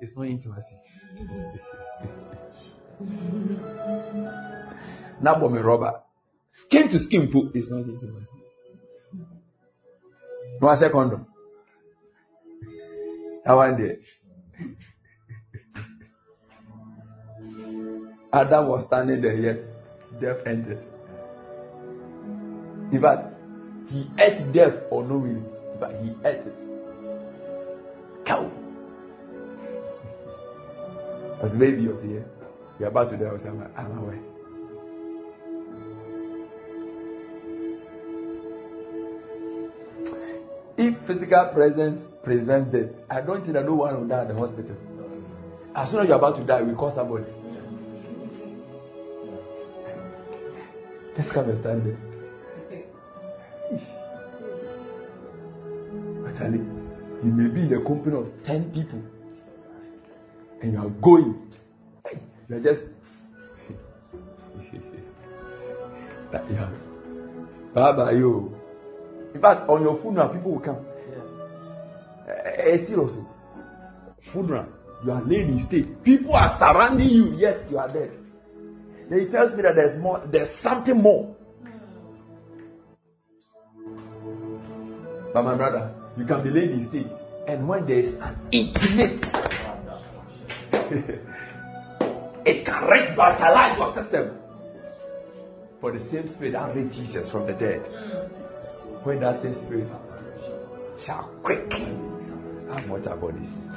is 0.00 0.16
not 0.16 0.26
intimacy. 0.26 0.76
na 5.20 5.34
bɔ 5.34 5.50
me 5.50 5.58
rɔba 5.60 6.02
Skin 6.52 6.88
to 6.88 6.98
skin 6.98 7.30
poop 7.30 7.54
is 7.54 7.70
not 7.70 7.86
intimacy. 7.86 8.26
No, 10.60 10.68
I 10.68 10.74
say 10.74 10.90
condom. 10.90 11.26
I 13.46 13.54
want 13.54 13.80
it. 13.80 14.02
Adam 18.32 18.66
was 18.68 18.84
standing 18.84 19.20
there, 19.20 19.34
yet 19.34 19.66
death 20.20 20.46
entered. 20.46 20.84
In 22.92 23.00
fact, 23.00 23.28
he 23.88 24.08
ate 24.18 24.52
death 24.52 24.82
or 24.90 25.04
no 25.04 25.18
will, 25.18 25.42
but 25.78 25.92
he 26.02 26.10
ate 26.24 26.46
it. 26.46 26.54
Cow. 28.24 28.50
As 31.40 31.56
baby 31.56 31.86
was 31.88 32.02
here, 32.02 32.26
are 32.80 32.86
about 32.86 33.08
to 33.10 33.16
die. 33.16 33.26
I 33.26 33.32
was 33.32 33.46
I'm 33.46 33.98
away. 33.98 34.18
If 40.90 40.98
physical 41.02 41.46
presence 41.54 42.04
prevents 42.24 42.72
death, 42.72 42.90
I 43.08 43.20
don't 43.20 43.44
think 43.44 43.56
I 43.56 43.62
know 43.62 43.74
one 43.74 43.94
will 43.96 44.08
die 44.08 44.22
at 44.22 44.28
the 44.28 44.34
hospital. 44.34 44.76
As 45.72 45.88
soon 45.88 46.00
as 46.00 46.08
you're 46.08 46.16
about 46.16 46.34
to 46.34 46.42
die, 46.42 46.62
we 46.62 46.74
call 46.74 46.90
somebody. 46.90 47.26
Just 51.16 51.30
come 51.30 51.48
and 51.48 51.58
stand 51.58 51.86
there. 51.86 51.96
Actually, 56.28 56.58
you 57.22 57.30
may 57.30 57.46
be 57.46 57.60
in 57.60 57.68
the 57.68 57.80
company 57.82 58.16
of 58.16 58.42
10 58.42 58.72
people 58.72 59.00
and 60.60 60.72
you 60.72 60.78
are 60.80 60.88
going. 60.88 61.52
You 62.48 62.56
are 62.56 62.60
just. 62.60 62.82
yeah. 66.50 66.68
Bye 67.74 67.92
bye, 67.92 68.10
you. 68.10 68.59
In 69.34 69.40
fact, 69.40 69.68
on 69.68 69.82
your 69.82 69.96
funeral, 69.96 70.28
people 70.28 70.52
will 70.52 70.60
come. 70.60 70.84
Yeah. 72.26 72.32
Uh, 72.32 72.78
serious. 72.78 73.16
Funeral, 74.20 74.66
you 75.04 75.12
are 75.12 75.22
laying 75.22 75.50
in 75.50 75.60
state. 75.60 76.02
People 76.02 76.34
are 76.34 76.54
surrounding 76.56 77.08
you, 77.08 77.36
yet 77.36 77.70
you 77.70 77.78
are 77.78 77.88
dead. 77.88 78.12
Then 79.08 79.20
he 79.20 79.26
tells 79.26 79.54
me 79.54 79.62
that 79.62 79.74
there's 79.74 79.96
more, 79.96 80.20
there's 80.20 80.50
something 80.50 81.00
more. 81.00 81.34
But 85.32 85.44
my 85.44 85.54
brother, 85.54 85.94
you 86.16 86.24
can 86.24 86.42
be 86.42 86.50
laid 86.50 86.70
in 86.70 86.88
state, 86.88 87.06
and 87.46 87.68
when 87.68 87.86
there 87.86 88.00
is 88.00 88.14
an 88.14 88.36
intimate, 88.50 89.22
it 92.44 92.64
can 92.66 92.84
revitalize 92.84 93.78
your 93.78 93.92
system. 93.92 94.36
For 95.80 95.92
the 95.92 96.00
same 96.00 96.28
spirit 96.28 96.52
that 96.52 96.74
raised 96.74 96.92
Jesus 96.92 97.30
from 97.30 97.46
the 97.46 97.54
dead, 97.54 97.88
when 99.04 99.20
that 99.20 99.40
same 99.40 99.54
spirit 99.54 99.88
shall 100.98 101.24
quicken 101.42 102.68
our 102.70 102.86
mortal 102.86 103.16
bodies. 103.16 103.68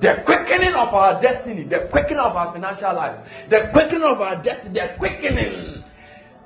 The 0.00 0.22
quickening 0.24 0.74
of 0.74 0.92
our 0.92 1.20
destiny, 1.20 1.62
the 1.62 1.88
quickening 1.90 2.18
of 2.18 2.36
our 2.36 2.52
financial 2.52 2.94
life, 2.94 3.26
the 3.48 3.70
quickening 3.72 4.02
of 4.02 4.20
our 4.20 4.42
destiny, 4.42 4.74
the 4.74 4.94
quickening. 4.98 5.84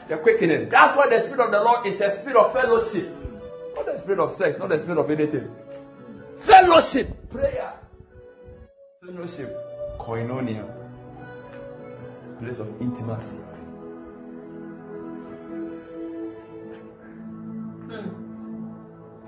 The 0.09 0.19
quickening. 0.19 0.69
That's 0.69 0.97
why 0.97 1.09
the 1.09 1.21
Spirit 1.23 1.41
of 1.47 1.51
the 1.51 1.61
Lord 1.61 1.87
is 1.87 2.01
a 2.01 2.17
spirit 2.17 2.37
of 2.37 2.53
fellowship. 2.53 3.15
Not 3.75 3.87
the 3.87 3.99
spirit 3.99 4.21
of 4.21 4.33
sex, 4.33 4.59
not 4.59 4.69
the 4.69 4.79
spirit 4.81 4.99
of 4.99 5.11
anything. 5.11 5.51
Fellowship, 6.39 7.31
prayer, 7.31 7.75
fellowship, 9.05 9.55
koinonia, 9.99 10.65
place 12.41 12.59
of 12.59 12.69
intimacy. 12.81 13.39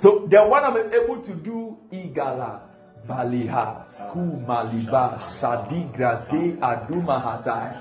So 0.00 0.26
the 0.30 0.42
one 0.42 0.64
I'm 0.64 0.78
able 0.94 1.20
to 1.20 1.34
do 1.34 1.76
igala, 1.92 2.62
baliha, 3.06 3.92
school 3.92 4.42
maliba, 4.48 5.20
sadigraze, 5.20 6.56
aduma 6.56 7.20
hazai, 7.20 7.76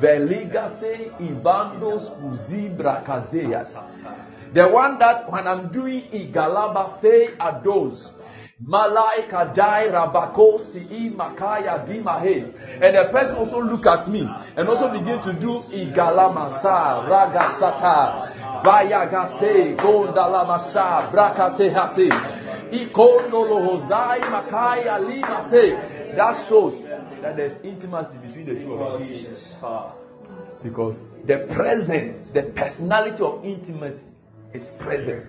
veligase, 0.00 1.12
ivandos, 1.20 2.08
uzibra 2.24 3.04
kazeas. 3.04 3.76
The 4.54 4.66
one 4.70 4.98
that 5.00 5.30
when 5.30 5.46
I'm 5.46 5.70
doing 5.70 6.04
igalaba 6.12 6.96
say 6.98 7.26
ados. 7.38 8.10
Malaika 8.66 9.52
dai 9.52 9.88
rabako 9.88 10.58
si 10.58 11.10
makaya 11.10 11.84
dimahe. 11.86 12.54
And 12.80 12.96
the 12.96 13.08
person 13.12 13.36
also 13.36 13.60
look 13.60 13.84
at 13.84 14.08
me 14.08 14.26
and 14.56 14.66
also 14.66 14.88
begin 14.88 15.20
to 15.22 15.32
do 15.34 15.60
igalamasa 15.74 17.04
ragasata 17.06 18.43
vayagase 18.64 19.76
gondalamasa 19.76 21.10
brakate 21.10 21.70
hase 21.70 22.08
ikonolohozai 22.70 24.20
makaya 24.20 24.98
limase. 24.98 26.16
That 26.16 26.34
shows 26.48 26.82
that 27.22 27.36
there's 27.36 27.58
intimacy 27.62 28.16
between 28.26 28.46
the 28.46 28.54
two 28.54 28.74
of 28.74 29.00
us. 29.00 29.56
Because 30.62 31.06
the 31.26 31.38
presence, 31.54 32.16
the 32.32 32.42
personality 32.42 33.22
of 33.22 33.44
intimacy 33.44 34.06
is 34.52 34.70
present. 34.80 35.28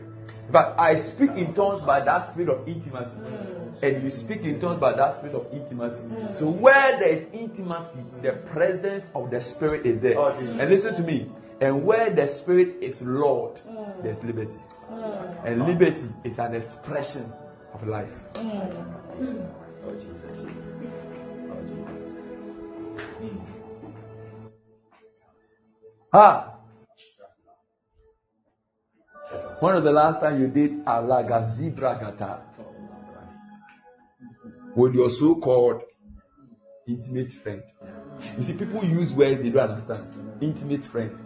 But 0.52 0.76
I 0.80 0.96
speak 0.96 1.32
in 1.32 1.54
tongues 1.54 1.82
by 1.82 2.02
that 2.02 2.30
spirit 2.30 2.50
of 2.50 2.68
intimacy. 2.68 3.18
And 3.82 4.04
you 4.04 4.10
speak 4.10 4.44
in 4.44 4.60
tongues 4.60 4.80
by 4.80 4.94
that 4.94 5.18
spirit 5.18 5.36
of 5.36 5.48
intimacy. 5.52 6.02
So 6.34 6.48
where 6.48 6.98
there 7.00 7.10
is 7.10 7.26
intimacy, 7.34 8.00
the 8.22 8.32
presence 8.32 9.10
of 9.14 9.32
the 9.32 9.42
spirit 9.42 9.86
is 9.86 10.00
there. 10.00 10.18
Oh, 10.18 10.30
and 10.30 10.70
listen 10.70 10.96
to 10.96 11.04
me. 11.04 11.30
And 11.62 11.86
where 11.86 12.10
the 12.10 12.28
spirit 12.28 12.78
is 12.82 13.02
Lord, 13.02 13.60
mm. 13.68 14.04
there's 14.04 14.24
liberty. 14.24 14.60
Mm. 14.92 15.46
And 15.46 15.66
liberty 15.66 16.10
is 16.24 16.38
an 16.40 16.56
expression 16.56 17.32
of 17.74 17.88
life. 17.88 18.12
Mm. 18.34 19.48
Oh 19.86 19.94
Jesus. 19.94 20.46
Oh 20.46 21.62
Jesus. 21.62 22.16
Ah, 26.12 26.56
when 29.60 29.76
was 29.76 29.84
the 29.84 29.92
last 29.92 30.20
time 30.22 30.40
you 30.40 30.48
did 30.48 30.86
alagazibragata 30.86 32.42
with 34.76 34.94
your 34.94 35.10
so-called 35.10 35.82
intimate 36.88 37.32
friend? 37.34 37.64
You 38.38 38.44
see, 38.44 38.54
people 38.54 38.84
use 38.84 39.12
words 39.14 39.42
they 39.42 39.50
don't 39.50 39.72
understand. 39.72 40.38
Intimate 40.42 40.86
friend. 40.86 41.25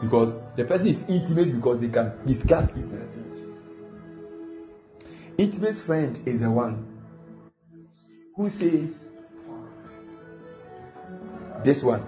Because 0.00 0.36
the 0.56 0.64
person 0.64 0.86
is 0.88 1.02
intimate 1.08 1.52
because 1.54 1.80
they 1.80 1.88
can 1.88 2.12
discuss 2.26 2.70
business. 2.70 3.14
Intimate 5.36 5.76
friend 5.76 6.18
is 6.26 6.40
the 6.40 6.50
one 6.50 6.86
who 8.36 8.48
says, 8.48 8.90
This 11.64 11.82
one 11.82 12.02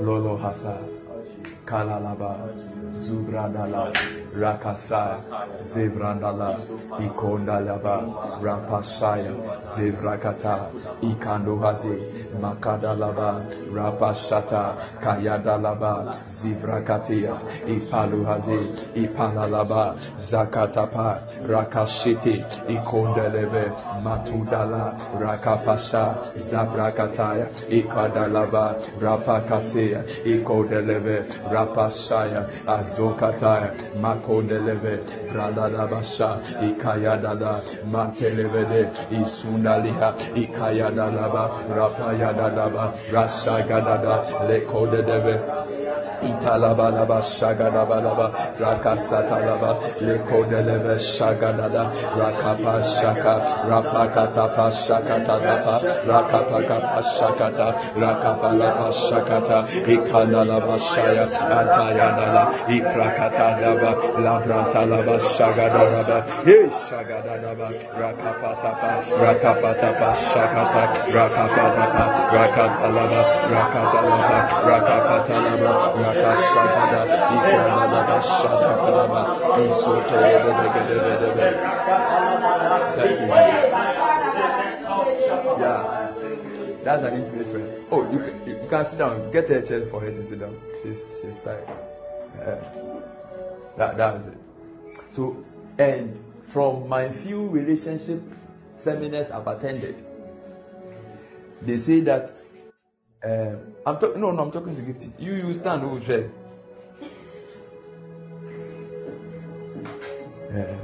Lolo 0.00 0.38
Hasa, 0.38 0.82
Kalalaba, 1.66 2.69
Zubradala, 2.92 3.92
Rakasa, 4.34 5.22
Zevrandala, 5.58 6.56
Ikondalaba, 6.98 8.40
Rapashaya, 8.40 9.34
Zevrakata, 9.62 10.70
Ikandohaze, 11.02 11.96
Makadalaba, 12.40 13.46
Rapashata, 13.72 14.76
Kayadalaba, 15.00 16.16
Zivrakatias, 16.28 17.42
Ipaluhaze, 17.66 18.94
Ipalalaba, 18.94 19.96
Zakatapa, 20.18 21.46
Rakashiti, 21.46 22.44
Ikondeleve, 22.68 23.70
Matudala, 24.02 24.96
Rakapasha, 25.18 26.34
Zabrakataya, 26.36 27.48
Ikadalaba, 27.68 28.80
Rapakase, 29.00 30.04
Ikodeleve, 30.24 31.26
Rapashaya, 31.50 32.48
Bazokata, 32.80 33.76
Makondeleve, 34.00 35.04
Pradadabasha, 35.28 36.40
Ikayadada, 36.62 37.60
Matelevede, 37.84 38.90
Isundaliha, 39.10 40.16
Ikayadadaba, 40.34 41.44
Rapayadadaba, 41.68 42.94
Rasagadada, 43.12 44.24
Lekodedeve, 44.48 45.79
Italabalaba 46.22 47.20
Shagadabalaba 47.22 48.26
Rakasatalaba 48.58 49.70
Lekodelebe 50.00 50.96
Shagadada 51.00 51.84
Rakapa 52.16 52.82
Shaka 52.84 53.34
Rapakatapa 53.68 54.66
Shakatalapa 54.70 55.74
Rakapakapa 56.04 57.00
Shakata 57.16 57.68
Rakapalapa 57.96 58.88
Shakata 58.92 59.58
Ikanalaba 59.88 60.76
Shaya 60.78 61.26
Antayanala 61.28 62.42
Ikrakatalaba 62.68 63.90
Labrantalaba 64.24 65.16
Shagadadaba 65.20 66.18
Hey 66.44 66.68
Shagadadaba 66.68 67.68
Rakapatapa 67.96 68.90
Rakapatapa 69.24 70.08
Shakata 70.14 70.82
Rakapatapa 71.16 72.04
Rakatalaba 72.34 73.20
Rakatalaba 73.50 74.38
Rakapatalaba 74.68 75.70
Yeah. 85.58 85.90
That's 86.82 87.02
an 87.02 87.14
intimate 87.14 87.46
friend. 87.46 87.86
Oh, 87.90 88.10
you 88.10 88.18
can, 88.18 88.48
you 88.48 88.66
can 88.68 88.84
sit 88.84 88.98
down. 88.98 89.30
Get 89.30 89.50
a 89.50 89.62
chair 89.62 89.86
for 89.86 90.00
her 90.00 90.10
to 90.10 90.24
sit 90.24 90.40
down. 90.40 90.58
She's 90.82 90.98
she's 91.20 91.38
tired. 91.38 91.68
Uh, 92.40 92.56
that 93.76 93.96
that's 93.96 94.26
it. 94.26 94.38
So, 95.10 95.44
and 95.78 96.18
from 96.42 96.88
my 96.88 97.10
few 97.10 97.48
relationship 97.48 98.22
seminars 98.72 99.30
I've 99.30 99.46
attended, 99.46 100.04
they 101.62 101.76
say 101.76 102.00
that 102.00 102.32
uh, 103.22 103.56
I'm. 103.90 104.20
No, 104.20 104.30
no, 104.30 104.42
I'm 104.42 104.50
talking 104.52 104.76
to 104.76 104.82
Gifty. 104.82 105.12
You, 105.18 105.34
you 105.34 105.54
stand. 105.54 105.90
Will 105.90 106.00
try? 106.00 106.28
Uh, 110.52 110.76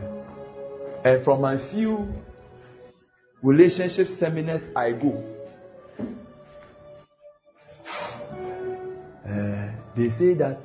and 1.05 1.25
from 1.25 1.41
my 1.41 1.57
few 1.57 2.13
relationship 3.43 4.09
seminars 4.09 4.71
I 4.75 4.93
go, 4.93 5.25
uh, 9.29 9.69
they 9.95 10.09
say 10.09 10.35
that 10.35 10.65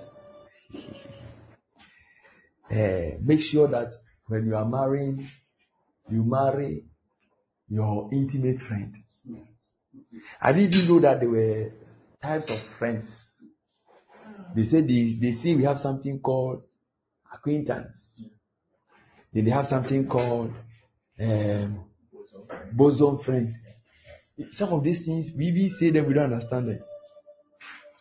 uh, 2.71 3.17
make 3.21 3.41
sure 3.41 3.67
that 3.67 3.93
when 4.27 4.45
you 4.45 4.55
are 4.55 4.65
marrying, 4.65 5.27
you 6.09 6.23
marry 6.23 6.85
your 7.69 8.09
intimate 8.13 8.59
friend. 8.61 8.95
I 10.41 10.53
didn't 10.53 10.87
know 10.87 10.99
that 10.99 11.19
they 11.19 11.27
were 11.27 11.71
types 12.21 12.49
of 12.49 12.61
friends. 12.77 13.25
They 14.55 14.63
say 14.63 14.81
they, 14.81 15.17
they 15.19 15.31
say 15.31 15.55
we 15.55 15.63
have 15.63 15.79
something 15.79 16.19
called 16.19 16.63
acquaintance. 17.33 18.23
Then 19.33 19.45
they 19.45 19.51
have 19.51 19.67
something 19.67 20.07
called 20.07 20.53
um, 21.19 21.85
bosom 22.71 23.17
friend. 23.19 23.55
Some 24.51 24.73
of 24.73 24.83
these 24.83 25.05
things 25.05 25.31
we 25.35 25.45
even 25.47 25.69
say 25.69 25.89
that 25.91 26.05
we 26.07 26.13
don't 26.13 26.33
understand 26.33 26.67
them. 26.69 26.79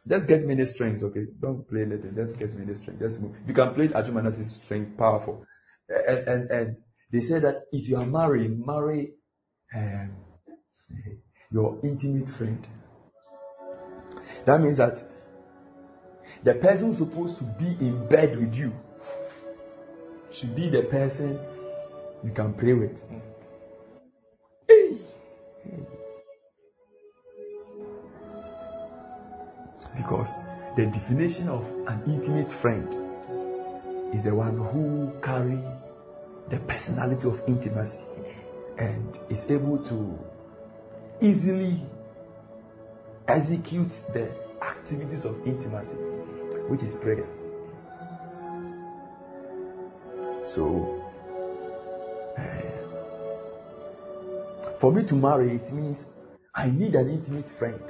Just 0.09 0.27
get 0.27 0.47
many 0.47 0.65
strengths, 0.67 1.03
okay? 1.03 1.27
Don't 1.41 1.69
play 1.69 1.83
anything. 1.83 2.15
Just 2.17 2.39
get 2.39 2.55
many 2.55 2.75
strengths. 2.75 3.03
Just 3.03 3.21
move. 3.21 3.37
You 3.47 3.55
can 3.55 3.75
play 3.75 3.89
Ajumanasi's 3.89 4.53
strength 4.63 4.97
powerful. 4.97 5.45
And, 5.89 6.29
and 6.29 6.51
and 6.51 6.77
they 7.13 7.21
say 7.21 7.39
that 7.41 7.63
if 7.73 7.89
you 7.89 7.97
are 7.97 8.07
married, 8.07 8.65
marry 8.67 9.13
um, 9.75 10.17
your 11.53 11.79
intimate 11.83 12.29
friend. 12.29 12.67
That 14.47 14.61
means 14.61 14.79
that 14.79 15.03
the 16.43 16.55
person 16.55 16.89
who's 16.89 16.99
supposed 16.99 17.37
to 17.39 17.45
be 17.45 17.77
in 17.81 18.07
bed 18.09 18.37
with 18.37 18.55
you 18.55 18.73
should 20.31 20.55
be 20.55 20.69
the 20.71 20.83
person 20.83 21.39
you 22.25 22.31
can 22.31 22.55
pray 22.55 22.73
with. 22.73 23.03
Because 29.97 30.33
the 30.77 30.87
definition 30.87 31.49
of 31.49 31.65
an 31.87 32.03
intimate 32.07 32.51
friend 32.51 32.89
is 34.15 34.25
the 34.25 34.35
one 34.35 34.57
who 34.57 35.13
carry 35.21 35.59
the 36.49 36.59
personality 36.61 37.29
of 37.29 37.43
intimacy 37.47 38.05
and 38.79 39.19
is 39.29 39.47
able 39.51 39.79
to 39.79 40.19
easily 41.21 41.83
execute 43.37 43.91
the 44.13 44.31
activities 44.63 45.25
of 45.25 45.47
intimacy, 45.47 45.97
which 46.69 46.83
is 46.83 46.97
prayer. 46.97 47.27
So, 50.45 51.05
uh, 52.37 52.43
for 54.79 54.93
me 54.93 55.05
to 55.05 55.15
marry, 55.15 55.55
it 55.55 55.73
means 55.73 56.07
I 56.55 56.71
need 56.71 56.95
an 56.95 57.09
intimate 57.09 57.49
friend. 57.49 57.81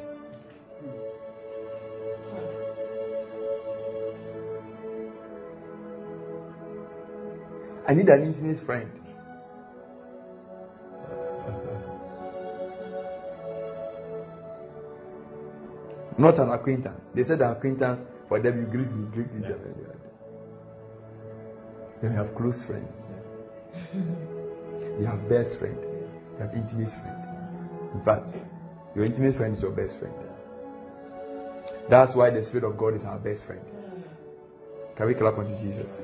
I 7.86 7.94
need 7.94 8.08
an 8.08 8.22
intimate 8.24 8.58
friend. 8.58 8.90
Not 16.20 16.38
an 16.38 16.50
acquaintance. 16.50 17.06
They 17.14 17.24
said 17.24 17.40
an 17.40 17.50
acquaintance 17.52 18.04
for 18.28 18.38
them 18.40 18.60
you 18.60 18.66
greet 18.66 18.92
me, 18.92 19.06
greet 19.10 19.28
each 19.38 19.46
other. 19.46 19.74
Then 22.02 22.12
you 22.12 22.18
have 22.18 22.34
close 22.34 22.62
friends. 22.62 23.08
You 23.94 25.06
have 25.06 25.26
best 25.30 25.58
friend. 25.58 25.78
You 25.80 26.38
have 26.40 26.54
intimate 26.54 26.90
friend. 26.90 27.24
In 27.94 28.00
fact, 28.04 28.34
your 28.94 29.06
intimate 29.06 29.34
friend 29.34 29.56
is 29.56 29.62
your 29.62 29.70
best 29.70 29.98
friend. 29.98 30.12
That's 31.88 32.14
why 32.14 32.28
the 32.28 32.44
Spirit 32.44 32.64
of 32.64 32.76
God 32.76 32.96
is 32.96 33.04
our 33.06 33.18
best 33.18 33.46
friend. 33.46 33.62
Mm. 33.62 34.96
Can 34.96 35.06
we 35.06 35.14
clap 35.14 35.38
unto 35.38 35.58
Jesus? 35.58 35.96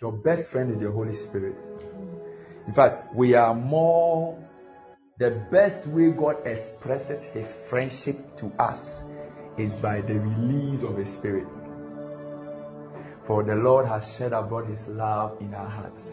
Your 0.00 0.12
best 0.12 0.50
friend 0.50 0.72
is 0.72 0.80
the 0.80 0.90
Holy 0.92 1.14
Spirit. 1.14 1.71
In 2.66 2.72
fact, 2.72 3.14
we 3.14 3.34
are 3.34 3.54
more, 3.54 4.38
the 5.18 5.30
best 5.50 5.86
way 5.86 6.10
God 6.10 6.46
expresses 6.46 7.20
his 7.32 7.52
friendship 7.68 8.36
to 8.38 8.52
us 8.58 9.04
is 9.58 9.76
by 9.78 10.00
the 10.00 10.14
release 10.14 10.82
of 10.82 10.96
his 10.96 11.12
spirit. 11.12 11.46
For 13.26 13.42
the 13.42 13.54
Lord 13.54 13.86
has 13.86 14.14
shed 14.16 14.32
abroad 14.32 14.68
his 14.68 14.86
love 14.88 15.40
in 15.40 15.54
our 15.54 15.68
hearts 15.68 16.04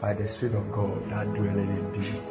by 0.00 0.12
the 0.12 0.28
Spirit 0.28 0.54
of 0.54 0.70
God 0.72 1.10
that 1.10 1.32
dwelleth 1.34 1.68
indeed. 1.68 2.22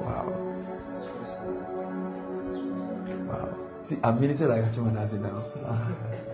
Wow. 0.00 0.32
Wow. 3.28 3.54
See, 3.84 3.98
I'm 4.02 4.20
ministering 4.20 4.50
like 4.50 4.76
a 4.76 4.80
woman 4.80 4.96
as 4.96 5.12
it 5.12 5.20
now. 5.20 6.24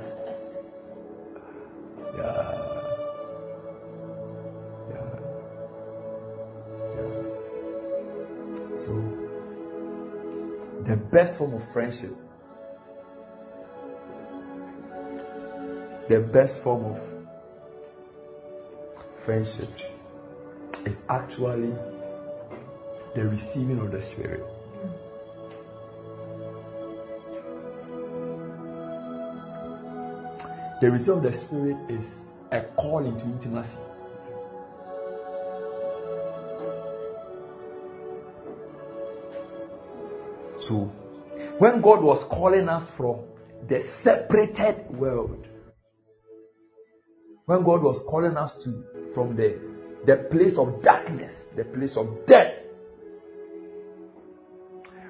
Best 11.10 11.38
form 11.38 11.54
of 11.54 11.72
friendship, 11.72 12.16
the 16.08 16.20
best 16.20 16.60
form 16.60 16.84
of 16.84 17.00
friendship 19.16 19.68
is 20.86 21.02
actually 21.08 21.74
the 23.14 23.24
receiving 23.24 23.78
of 23.80 23.90
the 23.90 24.00
Spirit. 24.00 24.44
The 30.80 30.90
receiving 30.90 31.16
of 31.16 31.22
the 31.24 31.32
Spirit 31.32 31.76
is 31.90 32.06
a 32.52 32.62
call 32.62 33.04
into 33.04 33.24
intimacy. 33.24 33.76
So, 40.58 40.90
when 41.60 41.82
God 41.82 42.02
was 42.02 42.24
calling 42.24 42.70
us 42.70 42.88
from 42.88 43.20
the 43.68 43.82
separated 43.82 44.88
world, 44.88 45.46
when 47.44 47.62
God 47.64 47.82
was 47.82 48.00
calling 48.00 48.38
us 48.38 48.54
to 48.64 48.82
from 49.12 49.36
the 49.36 49.60
the 50.06 50.16
place 50.16 50.56
of 50.56 50.80
darkness, 50.80 51.48
the 51.54 51.64
place 51.64 51.98
of 51.98 52.24
death, 52.24 52.54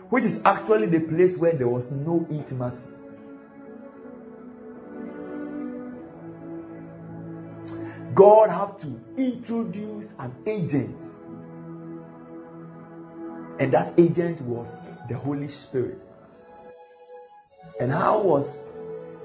which 0.08 0.24
is 0.24 0.40
actually 0.44 0.88
the 0.88 0.98
place 0.98 1.36
where 1.36 1.52
there 1.52 1.68
was 1.68 1.92
no 1.92 2.26
intimacy. 2.28 2.82
God 8.12 8.50
have 8.50 8.76
to 8.78 9.00
introduce 9.16 10.12
an 10.18 10.34
agent. 10.46 11.00
And 13.60 13.72
that 13.72 14.00
agent 14.00 14.40
was 14.40 14.76
the 15.08 15.16
Holy 15.16 15.46
Spirit. 15.46 16.09
And 17.80 17.90
how 17.90 18.20
was 18.20 18.62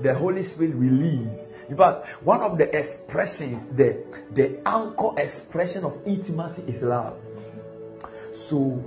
the 0.01 0.15
Holy 0.15 0.43
Spirit 0.43 0.75
released? 0.75 1.47
In 1.67 1.75
fact, 1.75 2.07
one 2.23 2.39
of 2.39 2.57
the 2.57 2.73
expressions, 2.73 3.67
the, 3.67 4.01
the 4.33 4.65
anchor 4.65 5.11
expression 5.17 5.83
of 5.83 5.99
intimacy 6.07 6.63
is 6.65 6.81
love. 6.81 7.17
So, 8.31 8.81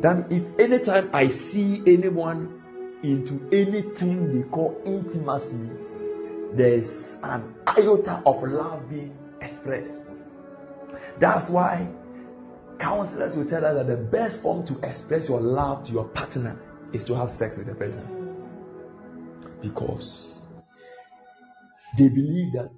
then 0.00 0.26
if 0.30 0.58
anytime 0.58 1.10
I 1.12 1.28
see 1.28 1.80
anyone 1.86 2.62
into 3.04 3.48
anything 3.52 4.32
they 4.32 4.48
call 4.48 4.82
intimacy, 4.84 5.70
there's 6.52 7.16
an 7.22 7.54
iota 7.68 8.20
of 8.26 8.42
love 8.42 8.90
being 8.90 9.16
expressed. 9.40 10.10
That's 11.20 11.48
why 11.48 11.88
counselors 12.80 13.36
will 13.36 13.46
tell 13.46 13.64
us 13.64 13.76
that 13.76 13.86
the 13.86 13.96
best 13.96 14.40
form 14.40 14.66
to 14.66 14.78
express 14.82 15.28
your 15.28 15.40
love 15.40 15.86
to 15.86 15.92
your 15.92 16.04
partner 16.04 16.58
is 16.92 17.04
to 17.04 17.14
have 17.14 17.30
sex 17.30 17.58
with 17.58 17.68
the 17.68 17.74
person. 17.74 18.15
Because 19.62 20.26
they 21.98 22.08
believe 22.08 22.52
that 22.52 22.70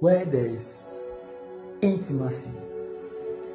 where 0.00 0.24
there 0.24 0.46
is 0.46 0.88
intimacy, 1.82 2.52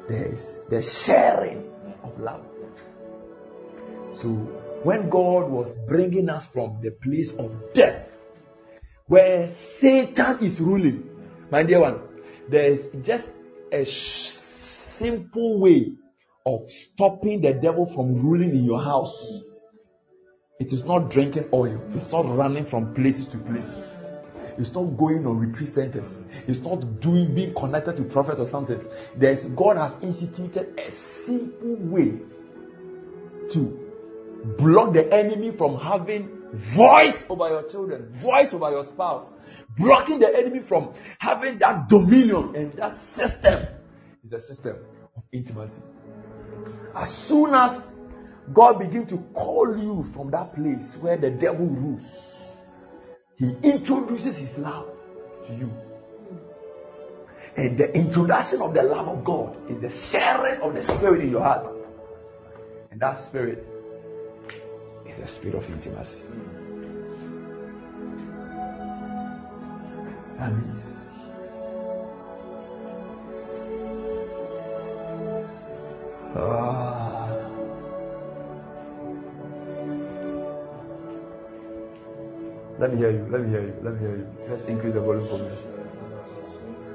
there 0.08 0.32
is 0.32 0.58
the 0.68 0.82
sharing 0.82 1.70
of 2.02 2.18
love. 2.20 2.44
So 4.14 4.28
when 4.82 5.08
God 5.10 5.50
was 5.50 5.76
bringing 5.88 6.30
us 6.30 6.46
from 6.46 6.80
the 6.82 6.90
place 6.90 7.32
of 7.32 7.52
death, 7.74 8.10
where 9.06 9.48
Satan 9.50 10.38
is 10.44 10.60
ruling, 10.60 11.08
my 11.50 11.62
dear 11.62 11.80
one, 11.80 12.00
there 12.48 12.70
is 12.70 12.88
just 13.02 13.30
a 13.72 13.84
sh- 13.84 14.30
simple 14.30 15.60
way 15.60 15.92
of 16.44 16.70
stopping 16.70 17.40
the 17.40 17.52
devil 17.52 17.86
from 17.86 18.14
ruling 18.26 18.50
in 18.50 18.64
your 18.64 18.82
house. 18.82 19.42
It 20.58 20.72
is 20.72 20.84
not 20.84 21.10
drinking 21.10 21.48
oil. 21.52 21.80
It's 21.94 22.10
not 22.10 22.34
running 22.34 22.64
from 22.64 22.94
places 22.94 23.26
to 23.28 23.38
places. 23.38 23.90
It's 24.58 24.72
not 24.72 24.84
going 24.96 25.26
on 25.26 25.38
retreat 25.38 25.68
centers. 25.68 26.08
It's 26.46 26.60
not 26.60 27.00
doing 27.00 27.34
being 27.34 27.54
connected 27.54 27.98
to 27.98 28.04
prophet 28.04 28.38
or 28.38 28.46
something. 28.46 28.82
There's 29.14 29.44
God 29.44 29.76
has 29.76 29.96
instituted 30.02 30.78
a 30.78 30.90
simple 30.90 31.76
way 31.76 32.14
to 33.50 33.92
block 34.58 34.94
the 34.94 35.12
enemy 35.12 35.50
from 35.50 35.78
having 35.78 36.36
voice 36.52 37.24
over 37.28 37.48
your 37.48 37.68
children, 37.68 38.08
voice 38.12 38.54
over 38.54 38.70
your 38.70 38.84
spouse, 38.84 39.30
blocking 39.76 40.20
the 40.20 40.34
enemy 40.34 40.60
from 40.60 40.94
having 41.18 41.58
that 41.58 41.88
dominion 41.88 42.54
and 42.56 42.72
that 42.74 42.96
system 43.14 43.66
is 44.24 44.32
a 44.32 44.40
system 44.40 44.76
of 45.16 45.22
intimacy. 45.32 45.82
As 46.94 47.12
soon 47.14 47.54
as 47.54 47.92
God 48.52 48.78
begins 48.78 49.10
to 49.10 49.18
call 49.34 49.76
you 49.78 50.04
from 50.12 50.30
that 50.30 50.54
place 50.54 50.96
where 51.00 51.16
the 51.16 51.30
devil 51.30 51.66
rules, 51.66 52.56
he 53.36 53.54
introduces 53.62 54.36
his 54.36 54.56
love 54.58 54.88
to 55.46 55.54
you. 55.54 55.72
And 57.56 57.78
the 57.78 57.94
introduction 57.96 58.62
of 58.62 58.74
the 58.74 58.82
love 58.82 59.08
of 59.08 59.24
God 59.24 59.70
is 59.70 59.80
the 59.80 59.90
sharing 59.90 60.60
of 60.60 60.74
the 60.74 60.82
spirit 60.82 61.22
in 61.22 61.30
your 61.30 61.42
heart. 61.42 61.66
And 62.90 63.00
that 63.00 63.14
spirit 63.14 63.66
is 65.06 65.18
a 65.18 65.26
spirit 65.26 65.56
of 65.56 65.70
intimacy. 65.70 66.20
That 70.38 70.52
means 70.54 70.96
ah, 76.36 77.05
let 82.78 82.92
me 82.92 82.98
hear 82.98 83.10
you. 83.10 83.26
Let 83.30 83.42
me 83.42 83.50
hear 83.50 83.62
you. 83.62 83.74
Let 83.82 83.94
me 83.94 84.00
hear 84.00 84.16
you. 84.16 84.26
Let's 84.48 84.64
increase 84.64 84.94
the 84.94 85.00
volume 85.00 85.28
for 85.28 85.38
me. 85.38 85.50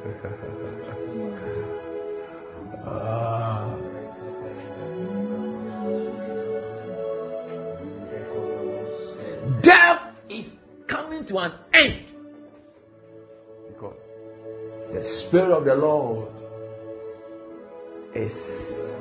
Death 9.62 10.04
is 10.30 10.46
coming 10.88 11.26
to 11.26 11.38
an 11.40 11.54
end 11.74 12.06
because 13.68 14.08
the 14.92 15.04
Spirit 15.04 15.52
of 15.52 15.66
the 15.66 15.76
Lord 15.76 16.30
is 18.16 18.98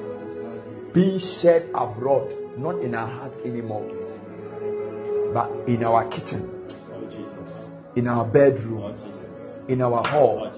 being 0.93 1.19
shed 1.19 1.71
abroad, 1.75 2.59
not 2.59 2.81
in 2.81 2.95
our 2.95 3.07
hearts 3.07 3.39
anymore, 3.39 3.87
but 5.33 5.51
in 5.69 5.85
our 5.85 6.09
kitchen, 6.09 6.60
in 8.01 8.09
our 8.09 8.25
bedroom, 8.25 8.97
in 9.69 9.83
our 9.83 10.03
hall. 10.07 10.51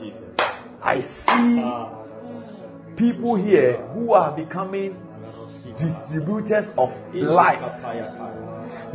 I 0.80 1.01
see 1.01 1.74
people 2.95 3.34
here 3.34 3.78
who 3.95 4.12
are 4.12 4.30
becoming 4.30 4.97
distributors 5.76 6.70
of 6.78 6.97
life. 7.12 7.61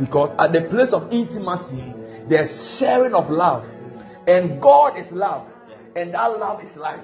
Because 0.00 0.30
at 0.38 0.54
the 0.54 0.62
place 0.62 0.94
of 0.94 1.12
intimacy, 1.12 1.92
there's 2.26 2.78
sharing 2.78 3.12
of 3.12 3.28
love. 3.28 3.66
And 4.26 4.62
God 4.62 4.98
is 4.98 5.12
love. 5.12 5.46
And 5.94 6.14
that 6.14 6.38
love 6.38 6.64
is 6.64 6.74
life. 6.74 7.00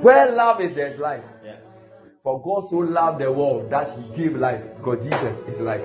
Where 0.00 0.32
love 0.34 0.60
is, 0.60 0.74
there's 0.74 0.98
life. 0.98 1.22
For 2.22 2.40
God 2.40 2.60
so 2.70 2.76
loved 2.76 3.20
the 3.20 3.32
world 3.32 3.68
that 3.70 3.98
he 3.98 4.16
gave 4.16 4.36
life. 4.36 4.62
God 4.80 5.02
Jesus 5.02 5.38
is 5.48 5.58
life. 5.58 5.82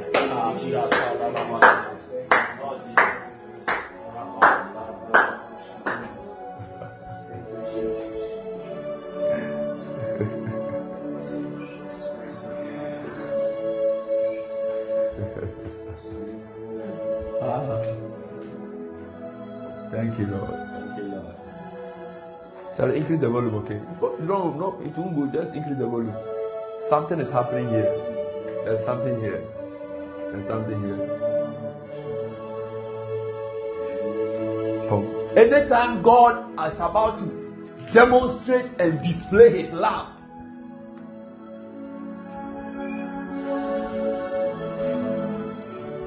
Increase 23.07 23.21
the 23.21 23.29
volume, 23.29 23.55
okay? 23.55 23.79
If 23.93 24.01
you 24.01 24.27
don't, 24.27 24.59
know, 24.59 24.81
it 24.83 24.97
won't 24.97 25.15
go. 25.15 25.39
Just 25.39 25.55
increase 25.55 25.77
the 25.77 25.87
volume. 25.87 26.13
Something 26.89 27.21
is 27.21 27.31
happening 27.31 27.69
here. 27.69 27.89
There's 28.65 28.83
something 28.83 29.21
here. 29.21 29.41
There's 30.31 30.45
something 30.45 30.81
here. 30.83 30.97
From 34.89 35.07
anytime 35.37 36.01
God 36.01 36.51
is 36.69 36.75
about 36.79 37.19
to 37.19 37.91
demonstrate 37.93 38.73
and 38.81 39.01
display 39.01 39.63
His 39.63 39.71
love, 39.71 40.09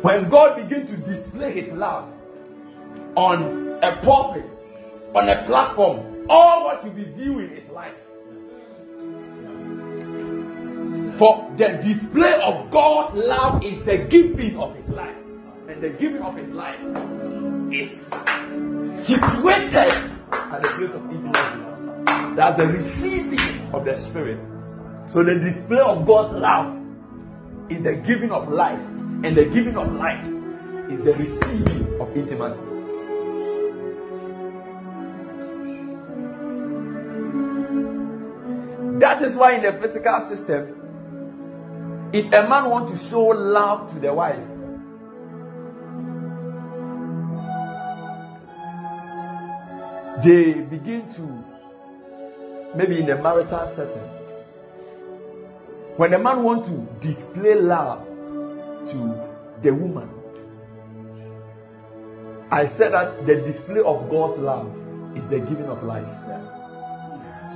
when 0.03 0.28
God 0.28 0.57
begins 0.57 0.90
to 0.90 0.98
display 0.98 1.62
His 1.62 1.72
love 1.72 2.12
on 3.16 3.78
a 3.82 3.96
pulpit, 4.03 4.44
on 5.14 5.30
a 5.30 5.42
platform, 5.46 6.11
all 6.28 6.59
what 6.83 6.97
you'll 6.97 7.05
be 7.05 7.11
viewing 7.12 7.51
is 7.53 7.68
life. 7.70 7.95
For 11.18 11.53
the 11.57 11.68
display 11.85 12.41
of 12.43 12.70
God's 12.70 13.16
love 13.16 13.64
is 13.64 13.85
the 13.85 13.99
giving 14.09 14.59
of 14.59 14.74
His 14.74 14.89
life. 14.89 15.16
And 15.68 15.83
the 15.83 15.91
giving 15.91 16.22
of 16.22 16.37
His 16.37 16.49
life 16.51 16.81
is 17.72 17.91
situated 19.05 19.76
at 20.31 20.62
the 20.62 20.68
place 20.68 20.95
of 20.95 21.11
intimacy. 21.11 22.35
That's 22.37 22.57
the 22.57 22.66
receiving 22.66 23.74
of 23.74 23.85
the 23.85 23.97
Spirit. 23.97 24.41
So 25.09 25.22
the 25.22 25.39
display 25.39 25.81
of 25.81 26.07
God's 26.07 26.39
love 26.39 26.76
is 27.68 27.83
the 27.83 27.97
giving 27.97 28.33
of 28.33 28.49
life. 28.49 28.81
And 29.22 29.35
the 29.35 29.45
giving 29.45 29.76
of 29.76 29.93
life 29.93 30.24
is 30.91 31.03
the 31.03 31.14
receiving 31.14 32.01
of 32.01 32.16
intimacy. 32.16 32.80
That 39.11 39.22
is 39.22 39.34
why 39.34 39.54
in 39.54 39.62
the 39.62 39.72
physical 39.72 40.20
system, 40.28 42.11
if 42.12 42.26
a 42.26 42.48
man 42.48 42.70
wants 42.70 42.92
to 42.92 43.08
show 43.08 43.24
love 43.24 43.92
to 43.92 43.98
the 43.98 44.14
wife, 44.14 44.38
they 50.22 50.52
begin 50.61 51.12
to 51.14 52.76
maybe 52.76 53.00
in 53.00 53.11
a 53.11 53.20
marital 53.20 53.66
setting. 53.66 54.08
When 55.96 56.14
a 56.14 56.18
man 56.20 56.44
wants 56.44 56.68
to 56.68 56.76
display 57.00 57.56
love 57.56 58.06
to 58.06 59.28
the 59.61 59.74
woman, 59.74 60.08
I 62.52 62.68
said 62.68 62.92
that 62.92 63.26
the 63.26 63.34
display 63.34 63.80
of 63.80 64.08
God's 64.08 64.38
love 64.38 64.72
is 65.16 65.26
the 65.26 65.40
giving 65.40 65.66
of 65.66 65.82
life. 65.82 66.06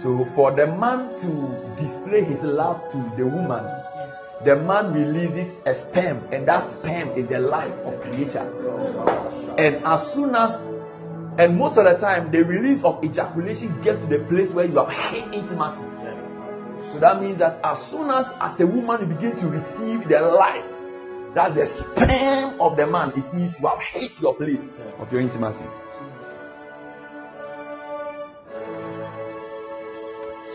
So, 0.03 0.25
for 0.35 0.51
the 0.53 0.67
man 0.67 1.19
to 1.21 1.83
display 1.83 2.25
his 2.25 2.43
love 2.43 2.91
to 2.93 2.97
the 3.17 3.27
woman, 3.27 3.65
the 4.45 4.57
man 4.57 4.93
releases 4.93 5.57
a 5.65 5.75
sperm, 5.75 6.29
and 6.33 6.47
that 6.49 6.67
sperm 6.67 7.11
is 7.11 7.29
the 7.29 7.39
life 7.39 7.73
of 7.85 8.01
creature. 8.03 8.51
And 9.57 9.77
as 9.85 10.13
soon 10.13 10.35
as, 10.35 10.61
and 11.39 11.57
most 11.57 11.79
of 11.79 11.85
the 11.85 11.95
time, 11.95 12.31
the 12.33 12.45
release 12.45 12.83
of 12.83 13.03
ejaculation 13.05 13.81
gets 13.83 14.01
to 14.01 14.07
the 14.07 14.19
place 14.25 14.51
where 14.51 14.67
you 14.67 14.77
have 14.77 14.91
hate 14.91 15.33
intimacy. 15.33 15.87
So 16.93 16.99
that 17.01 17.23
means 17.23 17.39
that 17.39 17.61
as 17.65 17.83
soon 17.87 18.11
as, 18.11 18.27
as 18.41 18.61
a 18.61 18.67
woman, 18.67 19.01
you 19.01 19.15
begin 19.15 19.37
to 19.37 19.49
receive 19.49 20.09
the 20.09 20.21
life, 20.21 20.65
that's 21.35 21.55
the 21.55 21.67
sperm 21.67 22.61
of 22.61 22.77
the 22.77 22.87
man, 22.87 23.13
it 23.17 23.33
means 23.33 23.59
you 23.59 23.67
have 23.67 23.79
hate 23.79 24.21
your 24.21 24.35
place 24.35 24.67
of 24.99 25.11
your 25.11 25.21
intimacy. 25.21 25.65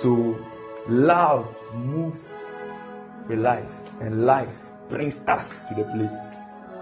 So, 0.02 0.39
love 0.88 1.54
moves 1.74 2.34
a 3.30 3.36
life, 3.36 4.00
and 4.00 4.26
life 4.26 4.56
brings 4.88 5.20
us 5.28 5.50
to 5.68 5.76
the 5.76 5.84
place 5.84 6.18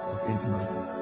of 0.06 0.30
intimacy. 0.30 0.98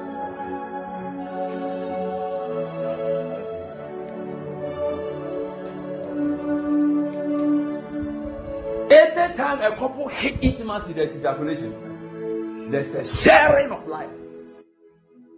Every 8.96 9.36
time 9.36 9.60
a 9.60 9.76
couple 9.76 10.08
hit 10.08 10.42
intimacy, 10.42 10.94
there's 10.94 11.18
ejaculation. 11.18 12.72
There's 12.72 12.96
a 12.96 13.04
sharing 13.04 13.72
of 13.72 13.86
life. 13.90 14.10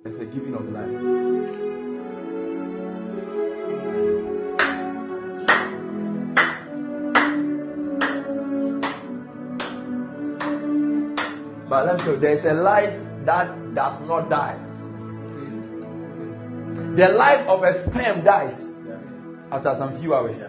There's 0.03 0.19
a 0.19 0.25
giving 0.25 0.53
of 0.53 0.69
life. 0.69 1.66
But 11.77 11.85
let 11.85 11.97
me 11.99 12.03
tell 12.05 12.13
you, 12.15 12.19
there's 12.19 12.45
a 12.45 12.53
life 12.53 12.99
that 13.25 13.75
does 13.75 14.07
not 14.07 14.31
die. 14.31 14.57
The 16.95 17.09
life 17.09 17.47
of 17.47 17.61
a 17.61 17.83
sperm 17.83 18.23
dies 18.23 18.59
after 19.51 19.75
some 19.75 19.95
few 19.95 20.15
hours. 20.15 20.39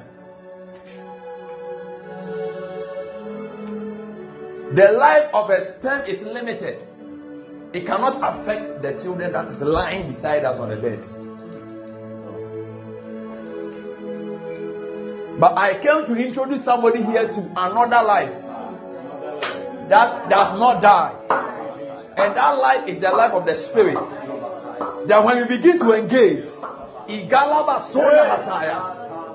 The 4.73 4.93
life 4.93 5.29
of 5.35 5.51
a 5.51 5.71
sperm 5.73 6.07
is 6.07 6.23
limited. 6.23 6.83
It 7.75 7.85
cannot 7.85 8.23
affect 8.23 8.81
the 8.81 8.93
children 8.95 9.33
that 9.33 9.49
is 9.49 9.61
lying 9.61 10.11
beside 10.11 10.47
us 10.47 10.59
on 10.59 10.71
the 10.71 10.77
bed. 10.77 11.03
But 15.39 15.59
I 15.59 15.75
came 15.75 16.07
to 16.07 16.17
introduce 16.17 16.65
somebody 16.65 17.03
here 17.03 17.29
to 17.29 17.53
another 17.55 18.03
life 18.03 18.38
that 19.89 20.29
does 20.29 20.59
not 20.59 20.83
die. 20.83 21.15
And 22.17 22.37
that 22.37 22.59
life 22.59 22.89
is 22.89 23.01
the 23.01 23.11
life 23.11 23.33
of 23.33 23.47
the 23.47 23.55
spirit. 23.55 23.95
That 25.07 25.25
when 25.25 25.39
we 25.43 25.57
begin 25.57 25.79
to 25.79 25.93
engage, 25.95 26.47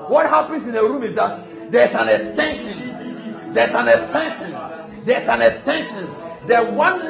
what 0.09 0.27
happens 0.27 0.67
in 0.67 0.73
the 0.73 0.83
room 0.83 1.03
is 1.03 1.15
that 1.15 1.71
there's 1.71 1.95
an 1.95 2.09
extension. 2.09 3.53
There's 3.53 3.73
an 3.73 3.87
extension. 3.87 4.51
There's 5.05 5.27
an 5.27 5.41
extension. 5.41 6.09
The 6.45 6.63
one 6.73 7.01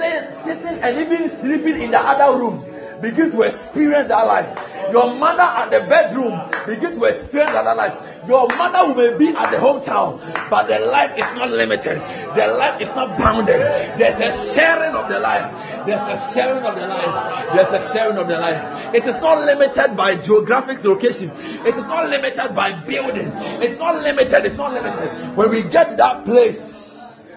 sitting 0.43 0.79
and 0.79 0.99
even 0.99 1.29
sleeping 1.41 1.81
in 1.81 1.91
the 1.91 1.99
other 1.99 2.37
room 2.37 2.63
begin 3.01 3.31
to 3.31 3.41
experience 3.41 4.07
that 4.07 4.27
life. 4.27 4.59
Your 4.91 5.15
mother 5.15 5.41
at 5.41 5.71
the 5.71 5.79
bedroom 5.87 6.39
begin 6.65 6.93
to 6.99 7.05
experience 7.05 7.51
that 7.51 7.75
life. 7.75 8.27
Your 8.27 8.47
mother 8.47 8.93
may 8.95 9.17
be 9.17 9.29
at 9.35 9.51
the 9.51 9.57
hometown, 9.57 10.19
but 10.49 10.67
the 10.67 10.79
life 10.85 11.11
is 11.17 11.25
not 11.35 11.51
limited. 11.51 11.99
The 12.35 12.47
life 12.47 12.81
is 12.81 12.87
not 12.89 13.17
bounded. 13.17 13.59
There's 13.97 14.19
a 14.19 14.53
sharing 14.53 14.95
of 14.95 15.09
the 15.09 15.19
life. 15.19 15.85
There's 15.85 15.99
a 15.99 16.33
sharing 16.33 16.63
of 16.63 16.75
the 16.75 16.87
life. 16.87 17.53
There's 17.53 17.83
a 17.83 17.93
sharing 17.93 18.17
of 18.17 18.27
the 18.27 18.39
life. 18.39 18.95
It 18.95 19.05
is 19.05 19.15
not 19.15 19.45
limited 19.45 19.97
by 19.97 20.15
geographic 20.15 20.83
location. 20.83 21.31
It 21.65 21.75
is 21.75 21.87
not 21.87 22.09
limited 22.09 22.55
by 22.55 22.81
building. 22.85 23.31
It's 23.61 23.79
not 23.79 24.01
limited. 24.01 24.45
It's 24.45 24.57
not 24.57 24.71
limited. 24.73 25.35
When 25.37 25.49
we 25.49 25.63
get 25.63 25.89
to 25.89 25.95
that 25.97 26.23
place, 26.25 27.27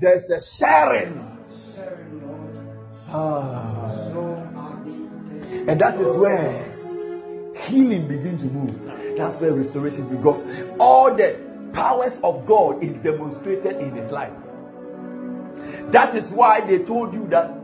there's 0.00 0.28
a 0.30 0.40
sharing. 0.40 1.26
Ah. 3.08 3.69
And 5.70 5.80
that 5.80 6.00
is 6.00 6.16
where 6.16 6.64
healing 7.54 8.08
begins 8.08 8.42
to 8.42 8.48
move. 8.48 9.16
That's 9.16 9.36
where 9.36 9.52
restoration 9.52 10.08
because 10.08 10.42
all 10.80 11.14
the 11.14 11.38
powers 11.72 12.18
of 12.24 12.44
God 12.44 12.82
is 12.82 12.96
demonstrated 12.96 13.76
in 13.76 13.94
his 13.94 14.10
life. 14.10 14.32
That 15.92 16.16
is 16.16 16.28
why 16.30 16.60
they 16.62 16.80
told 16.80 17.14
you 17.14 17.28
that 17.28 17.56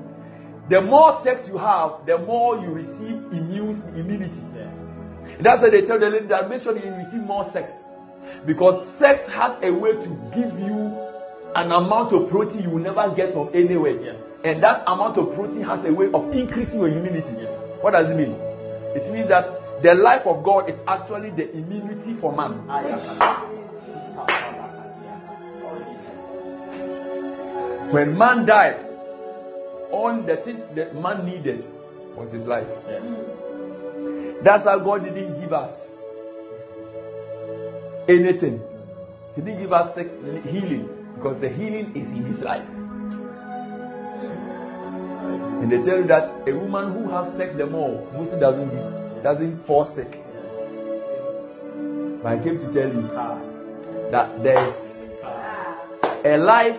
the 0.68 0.82
more 0.82 1.20
sex 1.24 1.48
you 1.48 1.58
have, 1.58 2.06
the 2.06 2.18
more 2.18 2.60
you 2.60 2.68
receive 2.68 3.16
immune 3.32 3.82
immunity. 3.96 4.40
That's 5.40 5.62
why 5.62 5.70
they 5.70 5.82
tell 5.82 5.98
the 5.98 6.08
lady 6.08 6.26
that 6.26 6.48
make 6.48 6.62
sure 6.62 6.78
you 6.78 6.94
receive 6.94 7.24
more 7.24 7.50
sex. 7.50 7.72
Because 8.46 8.88
sex 8.88 9.26
has 9.26 9.58
a 9.64 9.72
way 9.72 9.90
to 9.90 10.30
give 10.32 10.56
you 10.60 10.96
an 11.56 11.72
amount 11.72 12.12
of 12.12 12.30
protein 12.30 12.62
you 12.62 12.70
will 12.70 12.82
never 12.82 13.12
get 13.16 13.32
from 13.32 13.50
anywhere. 13.52 14.00
Yeah. 14.00 14.12
And 14.44 14.62
that 14.62 14.84
amount 14.86 15.18
of 15.18 15.34
protein 15.34 15.62
has 15.62 15.84
a 15.84 15.92
way 15.92 16.06
of 16.12 16.30
increasing 16.36 16.78
your 16.78 16.88
immunity. 16.88 17.34
Yeah. 17.36 17.55
What 17.80 17.92
does 17.92 18.10
it 18.10 18.16
mean? 18.16 18.32
It 18.94 19.10
means 19.12 19.28
that 19.28 19.82
the 19.82 19.94
life 19.94 20.26
of 20.26 20.42
God 20.42 20.70
is 20.70 20.76
actually 20.86 21.30
the 21.30 21.50
immunity 21.54 22.14
for 22.14 22.34
man. 22.34 22.52
When 27.92 28.16
man 28.18 28.46
died, 28.46 28.80
all 29.92 30.20
the 30.20 30.36
thing 30.38 30.62
that 30.74 30.94
man 30.94 31.24
needed 31.26 31.64
was 32.16 32.32
his 32.32 32.46
life. 32.46 32.66
That's 34.42 34.64
why 34.66 34.78
God 34.78 35.04
didn't 35.04 35.40
give 35.40 35.52
us 35.52 35.72
anything. 38.08 38.62
He 39.34 39.42
didn't 39.42 39.60
give 39.60 39.72
us 39.72 39.94
healing 39.96 40.88
because 41.14 41.38
the 41.40 41.48
healing 41.48 41.94
is 41.96 42.08
in 42.10 42.24
his 42.24 42.40
life. 42.40 42.66
And 45.62 45.72
they 45.72 45.82
tell 45.82 45.98
you 45.98 46.06
that 46.06 46.48
a 46.48 46.52
woman 46.52 46.92
who 46.92 47.10
has 47.10 47.34
sex 47.36 47.54
the 47.54 47.66
more, 47.66 48.06
Musi 48.14 48.38
doesn't 48.38 48.70
give 48.70 49.22
doesn't 49.22 49.66
fall 49.66 49.84
sick. 49.84 50.22
But 52.22 52.32
I 52.32 52.38
came 52.42 52.58
to 52.60 52.72
tell 52.72 52.88
you 52.88 53.02
that 54.10 54.42
there 54.42 54.68
is 54.68 54.96
a 56.24 56.36
life 56.38 56.78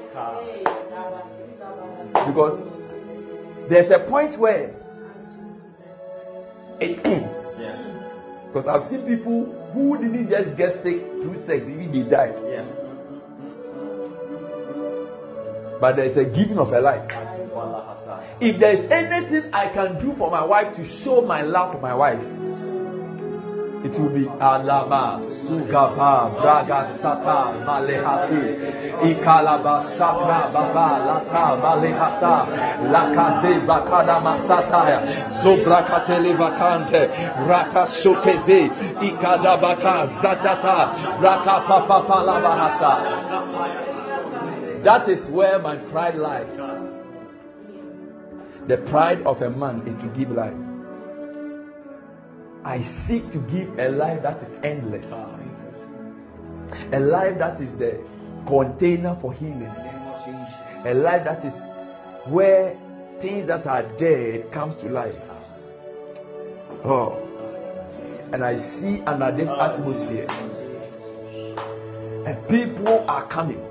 because 2.27 2.59
there's 3.69 3.91
a 3.91 3.99
point 3.99 4.37
where 4.37 4.73
it 6.79 7.05
ends. 7.05 7.35
Because 8.47 8.67
I've 8.67 8.83
seen 8.83 9.01
people 9.01 9.45
who 9.73 9.97
didn't 9.97 10.29
just 10.29 10.55
get 10.55 10.81
sick 10.81 11.01
through 11.21 11.37
sex, 11.45 11.63
even 11.63 11.91
they 11.91 12.03
died. 12.03 12.33
But 15.82 15.95
there's 15.97 16.17
a 16.17 16.25
giving 16.25 16.59
of 16.59 16.71
a 16.71 16.79
life. 16.82 17.26
If 18.39 18.59
there 18.59 18.71
is 18.73 18.91
anything 18.91 19.53
I 19.53 19.69
can 19.69 19.99
do 19.99 20.13
for 20.15 20.29
my 20.31 20.43
wife 20.43 20.75
to 20.75 20.85
show 20.85 21.21
my 21.21 21.41
love 21.41 21.73
for 21.73 21.81
my 21.81 21.93
wife, 21.95 22.21
it 23.83 23.97
will 23.99 24.09
be 24.09 24.25
Alaba, 24.25 25.21
Sugaba, 25.23 26.33
Braga 26.41 26.97
Sata, 26.97 27.63
Malehasi, 27.63 28.41
Ikalaba, 28.99 29.81
Shakra, 29.95 30.49
Baba, 30.51 30.89
Lata, 31.05 31.45
Malehasa, 31.61 32.35
Lakaze, 32.91 33.53
Bakada 33.65 34.19
Masataya, 34.19 34.97
Zobrakatele 35.41 36.33
Vakante, 36.35 37.01
Raka 37.47 37.85
Shokeze, 37.85 38.69
Ikadabaka, 38.95 39.95
Zatata, 40.21 40.77
Raka. 41.21 41.57
That 44.83 45.07
is 45.07 45.29
where 45.29 45.59
my 45.59 45.75
pride 45.75 46.15
lies. 46.15 46.76
The 48.67 48.77
pride 48.77 49.21
of 49.25 49.41
a 49.41 49.49
man 49.49 49.87
is 49.87 49.95
to 49.97 50.07
give 50.07 50.31
life. 50.31 50.53
I 52.65 52.81
seek 52.81 53.31
to 53.31 53.37
give 53.37 53.79
a 53.79 53.89
life 53.89 54.23
that 54.23 54.43
is 54.43 54.55
endless. 54.61 55.09
A 56.91 56.99
life 56.99 57.37
that 57.37 57.61
is 57.61 57.73
the 57.75 58.03
container 58.45 59.15
for 59.15 59.31
healing. 59.31 59.71
A 60.83 60.93
life 60.93 61.23
that 61.23 61.45
is 61.45 61.55
where 62.25 62.77
things 63.21 63.47
that 63.47 63.65
are 63.67 63.83
dead 63.97 64.51
comes 64.51 64.75
to 64.77 64.89
life. 64.89 65.17
Oh. 66.83 67.23
And 68.33 68.43
I 68.43 68.57
see 68.57 69.01
under 69.03 69.31
this 69.31 69.47
atmosphere 69.47 70.27
and 72.27 72.47
people 72.49 73.05
are 73.07 73.25
coming. 73.27 73.63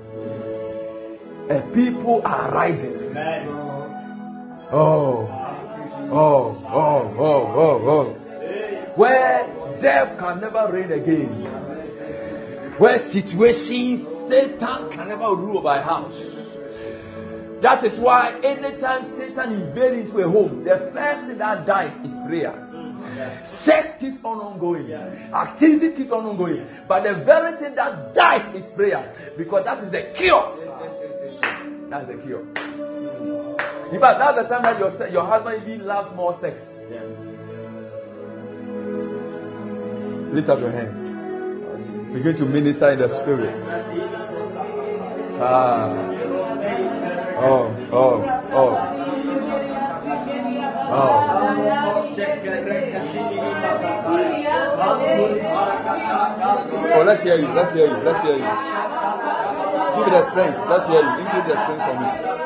And 1.51 1.75
people 1.75 2.23
are 2.25 2.51
rising. 2.51 3.13
Oh. 4.73 5.29
Oh, 6.11 6.63
oh, 6.67 7.15
oh, 7.19 7.53
oh, 7.57 7.89
oh. 7.89 8.13
Where 8.97 9.47
death 9.81 10.19
can 10.19 10.41
never 10.41 10.73
reign 10.73 10.93
again. 10.93 11.29
Where 12.79 12.99
situations, 12.99 14.07
Satan 14.29 14.91
can 14.91 15.09
never 15.09 15.35
rule 15.35 15.59
over 15.59 15.69
a 15.69 15.83
house. 15.83 16.15
That 17.61 17.85
is 17.85 17.99
why 17.99 18.39
anytime 18.43 19.05
Satan 19.17 19.53
invades 19.53 20.11
into 20.11 20.19
a 20.19 20.29
home, 20.29 20.65
the 20.65 20.91
first 20.93 21.27
thing 21.27 21.39
that 21.39 21.65
dies 21.67 21.93
is 22.05 22.19
prayer. 22.27 22.63
Sex 23.45 23.89
keeps 23.99 24.19
on 24.25 24.41
ongoing. 24.41 24.93
Activity 24.93 25.97
keeps 25.97 26.13
on 26.13 26.27
ongoing. 26.27 26.67
But 26.87 27.05
the 27.05 27.15
very 27.15 27.57
thing 27.57 27.75
that 27.77 28.15
dies 28.15 28.55
is 28.55 28.71
prayer. 28.73 29.13
Because 29.39 29.65
that 29.65 29.83
is 29.85 29.91
the 29.91 30.03
cure. 30.15 30.57
That's 31.89 32.07
the 32.09 32.15
cure. 32.15 32.45
In 33.93 34.01
fact, 34.01 34.19
that's 34.19 34.43
the 34.43 34.49
time 34.49 34.63
that 34.63 34.79
your, 34.81 35.09
your 35.09 35.25
husband 35.25 35.63
even 35.69 35.87
loves 35.87 36.15
more 36.17 36.35
sex. 36.35 36.61
Lift 40.33 40.49
up 40.49 40.59
your 40.59 40.73
hands. 40.73 41.11
Begin 42.13 42.35
to 42.37 42.47
minister 42.47 42.91
in 42.91 42.99
the 42.99 43.09
spirit. 43.09 43.55
Ah. 45.41 45.93
Oh, 47.39 47.89
oh, 47.93 48.25
oh. 48.53 48.97
Oh. 50.89 51.37
Oh, 56.95 57.03
let's 57.05 57.23
hear 57.23 57.37
you. 57.37 57.49
Let's 57.49 57.75
hear 57.75 57.87
you. 57.87 57.97
Let's 58.03 58.23
hear 58.25 58.33
you. 58.33 58.47
Give 59.97 60.07
me 60.07 60.11
the 60.11 60.25
strength. 60.31 60.59
Let's 60.69 60.87
hear 60.89 61.03
you. 61.03 61.11
Increase 61.21 61.47
the 61.47 61.57
strength 61.63 61.85
for 61.85 61.95
me. 62.01 62.46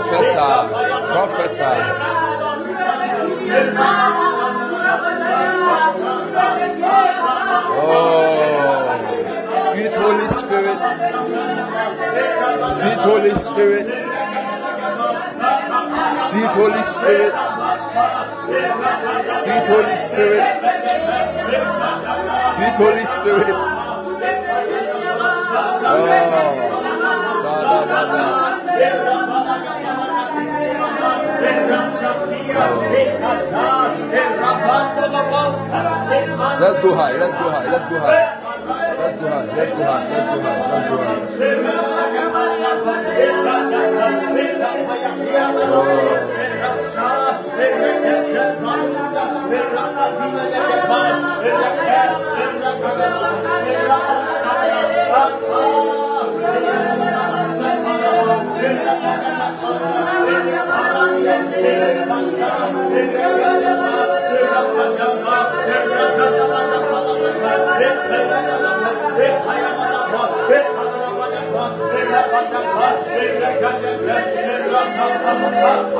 Professor, 0.00 0.56
professor. 1.12 1.76
Oh, 7.72 8.88
sweet 9.72 9.94
Holy 9.94 10.28
Spirit, 10.28 10.78
sweet 12.78 13.00
Holy 13.04 13.34
Spirit, 13.34 13.86
sweet 16.30 16.54
Holy 16.56 16.82
Spirit, 16.82 17.32
sweet 19.42 19.66
Holy 19.66 19.96
Spirit, 19.96 20.44
sweet 22.54 22.76
Holy 22.76 23.06
Spirit. 23.06 23.54
Oh, 25.92 26.70
Sadabada. 27.42 29.39
Let's 36.60 36.82
go 36.82 36.94
high. 36.94 37.12
Let's 37.16 37.34
go 37.34 37.50
high. 37.50 37.70
Let's 37.70 37.86
go 37.86 37.98
high. 38.00 38.40
Let's 38.98 39.16
go 39.16 39.28
high. 39.28 39.46
Let's 39.46 39.72
go 39.72 39.84
high. 39.84 40.08
Let's 40.08 40.28
go 40.28 40.40
high. 40.40 40.70
Let's 40.70 40.88
go 40.88 41.20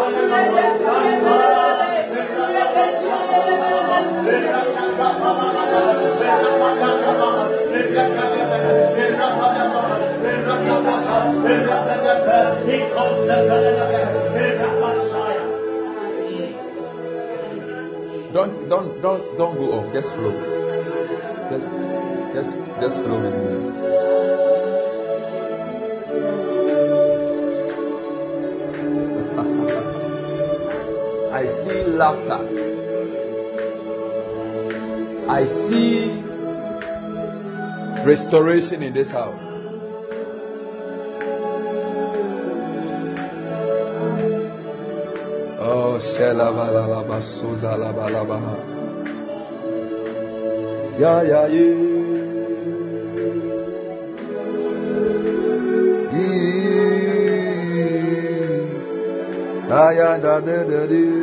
Hallelujah. 0.02 1.49
Don't 18.32 18.68
don't 18.68 19.02
don't 19.02 19.36
don't 19.36 19.56
go 19.59 19.72
off. 19.74 19.92
Just 19.92 20.14
flow. 20.14 20.30
Just 21.51 21.68
just 22.32 22.56
just 22.80 23.02
flow 23.02 23.18
with 23.18 23.34
me. 23.34 23.89
Laughter. 31.96 32.40
I 35.28 35.44
see 35.46 36.10
restoration 38.04 38.82
in 38.82 38.94
this 38.94 39.10
house. 39.10 39.40
Oh, 45.62 45.98
Shelabalalaba 46.00 47.20
Suzalabalabaha. 47.20 48.56
Ya 50.98 51.22
ya 51.22 51.46
ye. 51.46 52.00
Ya 60.00 60.18
da 60.18 60.40
da 60.40 60.64
da 60.64 61.19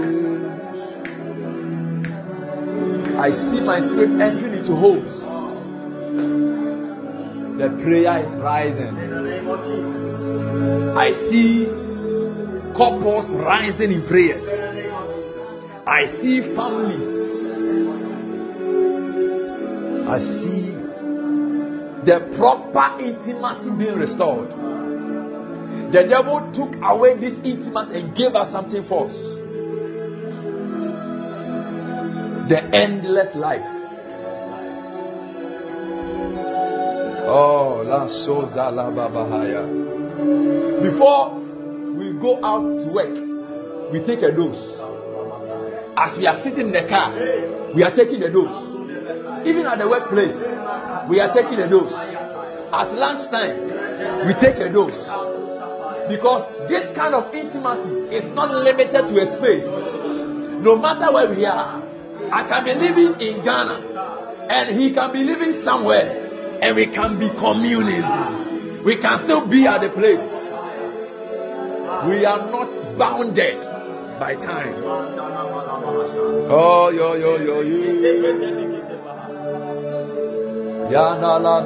I 3.27 3.31
see 3.31 3.59
my 3.59 3.81
spirit 3.81 4.21
entering 4.21 4.53
into 4.53 4.73
homes. 4.73 5.19
The 7.59 7.69
prayer 7.83 8.25
is 8.25 8.33
rising. 8.37 8.97
I 10.97 11.11
see 11.11 11.65
couples 12.77 13.35
rising 13.35 13.91
in 13.91 14.07
prayers. 14.07 14.47
I 15.85 16.05
see 16.05 16.39
families. 16.39 17.05
I 20.07 20.19
see 20.19 20.71
the 22.05 22.29
proper 22.33 23.03
intimacy 23.03 23.71
being 23.71 23.95
restored. 23.95 24.51
The 25.91 26.05
devil 26.07 26.49
took 26.53 26.77
away 26.81 27.17
this 27.17 27.41
intimacy 27.41 27.99
and 27.99 28.15
gave 28.15 28.35
us 28.35 28.51
something 28.51 28.83
false. 28.83 29.26
The 32.47 32.63
endless 32.73 33.35
life. 33.35 33.65
Oh, 37.29 37.83
la 37.85 38.07
soza 38.07 38.71
babahaya. 38.71 39.67
Before 40.81 41.33
we 41.97 42.13
go 42.13 42.39
out 42.43 42.61
to 42.83 42.87
work, 42.87 43.91
we 43.91 43.99
take 43.99 44.21
a 44.21 44.31
dose. 44.31 44.63
As 45.97 46.17
we 46.17 46.25
are 46.25 46.37
sitting 46.37 46.67
in 46.67 46.71
the 46.71 46.83
car, 46.87 47.11
we 47.73 47.83
are 47.83 47.91
taking 47.91 48.23
a 48.23 48.29
dose. 48.29 49.45
Even 49.45 49.65
at 49.65 49.77
the 49.79 49.89
workplace, 49.89 50.35
we 51.09 51.19
are 51.19 51.33
taking 51.33 51.59
a 51.59 51.67
dose. 51.69 51.91
At 51.91 52.93
lunchtime, 52.93 54.25
we 54.25 54.33
take 54.35 54.55
a 54.59 54.69
dose. 54.71 55.03
Because 56.07 56.45
this 56.69 56.95
kind 56.95 57.13
of 57.13 57.33
intimacy 57.35 58.15
is 58.15 58.23
not 58.33 58.51
limited 58.51 59.05
to 59.09 59.21
a 59.21 59.25
space, 59.25 59.65
No 60.59 60.75
matter 60.75 61.11
where 61.13 61.29
we 61.29 61.45
are, 61.45 61.83
I 62.31 62.43
can 62.43 62.63
be 62.65 62.73
living 62.73 63.21
in 63.21 63.43
Ghana 63.43 64.47
and 64.49 64.69
he 64.79 64.91
can 64.91 65.11
be 65.13 65.23
living 65.23 65.53
somewhere 65.53 66.59
and 66.61 66.75
we 66.75 66.87
can 66.87 67.19
be 67.19 67.29
communing. 67.29 68.83
We 68.83 68.95
can 68.97 69.19
still 69.23 69.45
be 69.45 69.65
at 69.67 69.81
the 69.81 69.89
place. 69.89 70.33
We 72.07 72.25
are 72.25 72.49
not 72.51 72.97
bounded 72.97 73.61
by 74.19 74.35
time. 74.35 74.83
Oh, 76.49 76.89
yo, 76.89 77.15
yo, 77.15 77.37
yo, 77.37 77.61
yo. 77.61 77.87
Yana 80.89 81.39
la 81.41 81.57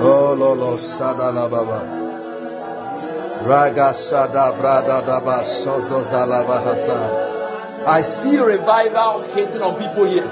Oh, 0.00 0.34
lo, 0.38 0.54
lo, 0.54 0.76
sada 0.76 1.32
la 1.32 1.48
baba. 1.48 1.97
Raga 3.46 3.94
sada 3.94 4.52
brada 4.58 5.02
daba 5.06 5.44
sozo 5.44 6.04
zalaba. 6.10 7.86
I 7.86 8.02
see 8.02 8.38
revival 8.38 9.22
hitting 9.34 9.62
on 9.62 9.78
people 9.78 10.04
here. 10.04 10.26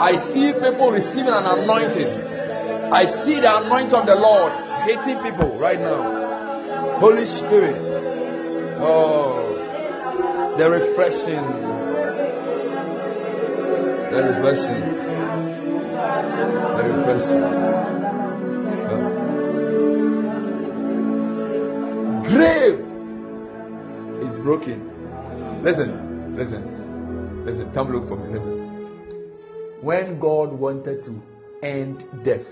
I 0.00 0.16
see 0.16 0.52
people 0.52 0.90
receiving 0.90 1.28
an 1.28 1.44
anointing. 1.44 2.28
I 2.92 3.06
see 3.06 3.40
the 3.40 3.56
anointing 3.58 3.94
of 3.94 4.06
the 4.06 4.16
Lord 4.16 4.52
hitting 4.84 5.18
people 5.22 5.56
right 5.58 5.80
now. 5.80 6.98
Holy 6.98 7.26
Spirit. 7.26 7.76
Oh, 8.80 10.54
the 10.58 10.70
refreshing. 10.70 11.46
The 14.10 14.22
refreshing. 14.22 14.82
The 16.76 16.82
refreshing. 16.94 18.07
Grave 22.28 22.80
is 24.22 24.38
broken. 24.38 25.62
Listen, 25.62 26.36
listen, 26.36 27.44
listen. 27.44 27.72
Come 27.72 27.92
look 27.92 28.06
for 28.06 28.16
me. 28.16 28.32
Listen. 28.32 28.68
When 29.80 30.18
God 30.18 30.52
wanted 30.52 31.02
to 31.04 31.22
end 31.62 32.04
death, 32.24 32.46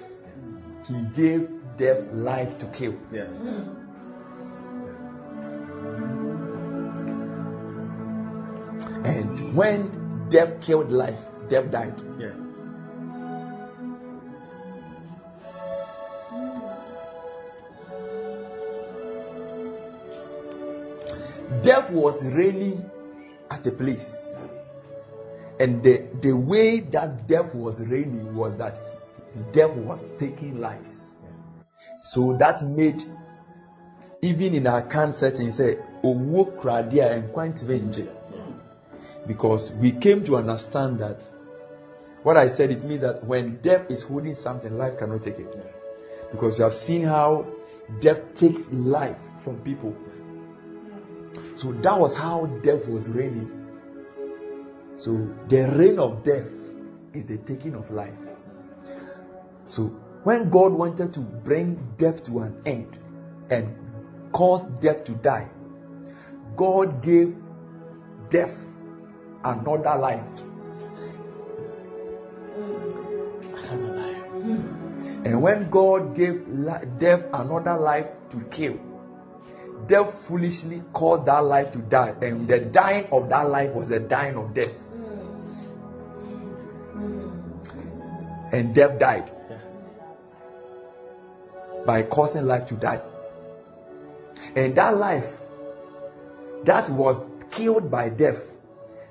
He 0.87 1.03
gave 1.15 1.49
death 1.77 2.03
life 2.13 2.59
to 2.59 2.67
kill. 2.67 2.95
Yeah. 3.13 3.25
And 9.05 9.55
when 9.55 10.29
death 10.31 10.61
killed 10.61 10.91
life, 10.91 11.21
death 11.49 11.71
died. 11.71 11.95
Yeah. 12.19 12.46
Death 21.67 21.91
was 21.91 22.25
reigning 22.25 22.89
at 23.51 23.67
a 23.67 23.73
place. 23.73 24.33
And 25.59 25.83
the, 25.83 26.07
the 26.21 26.33
way 26.33 26.79
that 26.79 27.27
death 27.27 27.55
was 27.57 27.81
reigning 27.81 28.37
was 28.37 28.57
that 28.57 28.79
death 29.53 29.73
was 29.73 30.07
taking 30.17 30.61
lives. 30.61 31.13
So 32.05 32.37
that 32.37 32.63
made, 32.63 33.03
even 34.23 34.55
in 34.55 34.69
our 34.69 34.83
can 34.83 35.11
setting, 35.11 35.51
say, 35.51 35.79
Owo 36.05 36.57
kradia 36.57 37.11
and 37.11 37.33
quite 37.33 37.61
Because 39.27 39.73
we 39.73 39.91
came 39.91 40.25
to 40.25 40.37
understand 40.37 41.01
that 41.01 41.29
what 42.23 42.37
I 42.37 42.47
said, 42.47 42.71
it 42.71 42.85
means 42.85 43.01
that 43.01 43.25
when 43.25 43.57
death 43.57 43.91
is 43.91 44.03
holding 44.03 44.35
something, 44.35 44.79
life 44.79 44.99
cannot 44.99 45.23
take 45.23 45.41
it. 45.41 45.57
Because 46.31 46.59
you 46.59 46.65
have 46.65 46.75
seen 46.75 47.03
how 47.03 47.47
death 48.01 48.21
takes 48.37 48.69
life 48.71 49.17
from 49.41 49.59
people. 49.63 49.97
So 51.57 51.73
that 51.73 51.99
was 51.99 52.15
how 52.15 52.45
death 52.63 52.87
was 52.87 53.09
reigning. 53.09 53.51
So 54.95 55.27
the 55.49 55.75
reign 55.75 55.99
of 55.99 56.23
death 56.23 56.51
is 57.15 57.25
the 57.25 57.39
taking 57.39 57.75
of 57.75 57.91
life. 57.91 58.13
So 59.67 59.85
when 60.25 60.51
God 60.51 60.75
wanted 60.75 61.15
to 61.15 61.21
bring 61.21 61.79
death 61.97 62.23
to 62.25 62.41
an 62.41 62.61
end 62.67 62.99
and 63.49 63.75
cause 64.33 64.65
death 64.81 65.05
to 65.05 65.13
die, 65.13 65.49
God 66.57 67.03
gave 67.03 67.35
death 68.29 68.55
another 69.43 69.99
life. 69.99 70.25
And 75.25 75.41
when 75.41 75.71
God 75.71 76.15
gave 76.15 76.47
death 76.99 77.25
another 77.33 77.79
life 77.79 78.09
to 78.31 78.41
kill, 78.51 78.79
death 79.87 80.13
foolishly 80.27 80.83
caused 80.93 81.27
that 81.27 81.45
life 81.45 81.73
to 81.73 81.79
die, 81.79 82.15
and 82.23 82.49
the 82.49 82.61
dying 82.61 83.07
of 83.13 83.29
that 83.29 83.49
life 83.49 83.73
was 83.73 83.89
the 83.89 84.01
dying 84.01 84.37
of 84.37 84.55
death. 84.55 84.73
And 88.53 88.75
death 88.75 88.99
died 88.99 89.31
by 91.85 92.03
causing 92.03 92.47
life 92.47 92.67
to 92.67 92.75
die. 92.75 93.01
And 94.55 94.75
that 94.77 94.97
life 94.97 95.27
that 96.65 96.89
was 96.89 97.21
killed 97.51 97.91
by 97.91 98.09
death, 98.09 98.43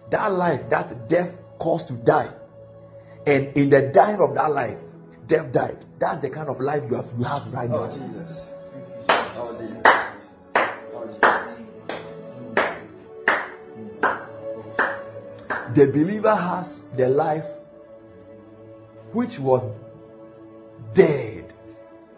that 0.10 0.34
life 0.34 0.70
that 0.70 1.08
death 1.08 1.34
caused 1.60 1.88
to 1.90 1.94
die, 1.94 2.32
and 3.26 3.58
in 3.58 3.70
the 3.70 3.82
dying 3.94 4.22
of 4.22 4.36
that 4.36 4.52
life, 4.52 4.78
death 5.28 5.52
died. 5.52 5.84
That's 6.00 6.22
the 6.22 6.30
kind 6.30 6.50
of 6.50 6.60
life 6.60 6.84
you 6.90 6.96
have, 6.96 7.12
you 7.18 7.24
have 7.24 7.52
right 7.54 7.70
now. 7.70 7.88
Jesus. 7.88 8.48
Oh, 9.10 9.58
Jesus. 9.60 10.05
The 15.76 15.88
believer 15.88 16.34
has 16.34 16.82
the 16.96 17.10
life 17.10 17.46
which 19.12 19.38
was 19.38 19.62
dead 20.94 21.54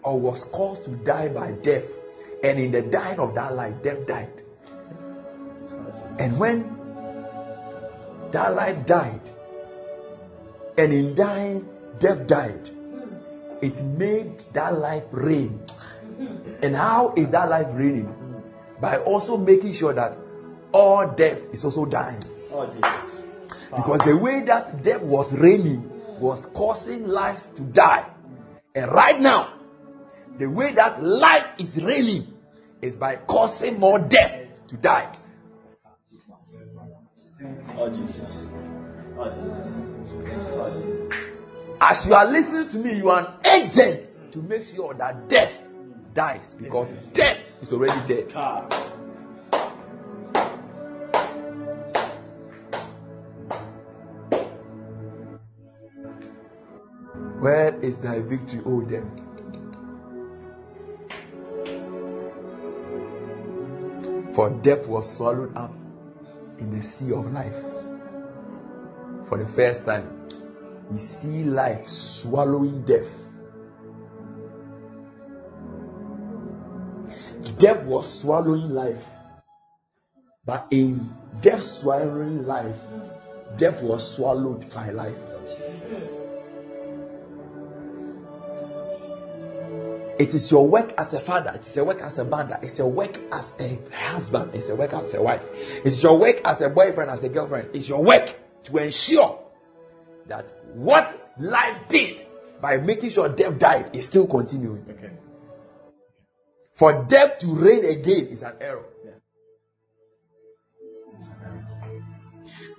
or 0.02 0.18
was 0.18 0.44
caused 0.44 0.84
to 0.84 0.90
die 0.90 1.28
by 1.28 1.50
death, 1.50 1.84
and 2.42 2.58
in 2.60 2.70
the 2.70 2.82
dying 2.82 3.18
of 3.18 3.34
that 3.34 3.54
life, 3.54 3.82
death 3.82 4.06
died. 4.06 4.30
And 6.18 6.38
when 6.38 6.78
that 8.30 8.54
life 8.54 8.86
died, 8.86 9.28
and 10.76 10.92
in 10.92 11.16
dying, 11.16 11.68
death 11.98 12.28
died, 12.28 12.70
it 13.60 13.82
made 13.82 14.44
that 14.52 14.78
life 14.78 15.04
reign. 15.10 15.60
And 16.62 16.76
how 16.76 17.14
is 17.16 17.30
that 17.30 17.48
life 17.48 17.66
reigning? 17.72 18.14
By 18.80 18.98
also 18.98 19.36
making 19.36 19.72
sure 19.74 19.92
that 19.92 20.16
all 20.70 21.08
death 21.08 21.38
is 21.52 21.64
also 21.64 21.84
dying. 21.84 22.22
Oh, 22.52 22.66
Jesus. 22.66 23.17
Because 23.74 24.00
the 24.00 24.16
way 24.16 24.42
that 24.44 24.82
death 24.82 25.02
was 25.02 25.32
reigning 25.32 25.90
was 26.20 26.46
causing 26.46 27.06
lives 27.06 27.48
to 27.56 27.62
die. 27.62 28.08
And 28.74 28.90
right 28.90 29.20
now, 29.20 29.54
the 30.38 30.48
way 30.48 30.72
that 30.72 31.02
life 31.02 31.46
is 31.58 31.82
reigning 31.82 32.34
is 32.80 32.96
by 32.96 33.16
causing 33.16 33.78
more 33.78 33.98
death 33.98 34.46
to 34.68 34.76
die. 34.76 35.12
As 41.80 42.06
you 42.06 42.14
are 42.14 42.26
listening 42.26 42.68
to 42.70 42.78
me, 42.78 42.96
you 42.96 43.10
are 43.10 43.20
an 43.20 43.46
agent 43.46 44.32
to 44.32 44.38
make 44.38 44.64
sure 44.64 44.94
that 44.94 45.28
death 45.28 45.52
dies 46.14 46.56
because 46.58 46.90
death 47.12 47.38
is 47.60 47.72
already 47.72 48.08
dead. 48.08 48.32
Where 57.40 57.72
is 57.82 57.98
thy 57.98 58.18
victory, 58.18 58.60
O 58.66 58.80
death? 58.80 59.04
For 64.34 64.50
death 64.50 64.88
was 64.88 65.16
swallowed 65.16 65.56
up 65.56 65.72
in 66.58 66.76
the 66.76 66.82
sea 66.82 67.12
of 67.12 67.32
life. 67.32 67.56
For 69.28 69.38
the 69.38 69.46
first 69.46 69.84
time, 69.84 70.26
we 70.90 70.98
see 70.98 71.44
life 71.44 71.86
swallowing 71.86 72.82
death. 72.82 73.06
Death 77.58 77.84
was 77.84 78.20
swallowing 78.20 78.70
life. 78.70 79.04
But 80.44 80.66
in 80.72 81.08
death 81.40 81.62
swallowing 81.62 82.46
life, 82.46 82.80
death 83.56 83.80
was 83.82 84.16
swallowed 84.16 84.74
by 84.74 84.90
life. 84.90 85.37
It 90.18 90.34
is 90.34 90.50
your 90.50 90.66
work 90.66 90.94
as 90.98 91.14
a 91.14 91.20
father, 91.20 91.52
it 91.54 91.66
is 91.66 91.76
a 91.76 91.84
work 91.84 92.02
as 92.02 92.18
a 92.18 92.24
mother, 92.24 92.58
it's 92.60 92.80
a 92.80 92.86
work 92.86 93.18
as 93.30 93.54
a 93.60 93.78
husband, 93.92 94.52
it's 94.54 94.68
a 94.68 94.74
work 94.74 94.92
as 94.92 95.14
a 95.14 95.22
wife, 95.22 95.42
it's 95.84 96.02
your 96.02 96.18
work 96.18 96.40
as 96.44 96.60
a 96.60 96.68
boyfriend, 96.68 97.10
as 97.10 97.22
a 97.22 97.28
girlfriend, 97.28 97.68
it's 97.72 97.88
your 97.88 98.02
work 98.02 98.34
to 98.64 98.76
ensure 98.78 99.38
that 100.26 100.52
what 100.74 101.32
life 101.38 101.88
did 101.88 102.26
by 102.60 102.78
making 102.78 103.10
sure 103.10 103.28
death 103.28 103.58
died 103.58 103.94
is 103.94 104.06
still 104.06 104.26
continuing. 104.26 104.84
Okay. 104.90 105.12
For 106.74 107.04
death 107.04 107.38
to 107.38 107.54
reign 107.54 107.84
again 107.84 108.26
is 108.26 108.42
an 108.42 108.54
error. 108.60 108.84
Yeah. 109.04 109.12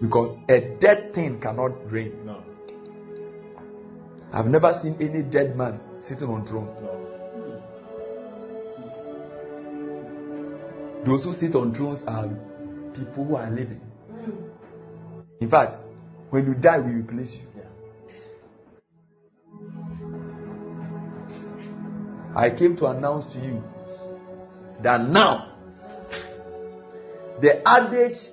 Because 0.01 0.37
a 0.47 0.59
dead 0.79 1.13
thing 1.13 1.39
cannot 1.39 1.91
reign. 1.91 2.25
No. 2.25 2.43
I've 4.31 4.47
never 4.47 4.73
seen 4.73 4.97
any 4.99 5.23
dead 5.23 5.57
man 5.57 5.79
sitting 5.99 6.29
on 6.29 6.45
throne. 6.45 6.75
No. 6.81 6.98
Those 11.03 11.25
who 11.25 11.33
sit 11.33 11.55
on 11.55 11.73
thrones 11.73 12.03
are 12.03 12.27
people 12.93 13.25
who 13.25 13.35
are 13.35 13.49
living. 13.49 13.79
Hmm. 13.79 14.31
In 15.41 15.49
fact, 15.49 15.77
when 16.29 16.45
you 16.45 16.53
die, 16.53 16.79
we 16.79 16.91
replace 16.91 17.33
you. 17.35 17.41
I 22.35 22.49
came 22.51 22.75
to 22.77 22.85
announce 22.87 23.33
to 23.33 23.39
you 23.39 23.63
that 24.81 25.09
now 25.09 25.51
the 27.41 27.67
adage 27.67 28.29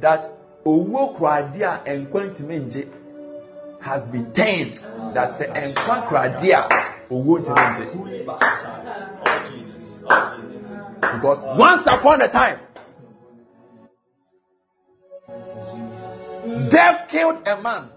that 0.00 0.30
owo 0.64 1.14
kradia 1.14 1.80
enkwantimi 1.84 2.58
nje 2.58 2.88
has 3.80 4.06
been 4.06 4.32
turned 4.32 4.80
that 5.14 5.34
say 5.34 5.46
enkwa 5.46 6.02
kradia 6.08 6.68
owo 7.10 7.38
ntimi 7.38 8.26
because 11.24 11.42
once 11.58 11.86
upon 11.86 12.20
a 12.20 12.28
time 12.28 12.60
death 16.68 17.08
killed 17.08 17.48
a 17.48 17.56
man 17.62 17.88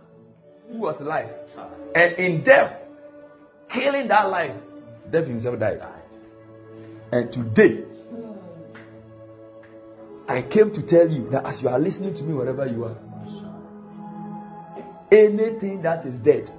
who 0.72 0.78
was 0.78 1.02
alive. 1.02 1.30
And 1.94 2.14
in 2.14 2.44
death 2.44 2.80
killing 3.68 4.08
that 4.08 4.30
life 4.30 4.56
death 5.12 5.28
himself 5.28 5.60
died. 5.60 5.82
And 7.12 7.34
today 7.34 7.84
I 10.30 10.42
came 10.42 10.72
to 10.72 10.82
tell 10.82 11.10
you 11.10 11.30
that 11.32 11.46
as 11.46 11.62
you 11.62 11.68
are 11.68 11.80
listening 11.80 12.14
to 12.14 12.24
me, 12.24 12.34
wherever 12.34 12.66
you 12.66 12.86
are, 12.86 12.98
anything 15.12 15.82
that 15.82 16.06
is 16.06 16.18
dead 16.20 16.50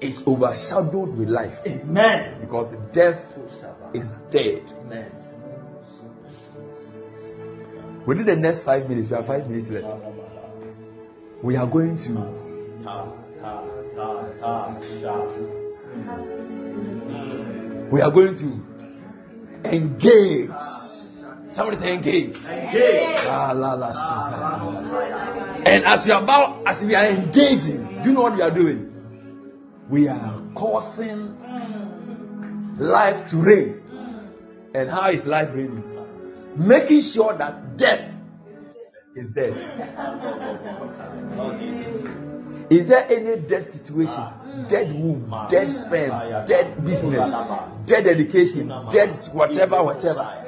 is 0.00 0.26
overshadowed 0.26 1.16
with 1.16 1.28
life 1.28 1.60
Amen. 1.66 2.40
because 2.40 2.72
death 2.92 3.20
is 3.92 4.10
dead. 4.30 4.72
Amen. 4.80 5.12
Within 8.06 8.26
the 8.26 8.36
next 8.36 8.62
five 8.62 8.88
minutes, 8.88 9.08
we 9.08 9.16
have 9.16 9.26
five 9.26 9.48
minutes 9.48 9.68
left. 9.68 9.86
We 11.42 11.56
are 11.56 11.66
going 11.66 11.96
to 11.96 12.10
we 17.90 18.00
are 18.00 18.10
going 18.10 18.34
to 18.34 18.62
engage. 19.64 20.50
Somebody 21.52 21.76
say 21.76 21.94
engage. 21.94 22.36
Engage. 22.36 23.16
Ah, 23.26 23.52
la, 23.54 23.74
la. 23.74 23.92
And 25.66 25.84
as 25.84 26.06
we 26.06 26.12
are 26.12 26.22
about, 26.22 26.66
as 26.66 26.82
we 26.84 26.94
are 26.94 27.06
engaging, 27.06 28.02
do 28.02 28.10
you 28.10 28.14
know 28.14 28.22
what 28.22 28.34
we 28.34 28.42
are 28.42 28.50
doing? 28.50 28.89
We 29.90 30.06
are 30.06 30.40
causing 30.54 31.36
life 32.78 33.28
to 33.30 33.36
reign. 33.36 33.82
And 34.72 34.88
how 34.88 35.10
is 35.10 35.26
life 35.26 35.52
reigning? 35.52 35.82
Making 36.56 37.00
sure 37.00 37.36
that 37.36 37.76
death 37.76 38.08
is 39.16 39.30
dead. 39.30 39.56
Is 42.70 42.86
there 42.86 43.04
any 43.10 43.40
dead 43.40 43.68
situation, 43.68 44.22
dead 44.68 44.92
womb, 44.94 45.34
dead 45.48 45.74
sperm, 45.74 46.46
dead 46.46 46.84
business, 46.84 47.26
dead 47.84 48.06
education, 48.06 48.68
dead 48.92 49.10
whatever, 49.32 49.82
whatever? 49.82 50.46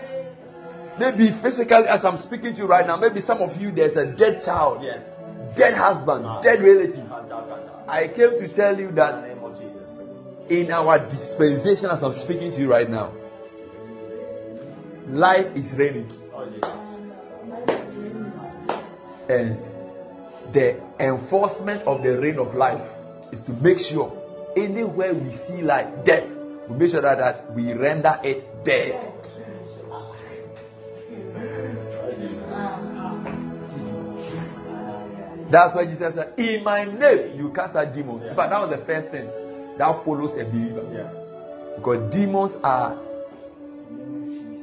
Maybe 1.01 1.33
physically, 1.33 1.89
as 1.89 2.05
I'm 2.05 2.17
speaking 2.17 2.55
to 2.55 2.63
you 2.63 2.67
right 2.69 2.87
now, 2.87 2.97
maybe 2.97 3.21
some 3.21 3.43
of 3.43 3.61
you 3.61 3.73
there's 3.73 3.97
a 3.97 4.07
dead 4.07 4.45
child, 4.45 4.83
dead 5.57 5.75
husband, 5.75 6.25
dead 6.43 6.63
relative. 6.63 7.11
I 7.89 8.07
came 8.07 8.39
to 8.39 8.49
tell 8.49 8.79
you 8.79 8.93
that 8.93 9.23
name 9.23 9.25
of 9.25 9.25
Jesus. 9.25 9.32
In 10.49 10.73
our 10.73 10.99
dispensation, 10.99 11.91
as 11.91 12.03
I'm 12.03 12.13
speaking 12.13 12.51
to 12.51 12.61
you 12.61 12.71
right 12.71 12.89
now, 12.89 13.13
life 15.07 15.57
is 15.57 15.75
reigning, 15.77 16.11
and 19.29 19.59
the 20.53 20.81
enforcement 20.99 21.85
of 21.85 22.03
the 22.03 22.19
reign 22.19 22.39
of 22.39 22.55
life 22.55 22.83
is 23.31 23.41
to 23.43 23.53
make 23.53 23.79
sure 23.79 24.53
anywhere 24.57 25.15
we 25.15 25.33
see 25.33 25.63
life, 25.63 26.05
death, 26.05 26.29
we 26.69 26.77
make 26.77 26.91
sure 26.91 27.01
that, 27.01 27.19
that 27.19 27.55
we 27.55 27.73
render 27.73 28.19
it 28.23 28.65
dead. 28.65 29.09
That's 35.51 35.75
why 35.75 35.85
Jesus 35.85 36.15
said, 36.15 36.33
In 36.39 36.65
my 36.65 36.85
name 36.85 37.39
you 37.39 37.51
cast 37.53 37.77
out 37.77 37.95
demons. 37.95 38.25
But 38.35 38.49
that 38.49 38.61
was 38.61 38.71
the 38.71 38.85
first 38.87 39.11
thing 39.11 39.29
that 39.79 40.05
follows 40.05 40.37
a 40.37 40.45
believer. 40.45 40.89
Yeah. 40.93 41.11
Because 41.77 42.13
demons 42.13 42.57
are 42.63 42.99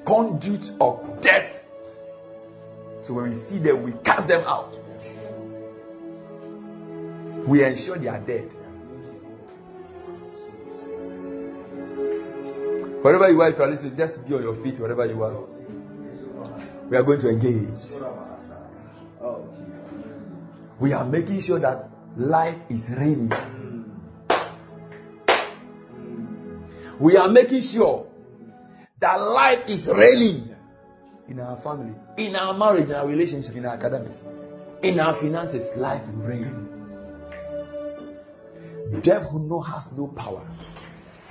conduits 0.06 0.72
of 0.80 1.22
death. 1.22 1.52
So 3.02 3.14
when 3.14 3.30
we 3.30 3.36
see 3.36 3.58
them, 3.60 3.84
we 3.84 3.92
cast 4.04 4.28
them 4.28 4.44
out. 4.46 4.80
We 7.48 7.64
ensure 7.64 7.98
they 7.98 8.08
are 8.08 8.20
dead. 8.20 8.52
Wherever 13.02 13.32
you 13.32 13.42
are, 13.42 13.50
if 13.50 13.58
you 13.58 13.64
are 13.64 13.70
listening, 13.70 13.96
just 13.96 14.28
be 14.28 14.36
on 14.36 14.44
your 14.44 14.54
feet 14.54 14.78
wherever 14.80 15.06
you 15.06 15.24
are. 15.24 15.44
We 16.90 16.98
are 16.98 17.04
going 17.04 17.20
to 17.22 17.30
engage. 17.30 17.80
Oh 19.22 19.48
We 20.80 20.94
are 20.94 21.06
making 21.06 21.42
sure 21.42 21.60
that 21.60 21.90
life 22.18 22.58
is 22.70 22.90
reigning. 22.90 23.32
We 27.00 27.16
are 27.16 27.30
making 27.30 27.62
sure 27.62 28.08
that 29.00 29.16
life 29.16 29.70
is 29.70 29.88
reigning 29.88 30.54
in 31.30 31.40
our 31.40 31.56
family, 31.58 31.94
in 32.18 32.36
our 32.36 32.54
marriage, 32.54 32.90
in 32.90 32.96
our 32.96 33.08
relationship, 33.08 33.56
in 33.56 33.66
our 33.66 33.76
academics, 33.76 34.22
in 34.82 35.00
our 35.00 35.14
finances. 35.14 35.70
Life 35.78 36.06
will 36.08 36.24
reign. 36.24 36.70
Death 39.02 39.32
will 39.32 39.40
no 39.40 39.62
has 39.62 39.90
no 39.94 40.08
power. 40.08 40.46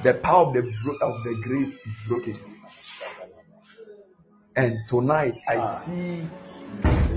The 0.02 0.14
power 0.14 0.46
of 0.46 0.54
the 0.54 0.60
of 1.02 1.22
the 1.24 1.34
grave 1.42 1.78
is 1.84 1.96
broken. 2.06 2.36
And 4.56 4.78
tonight 4.88 5.38
I 5.46 5.56
ah. 5.56 5.66
see 5.66 6.26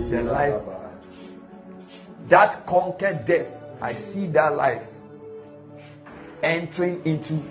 the 0.10 0.24
life 0.24 0.62
that 2.28 2.66
conquered 2.66 3.24
death. 3.26 3.48
I 3.80 3.94
see 3.94 4.28
that 4.28 4.56
life 4.56 4.84
entering 6.44 7.06
into 7.06 7.42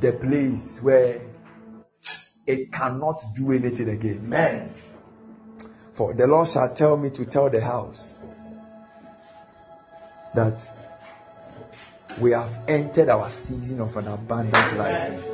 the 0.00 0.12
place 0.12 0.80
where 0.82 1.20
it 2.46 2.72
cannot 2.72 3.22
do 3.36 3.52
anything 3.52 3.88
again. 3.88 4.22
Amen. 4.24 4.74
For 5.92 6.14
the 6.14 6.26
Lord 6.26 6.48
shall 6.48 6.74
tell 6.74 6.96
me 6.96 7.10
to 7.10 7.26
tell 7.26 7.50
the 7.50 7.60
house 7.60 8.14
that 10.34 10.70
we 12.20 12.32
have 12.32 12.50
entered 12.68 13.08
our 13.08 13.28
season 13.30 13.80
of 13.80 13.96
an 13.96 14.08
abundant 14.08 14.76
life. 14.76 15.24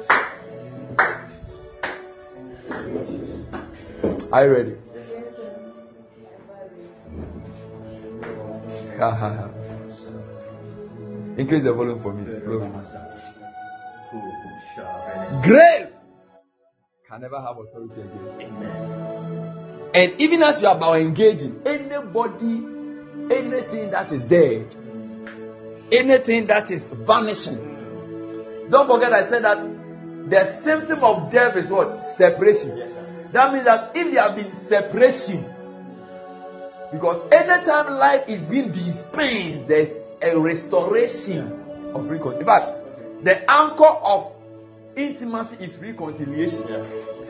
Are 4.32 4.46
you 4.46 4.52
ready? 4.52 4.76
Increase 11.38 11.62
the 11.62 11.72
volume 11.72 12.00
for 12.00 12.12
me. 12.12 12.40
slowly. 12.40 12.70
Grave 15.42 15.88
can 17.08 17.20
never 17.20 17.40
have 17.40 17.58
authority 17.58 18.00
again. 18.00 18.28
Amen. 18.40 19.90
And 19.94 20.20
even 20.20 20.42
as 20.42 20.60
you 20.60 20.68
are 20.68 20.76
about 20.76 21.00
engaging, 21.00 21.62
anybody, 21.64 22.62
anything 23.34 23.90
that 23.90 24.12
is 24.12 24.22
dead, 24.24 24.74
anything 25.90 26.46
that 26.48 26.70
is 26.70 26.88
vanishing. 26.88 28.66
Don't 28.68 28.88
forget, 28.88 29.12
I 29.12 29.28
said 29.28 29.44
that 29.44 29.58
the 30.28 30.44
symptom 30.44 31.04
of 31.04 31.30
death 31.30 31.56
is 31.56 31.70
what? 31.70 32.04
Separation. 32.04 32.76
Yes. 32.76 32.92
That 33.32 33.52
means 33.52 33.64
that 33.64 33.92
if 33.96 34.12
there 34.12 34.22
have 34.22 34.36
been 34.36 34.54
separation, 34.56 35.44
because 36.92 37.32
anytime 37.32 37.88
life 37.92 38.28
is 38.28 38.44
being 38.46 38.72
dispensed, 38.72 39.68
there's 39.68 39.92
a 40.22 40.38
restoration 40.38 41.52
of 41.94 42.10
reconciliation. 42.10 42.40
In 42.40 42.46
fact, 42.46 42.75
the 43.22 43.50
anchor 43.50 43.84
of 43.84 44.32
intimacy 44.96 45.56
is 45.60 45.78
reconciliation, 45.78 46.64
Yeah. 46.68 46.84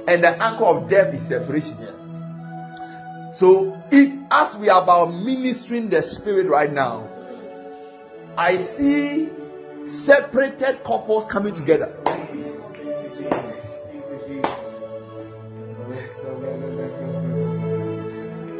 and 0.08 0.22
the 0.24 0.42
anchor 0.42 0.64
of 0.64 0.88
death 0.88 1.14
is 1.14 1.22
separation. 1.22 1.76
Yeah. 1.80 3.32
So, 3.32 3.76
if 3.90 4.12
as 4.30 4.56
we 4.56 4.68
are 4.68 4.82
about 4.82 5.12
ministering 5.14 5.90
the 5.90 6.02
spirit 6.02 6.46
right 6.48 6.72
now, 6.72 7.08
I 8.36 8.56
see 8.56 9.28
separated 9.84 10.82
couples 10.84 11.30
coming 11.30 11.54
together. 11.54 11.92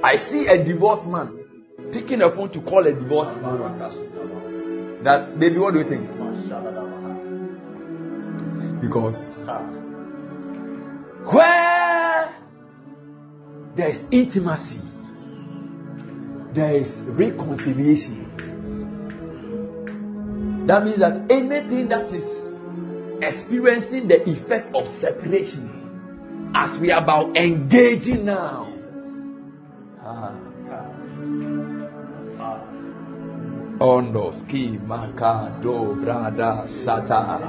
I 0.03 0.13
I 0.13 0.17
see 0.17 0.47
a 0.47 0.63
divorced 0.63 1.09
man 1.09 1.37
picking 1.93 2.23
a 2.23 2.31
phone 2.31 2.51
to 2.51 2.61
call 2.61 2.87
a 2.87 2.93
divorced 2.93 3.41
man. 3.41 3.59
That 5.03 5.39
baby, 5.39 5.59
what 5.59 5.75
do 5.75 5.81
you 5.81 5.89
think? 5.89 6.09
Because 8.87 9.37
ah. 9.49 9.63
where 11.33 12.33
there 13.75 13.89
is 13.89 14.07
intimacy, 14.13 14.81
there 16.53 16.75
is 16.75 17.03
reconciliation. 17.05 18.23
That 20.69 20.85
means 20.85 20.99
that 20.99 21.33
anything 21.33 21.89
that 21.89 22.13
is 22.13 22.53
experiencing 23.21 24.07
the 24.07 24.23
effect 24.31 24.73
of 24.73 24.87
separation, 24.87 26.53
as 26.55 26.79
we 26.79 26.93
are 26.93 27.03
about 27.03 27.37
engaging 27.37 28.25
now, 28.25 28.66
Ondo 33.81 34.31
ski 34.33 34.79
maka 34.89 35.53
do 35.61 35.95
brada 36.01 36.65
sata. 36.67 37.41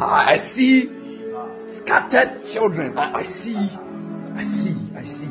I 0.00 0.36
see 0.38 0.88
scattered 1.66 2.44
children. 2.46 2.96
I, 2.96 3.20
I 3.20 3.22
see, 3.24 3.68
I 4.34 4.42
see, 4.42 4.74
I 4.96 5.04
see. 5.04 5.28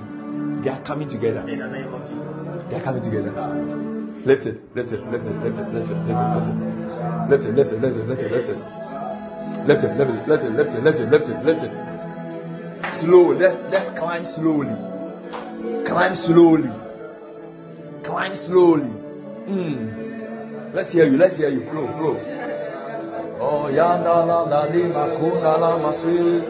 They 0.61 0.69
are 0.69 0.81
coming 0.81 1.07
together. 1.07 1.43
They 1.47 2.75
are 2.75 2.81
coming 2.81 3.01
together. 3.01 3.31
Lift 4.23 4.45
it, 4.45 4.75
lift 4.75 4.91
it, 4.91 5.03
lift 5.09 5.25
it, 5.25 5.35
lift 5.41 5.57
it, 5.57 5.67
lift 5.73 5.89
it. 5.89 5.97
Lift 7.29 7.45
it, 7.45 7.55
lift 7.55 7.71
it, 7.71 7.81
lift 7.81 7.97
it, 7.97 8.05
lift 8.07 8.21
it, 8.21 8.31
lift 8.31 8.49
it. 8.49 8.57
Lift 9.65 9.83
it, 9.83 9.97
lift 9.97 10.11
it, 10.11 10.27
lift 10.27 10.43
it, 10.43 10.51
lift 10.51 10.73
it, 10.75 10.83
lift 10.83 10.99
it, 10.99 11.09
lift 11.09 11.27
it, 11.29 11.43
lift 11.43 11.63
it. 11.63 11.71
Slow. 12.99 13.33
Let's 13.33 13.57
let's 13.71 13.89
climb 13.97 14.25
slowly. 14.25 14.75
Climb 15.85 16.13
slowly. 16.13 16.69
Climb 18.09 18.35
slowly. 18.35 18.89
Mm. 19.45 20.73
Let's 20.73 20.91
hear 20.91 21.05
you. 21.05 21.17
Let's 21.17 21.37
hear 21.37 21.49
you. 21.49 21.63
Flow, 21.65 21.87
flow. 21.87 22.15
Oh 23.39 23.69
yanda 23.71 24.25
la 24.25 24.41
la 24.41 24.63
li 24.65 24.81
makunda 24.83 25.59
la 25.59 25.77
masi. 25.77 26.41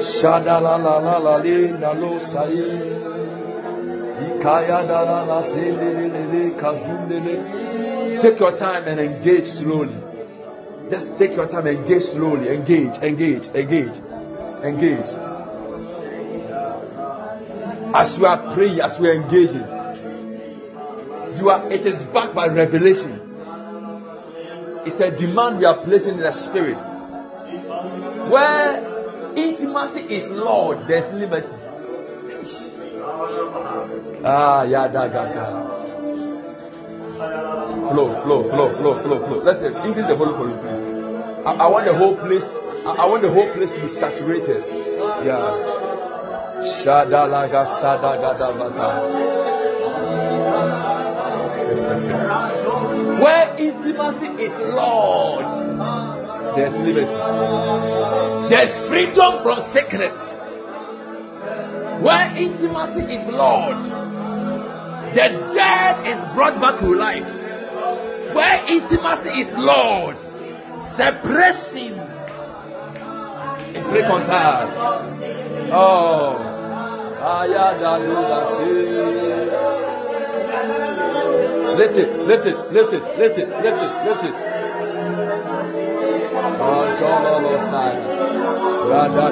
Shada 0.00 0.60
la 0.60 0.76
la 0.76 0.98
la 0.98 1.18
la 1.18 1.36
li 1.36 1.72
na 1.72 1.92
lo 1.92 2.18
sai. 2.18 2.56
Ikaya 4.28 4.86
da 4.88 5.02
la 5.02 5.24
la 5.24 5.42
se 5.42 5.60
li 5.60 5.90
li 5.98 6.08
li 6.14 6.24
li 6.32 6.50
kazunde 6.62 7.18
li. 7.26 7.36
Take 8.22 8.40
your 8.40 8.56
time 8.56 8.84
and 8.86 9.00
engage 9.00 9.46
slowly. 9.46 9.94
Just 10.90 11.16
take 11.18 11.36
your 11.36 11.46
time, 11.46 11.66
engage 11.66 12.02
slowly, 12.02 12.48
engage, 12.48 12.96
engage, 12.98 13.48
engage, 13.48 13.98
engage. 14.62 15.08
As 17.94 18.18
we 18.18 18.26
are 18.26 18.54
praying, 18.54 18.80
as 18.80 18.98
we 18.98 19.08
are 19.08 19.14
engaging, 19.14 19.64
you 21.40 21.50
are. 21.50 21.70
It 21.70 21.86
is 21.86 22.02
backed 22.04 22.34
by 22.34 22.48
revelation. 22.48 23.20
It's 24.84 25.00
a 25.00 25.10
demand 25.10 25.58
we 25.58 25.64
are 25.64 25.76
placing 25.76 26.14
in 26.14 26.20
the 26.20 26.32
spirit. 26.32 26.76
Where 28.28 29.32
intimacy 29.36 30.00
is 30.00 30.30
Lord, 30.30 30.86
there's 30.88 31.12
liberty. 31.14 31.48
Ah, 34.24 34.62
yeah, 34.64 34.88
that. 34.88 35.12
Flow, 37.92 38.22
flow, 38.22 38.42
flow, 38.50 38.74
flow, 38.76 38.98
flow, 39.02 39.26
flow. 39.26 39.42
Let's 39.42 39.60
increase 39.62 40.06
the 40.06 40.16
volume 40.16 40.36
for 40.36 40.48
you, 40.48 40.56
please. 40.56 40.84
I, 41.46 41.52
I 41.52 41.68
want 41.68 41.84
the 41.86 41.94
whole 41.94 42.16
place. 42.16 42.46
I, 42.86 42.94
I 42.98 43.06
want 43.08 43.22
the 43.22 43.30
whole 43.30 43.50
place 43.52 43.72
to 43.72 43.80
be 43.80 43.88
saturated. 43.88 44.64
Yeah. 45.24 45.80
Shadalaga 46.62 47.66
sadagadavata. 47.66 49.61
Where 53.22 53.54
intimacy 53.56 54.26
is 54.42 54.58
Lord, 54.58 55.44
there's 56.56 56.72
liberty. 56.72 57.16
There's 58.50 58.78
freedom 58.88 59.38
from 59.42 59.62
sickness. 59.70 60.14
Where 62.02 62.36
intimacy 62.36 63.14
is 63.14 63.28
Lord, 63.28 63.84
the 65.14 65.28
dead 65.54 66.06
is 66.08 66.18
brought 66.34 66.60
back 66.60 66.80
to 66.80 66.86
life. 66.86 67.28
Where 68.34 68.64
intimacy 68.68 69.30
is 69.40 69.54
Lord, 69.54 70.16
separation 70.96 71.94
is 73.76 73.86
reconciled. 73.92 74.72
Oh, 75.70 76.38
ayadadudasi. 77.22 78.82
Lift 81.62 81.96
it, 81.96 82.18
lift 82.26 82.46
it, 82.46 82.56
lift 82.72 82.92
it, 82.92 83.02
lift 83.18 83.38
it, 83.38 83.48
lift 83.48 83.82
it, 83.82 83.92
lift 84.04 84.24
it. 84.24 84.34
Oh, 86.64 86.96
God, 87.00 87.42
Lord, 87.42 87.42
Lord, 87.44 87.60
Rada 88.88 89.26